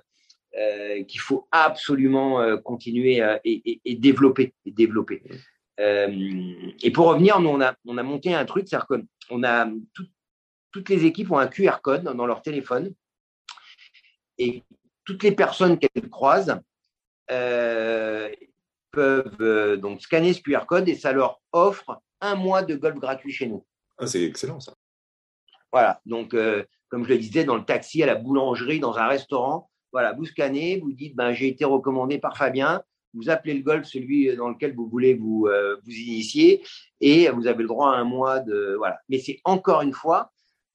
euh, 0.58 1.04
absolument 1.52 2.42
euh, 2.42 2.58
continuer 2.58 3.22
et, 3.44 3.96
développer 3.96 4.54
et 5.78 6.92
pour 6.94 7.08
revenir 7.08 7.39
nous 7.39 7.50
on 7.50 7.62
a 7.62 7.74
on 7.86 7.98
a 7.98 8.04
monté 8.04 8.36
un 8.36 8.46
truc 8.46 8.68
c'est-à-dire 8.68 8.88
qu'on 8.88 9.44
a 9.44 9.68
toutes 10.72 10.89
les 10.89 11.06
équipes 11.06 11.32
ont 11.32 11.38
un 11.38 11.48
QR 11.48 11.78
code 11.82 12.04
dans 12.04 12.26
leur 12.26 12.42
téléphone. 12.42 12.94
Et 14.38 14.64
toutes 15.06 15.24
les 15.24 15.34
personnes 15.34 15.78
qu'elles 15.78 16.10
croisent 16.10 16.60
peuvent 18.92 19.38
euh, 19.42 19.78
donc 19.78 20.02
scanner 20.02 20.34
ce 20.34 20.42
QR 20.42 20.66
code 20.68 20.88
et 20.89 20.96
ça 20.96 21.12
leur 21.12 21.42
offre 21.52 22.02
un 22.22 22.36
mois 22.36 22.64
de 22.64 22.76
golf 22.76 23.00
gratuit 23.00 23.32
chez 23.32 23.48
nous. 23.48 23.66
Ah, 23.98 24.08
c'est 24.08 24.24
excellent 24.24 24.60
ça. 24.60 24.74
Voilà, 25.72 26.02
donc 26.06 26.34
euh, 26.34 26.64
comme 26.89 27.04
je 27.04 27.10
le 27.10 27.18
disais, 27.18 27.44
dans 27.44 27.56
le 27.56 27.64
taxi, 27.64 28.04
à 28.04 28.06
la 28.06 28.16
boulangerie, 28.16 28.80
dans 28.80 28.98
un 28.98 29.08
restaurant, 29.08 29.70
voilà, 29.92 30.14
vous 30.14 30.26
scannez, 30.26 30.80
vous 30.80 30.92
dites 30.92 31.16
ben, 31.16 31.34
j'ai 31.34 31.48
été 31.48 31.66
recommandé 31.66 32.18
par 32.18 32.38
Fabien, 32.38 32.84
vous 33.14 33.30
appelez 33.30 33.54
le 33.54 33.64
golf 33.64 33.86
celui 33.86 34.36
dans 34.36 34.50
lequel 34.50 34.74
vous 34.74 34.88
voulez 34.88 35.14
vous, 35.14 35.50
vous 35.84 35.92
initier 35.92 36.64
et 37.02 37.30
vous 37.30 37.48
avez 37.48 37.64
le 37.64 37.68
droit 37.68 37.92
à 37.92 37.98
un 37.98 38.06
mois 38.06 38.39
de. 38.39 38.76
Voilà. 38.78 39.00
Mais 39.10 39.20
c'est 39.20 39.42
encore 39.44 39.82
une 39.82 39.92
fois, 39.92 40.32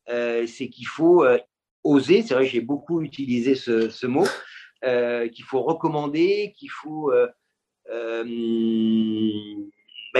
euh, 0.09 0.47
c'est 0.47 0.69
qu'il 0.69 0.87
faut 0.87 1.25
euh, 1.25 1.39
oser, 1.83 2.23
c'est 2.23 2.35
vrai, 2.35 2.47
j'ai 2.47 2.61
beaucoup 2.61 3.01
utilisé 3.01 3.55
ce, 3.55 3.89
ce 3.89 4.07
mot, 4.07 4.27
euh, 4.85 5.29
qu'il 5.29 5.45
faut 5.45 5.62
recommander, 5.62 6.55
qu'il 6.57 6.71
faut, 6.71 7.12
bah, 7.89 8.24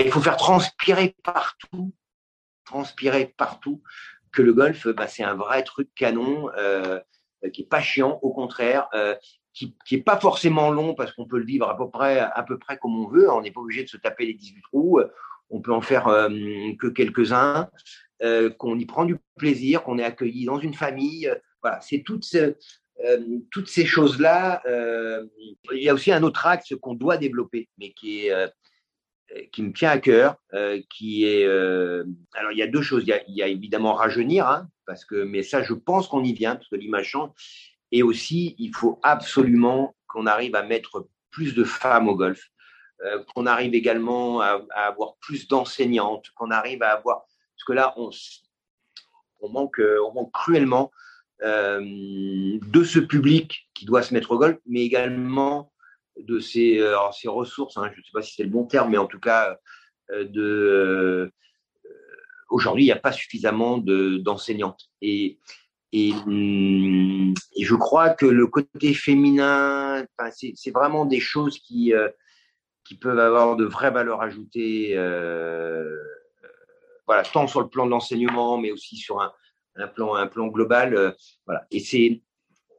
il 0.01 0.11
faut 0.11 0.21
faire 0.21 0.37
transpirer 0.37 1.15
partout, 1.23 1.93
transpirer 2.65 3.33
partout, 3.37 3.81
que 4.31 4.41
le 4.41 4.53
golf, 4.53 4.87
bah, 4.87 5.07
c'est 5.07 5.23
un 5.23 5.35
vrai 5.35 5.63
truc 5.63 5.89
canon, 5.95 6.49
qui 7.53 7.61
est 7.61 7.69
pas 7.69 7.81
chiant, 7.81 8.19
au 8.21 8.31
contraire, 8.31 8.87
qui, 9.53 9.75
qui 9.85 9.95
est 9.95 10.01
pas 10.01 10.17
forcément 10.17 10.69
long 10.69 10.93
parce 10.93 11.11
qu'on 11.13 11.25
peut 11.25 11.39
le 11.39 11.45
vivre 11.45 11.67
à 11.67 11.77
peu 11.77 11.89
près, 11.89 12.19
à 12.19 12.43
peu 12.43 12.57
près 12.59 12.77
comme 12.77 12.97
on 12.97 13.07
veut. 13.07 13.31
On 13.31 13.41
n'est 13.41 13.51
pas 13.51 13.61
obligé 13.61 13.83
de 13.83 13.89
se 13.89 13.97
taper 13.97 14.25
les 14.25 14.33
18 14.33 14.61
trous. 14.61 15.01
On 15.49 15.61
peut 15.61 15.73
en 15.73 15.81
faire 15.81 16.05
que 16.05 16.87
quelques-uns. 16.87 17.69
Euh, 18.23 18.49
qu'on 18.49 18.79
y 18.79 18.85
prend 18.87 19.05
du 19.05 19.17
plaisir, 19.37 19.83
qu'on 19.83 19.99
est 19.99 20.03
accueilli 20.03 20.45
dans 20.45 20.57
une 20.57 20.73
famille. 20.73 21.31
Voilà, 21.61 21.79
c'est 21.81 22.01
toutes 22.03 22.23
ces, 22.23 22.55
euh, 23.03 23.39
toutes 23.51 23.67
ces 23.67 23.85
choses-là. 23.85 24.61
Euh, 24.65 25.25
il 25.71 25.83
y 25.83 25.89
a 25.89 25.93
aussi 25.93 26.11
un 26.11 26.23
autre 26.23 26.47
axe 26.47 26.73
qu'on 26.81 26.95
doit 26.95 27.17
développer, 27.17 27.69
mais 27.77 27.91
qui 27.91 28.27
est 28.27 28.33
qui 29.51 29.61
me 29.61 29.73
tient 29.73 29.89
à 29.89 29.97
cœur, 29.97 30.37
qui 30.89 31.25
est 31.25 31.45
alors 31.45 32.51
il 32.53 32.57
y 32.57 32.61
a 32.61 32.67
deux 32.67 32.81
choses. 32.81 33.03
Il 33.05 33.35
y 33.35 33.43
a, 33.43 33.47
évidemment 33.47 33.93
rajeunir, 33.93 34.47
hein, 34.47 34.69
parce 34.85 35.03
que 35.03 35.15
mais 35.15 35.43
ça 35.43 35.63
je 35.63 35.73
pense 35.73 36.07
qu'on 36.07 36.23
y 36.23 36.31
vient 36.31 36.55
parce 36.55 36.69
que 36.69 36.77
l'image 36.77 37.09
change. 37.09 37.31
Et 37.91 38.03
aussi 38.03 38.55
il 38.57 38.73
faut 38.73 38.99
absolument 39.03 39.95
qu'on 40.07 40.27
arrive 40.27 40.55
à 40.55 40.63
mettre 40.63 41.09
plus 41.29 41.53
de 41.55 41.65
femmes 41.65 42.07
au 42.07 42.15
golf, 42.15 42.41
qu'on 43.35 43.45
arrive 43.45 43.75
également 43.75 44.39
à, 44.39 44.65
à 44.73 44.87
avoir 44.87 45.17
plus 45.17 45.49
d'enseignantes, 45.49 46.29
qu'on 46.35 46.49
arrive 46.49 46.81
à 46.81 46.93
avoir 46.93 47.25
parce 47.57 47.65
que 47.65 47.73
là, 47.73 47.93
on, 47.97 48.09
on, 49.41 49.49
manque, 49.49 49.81
on 49.81 50.13
manque 50.13 50.31
cruellement 50.31 50.91
euh, 50.91 51.16
de 51.41 52.83
ce 52.83 52.99
public 52.99 53.69
qui 53.73 53.85
doit 53.85 54.01
se 54.01 54.13
mettre 54.13 54.31
au 54.31 54.37
golf, 54.37 54.57
mais 54.65 54.83
également 54.83 55.71
de 56.19 56.39
ses, 56.39 56.79
euh, 56.79 56.97
ressources, 57.25 57.77
hein, 57.77 57.89
je 57.93 57.99
ne 57.99 58.03
sais 58.03 58.11
pas 58.13 58.21
si 58.21 58.33
c'est 58.35 58.43
le 58.43 58.49
bon 58.49 58.65
terme, 58.65 58.91
mais 58.91 58.97
en 58.97 59.05
tout 59.05 59.19
cas, 59.19 59.57
euh, 60.11 61.29
aujourd'hui, 62.49 62.83
il 62.83 62.87
n'y 62.87 62.91
a 62.91 62.97
pas 62.97 63.11
suffisamment 63.11 63.77
d'enseignantes. 63.77 64.89
et, 65.01 65.39
et, 65.93 66.11
je 67.59 67.75
crois 67.75 68.09
que 68.09 68.25
le 68.25 68.47
côté 68.47 68.93
féminin, 68.93 70.05
c'est 70.33 70.71
vraiment 70.71 71.05
des 71.05 71.19
choses 71.19 71.59
qui, 71.59 71.93
qui 72.83 72.95
peuvent 72.95 73.19
avoir 73.19 73.55
de 73.55 73.65
vraies 73.65 73.91
valeurs 73.91 74.21
ajoutées 74.21 74.95
voilà, 77.07 77.23
tant 77.23 77.47
sur 77.47 77.61
le 77.61 77.69
plan 77.69 77.85
de 77.85 77.91
l'enseignement, 77.91 78.57
mais 78.57 78.71
aussi 78.71 78.97
sur 78.97 79.21
un, 79.21 79.31
un, 79.77 79.87
plan, 79.87 80.15
un 80.15 80.27
plan 80.27 80.47
global. 80.47 80.95
Euh, 80.95 81.11
voilà. 81.45 81.65
Et 81.71 81.79
c'est, 81.79 82.21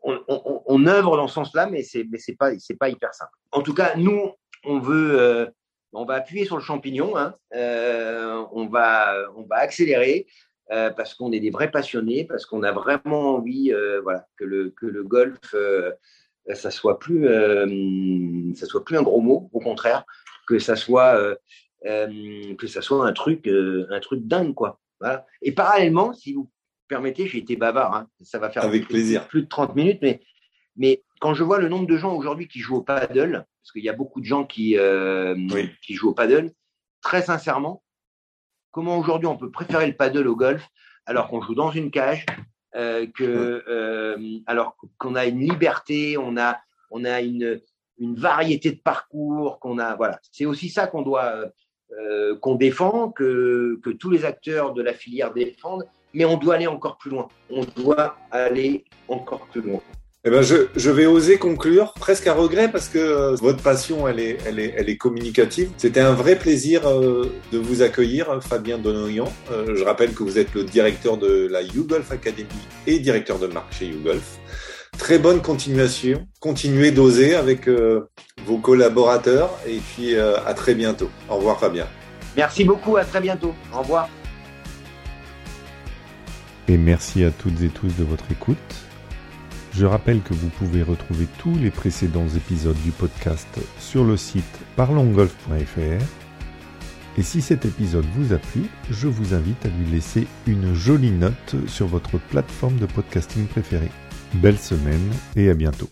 on, 0.03 0.21
on, 0.67 0.87
œuvre 0.87 1.17
dans 1.17 1.29
ce 1.29 1.35
sens-là, 1.35 1.69
mais 1.69 1.83
c'est, 1.83 2.05
mais 2.11 2.19
c'est 2.19 2.37
pas, 2.37 2.57
c'est 2.59 2.79
pas 2.79 2.89
hyper 2.89 3.13
simple. 3.15 3.33
En 3.53 3.63
tout 3.63 3.75
cas, 3.75 3.95
nous, 3.97 4.33
on 4.65 4.79
veut, 4.79 5.21
euh, 5.21 5.47
on 5.93 6.05
va 6.05 6.15
appuyer 6.15 6.45
sur 6.45 6.57
le 6.57 6.63
champignon, 6.63 7.17
hein, 7.17 7.35
euh, 7.55 8.45
on 8.53 8.67
va, 8.67 9.15
on 9.37 9.43
va 9.43 9.57
accélérer. 9.57 10.27
Parce 10.71 11.15
qu'on 11.15 11.33
est 11.33 11.41
des 11.41 11.49
vrais 11.49 11.71
passionnés, 11.71 12.27
parce 12.27 12.45
qu'on 12.45 12.63
a 12.63 12.73
vraiment 12.73 13.37
envie, 13.37 13.73
voilà, 14.03 14.27
que 14.37 14.45
le 14.45 14.69
que 14.69 14.85
le 14.85 15.03
golf, 15.03 15.55
ça 16.53 16.71
soit 16.71 16.99
plus, 16.99 17.27
ça 18.55 18.67
soit 18.67 18.85
plus 18.85 18.99
un 18.99 19.03
gros 19.03 19.23
mot, 19.23 19.49
au 19.55 19.61
contraire, 19.61 20.05
que 20.47 20.59
ça 20.59 20.77
soit 20.77 21.39
que 21.83 22.67
ça 22.67 22.83
soit 22.83 23.07
un 23.07 23.15
truc, 23.15 23.49
un 23.49 24.01
truc 24.01 24.27
dingue, 24.27 24.53
quoi. 24.53 24.79
Et 25.41 25.53
parallèlement, 25.53 26.13
si 26.13 26.35
vous 26.35 26.51
permettez, 26.89 27.27
j'ai 27.27 27.39
été 27.39 27.57
bavard, 27.57 27.95
hein, 27.95 28.09
ça 28.23 28.39
va 28.39 28.51
faire 28.51 28.65
Avec 28.65 28.83
plus, 28.83 28.95
plaisir. 28.95 29.29
plus 29.29 29.43
de 29.43 29.49
30 29.49 29.77
minutes, 29.77 29.99
mais, 30.03 30.21
mais 30.77 31.05
quand 31.21 31.35
je 31.35 31.45
vois 31.45 31.59
le 31.59 31.69
nombre 31.69 31.87
de 31.87 31.97
gens 31.97 32.15
aujourd'hui 32.15 32.49
qui 32.49 32.61
jouent 32.61 32.77
au 32.77 32.83
paddle, 32.83 33.47
parce 33.63 33.73
qu'il 33.73 33.85
y 33.85 33.89
a 33.89 33.95
beaucoup 33.95 34.21
de 34.21 34.25
gens 34.25 34.45
qui, 34.45 34.77
euh, 34.79 35.35
oui. 35.53 35.71
qui 35.83 35.95
jouent 35.95 36.11
au 36.11 36.15
paddle, 36.15 36.53
très 37.03 37.23
sincèrement, 37.23 37.83
comment 38.71 38.99
aujourd'hui 38.99 39.27
on 39.27 39.37
peut 39.37 39.51
préférer 39.51 39.87
le 39.87 39.95
paddle 39.95 40.27
au 40.27 40.37
golf 40.37 40.67
alors 41.07 41.29
qu'on 41.29 41.41
joue 41.41 41.55
dans 41.55 41.71
une 41.71 41.91
cage, 41.91 42.27
euh, 42.75 43.07
que, 43.07 43.65
euh, 43.69 44.39
alors 44.47 44.77
qu'on 44.99 45.15
a 45.15 45.27
une 45.27 45.41
liberté, 45.41 46.19
on 46.19 46.37
a, 46.37 46.59
on 46.91 47.05
a 47.05 47.21
une, 47.21 47.61
une 47.99 48.15
variété 48.15 48.73
de 48.73 48.81
parcours, 48.81 49.59
qu'on 49.59 49.79
a, 49.79 49.97
voilà. 49.97 50.21
C'est 50.33 50.45
aussi 50.45 50.69
ça 50.69 50.87
qu'on 50.87 51.03
doit 51.03 51.45
qu'on 52.43 52.55
défend, 52.55 53.11
que, 53.11 53.81
que 53.83 53.89
tous 53.89 54.11
les 54.11 54.27
acteurs 54.27 54.75
de 54.75 54.83
la 54.83 54.93
filière 54.93 55.33
défendent, 55.33 55.89
mais 56.15 56.25
on 56.25 56.37
doit 56.37 56.55
aller 56.55 56.67
encore 56.67 56.97
plus 56.97 57.11
loin. 57.11 57.29
On 57.51 57.65
doit 57.77 58.17
aller 58.31 58.85
encore 59.09 59.47
plus 59.47 59.61
loin. 59.61 59.81
Eh 60.25 60.31
ben 60.31 60.43
je, 60.43 60.67
je, 60.75 60.91
vais 60.91 61.07
oser 61.07 61.39
conclure, 61.39 61.95
presque 61.95 62.27
à 62.27 62.35
regret, 62.35 62.71
parce 62.71 62.89
que 62.89 62.99
euh, 62.99 63.35
votre 63.37 63.63
passion, 63.63 64.09
elle 64.09 64.19
est, 64.19 64.37
elle 64.47 64.59
est, 64.59 64.75
elle 64.77 64.91
est 64.91 64.97
communicative. 64.97 65.71
C'était 65.77 66.01
un 66.01 66.13
vrai 66.13 66.35
plaisir 66.35 66.89
euh, 66.89 67.33
de 67.53 67.59
vous 67.59 67.83
accueillir, 67.83 68.43
Fabien 68.43 68.79
Donoyan. 68.79 69.33
Euh, 69.53 69.77
je 69.77 69.85
rappelle 69.85 70.13
que 70.13 70.25
vous 70.25 70.39
êtes 70.39 70.53
le 70.55 70.65
directeur 70.65 71.19
de 71.19 71.47
la 71.49 71.63
YouGolf 71.63 72.11
Academy 72.11 72.49
et 72.89 72.99
directeur 72.99 73.39
de 73.39 73.47
marque 73.47 73.73
chez 73.73 73.87
YouGolf. 73.87 74.39
Très 74.99 75.21
bonne 75.21 75.41
continuation. 75.41 76.27
Continuez 76.41 76.91
d'oser 76.91 77.37
avec 77.37 77.69
euh, 77.69 78.11
vos 78.45 78.59
collaborateurs 78.59 79.51
et 79.69 79.79
puis 79.79 80.17
à 80.17 80.53
très 80.55 80.75
bientôt. 80.75 81.11
Au 81.31 81.37
revoir 81.37 81.61
Fabien. 81.61 81.87
Merci 82.37 82.65
beaucoup, 82.65 82.97
à 82.97 83.05
très 83.05 83.21
bientôt. 83.21 83.55
Au 83.73 83.79
revoir. 83.79 84.09
Et 86.69 86.77
merci 86.77 87.25
à 87.25 87.31
toutes 87.31 87.63
et 87.63 87.71
tous 87.71 87.97
de 87.97 88.05
votre 88.05 88.31
écoute. 88.31 88.59
Je 89.73 89.87
rappelle 89.87 90.21
que 90.21 90.35
vous 90.35 90.49
pouvez 90.49 90.83
retrouver 90.83 91.27
tous 91.39 91.57
les 91.57 91.71
précédents 91.71 92.29
épisodes 92.29 92.77
du 92.85 92.91
podcast 92.91 93.49
sur 93.79 94.05
le 94.05 94.19
site 94.19 94.45
parlongolf.fr. 94.77 96.05
Et 97.17 97.23
si 97.23 97.41
cet 97.41 97.65
épisode 97.65 98.07
vous 98.15 98.35
a 98.35 98.39
plu, 98.39 98.65
je 98.91 99.09
vous 99.09 99.35
invite 99.35 99.65
à 99.65 99.69
lui 99.69 99.91
laisser 99.91 100.27
une 100.47 100.75
jolie 100.75 101.11
note 101.11 101.57
sur 101.67 101.87
votre 101.87 102.19
plateforme 102.19 102.77
de 102.77 102.87
podcasting 102.87 103.47
préférée. 103.47 103.91
Belle 104.35 104.59
semaine 104.59 105.11
et 105.37 105.49
à 105.49 105.55
bientôt. 105.55 105.89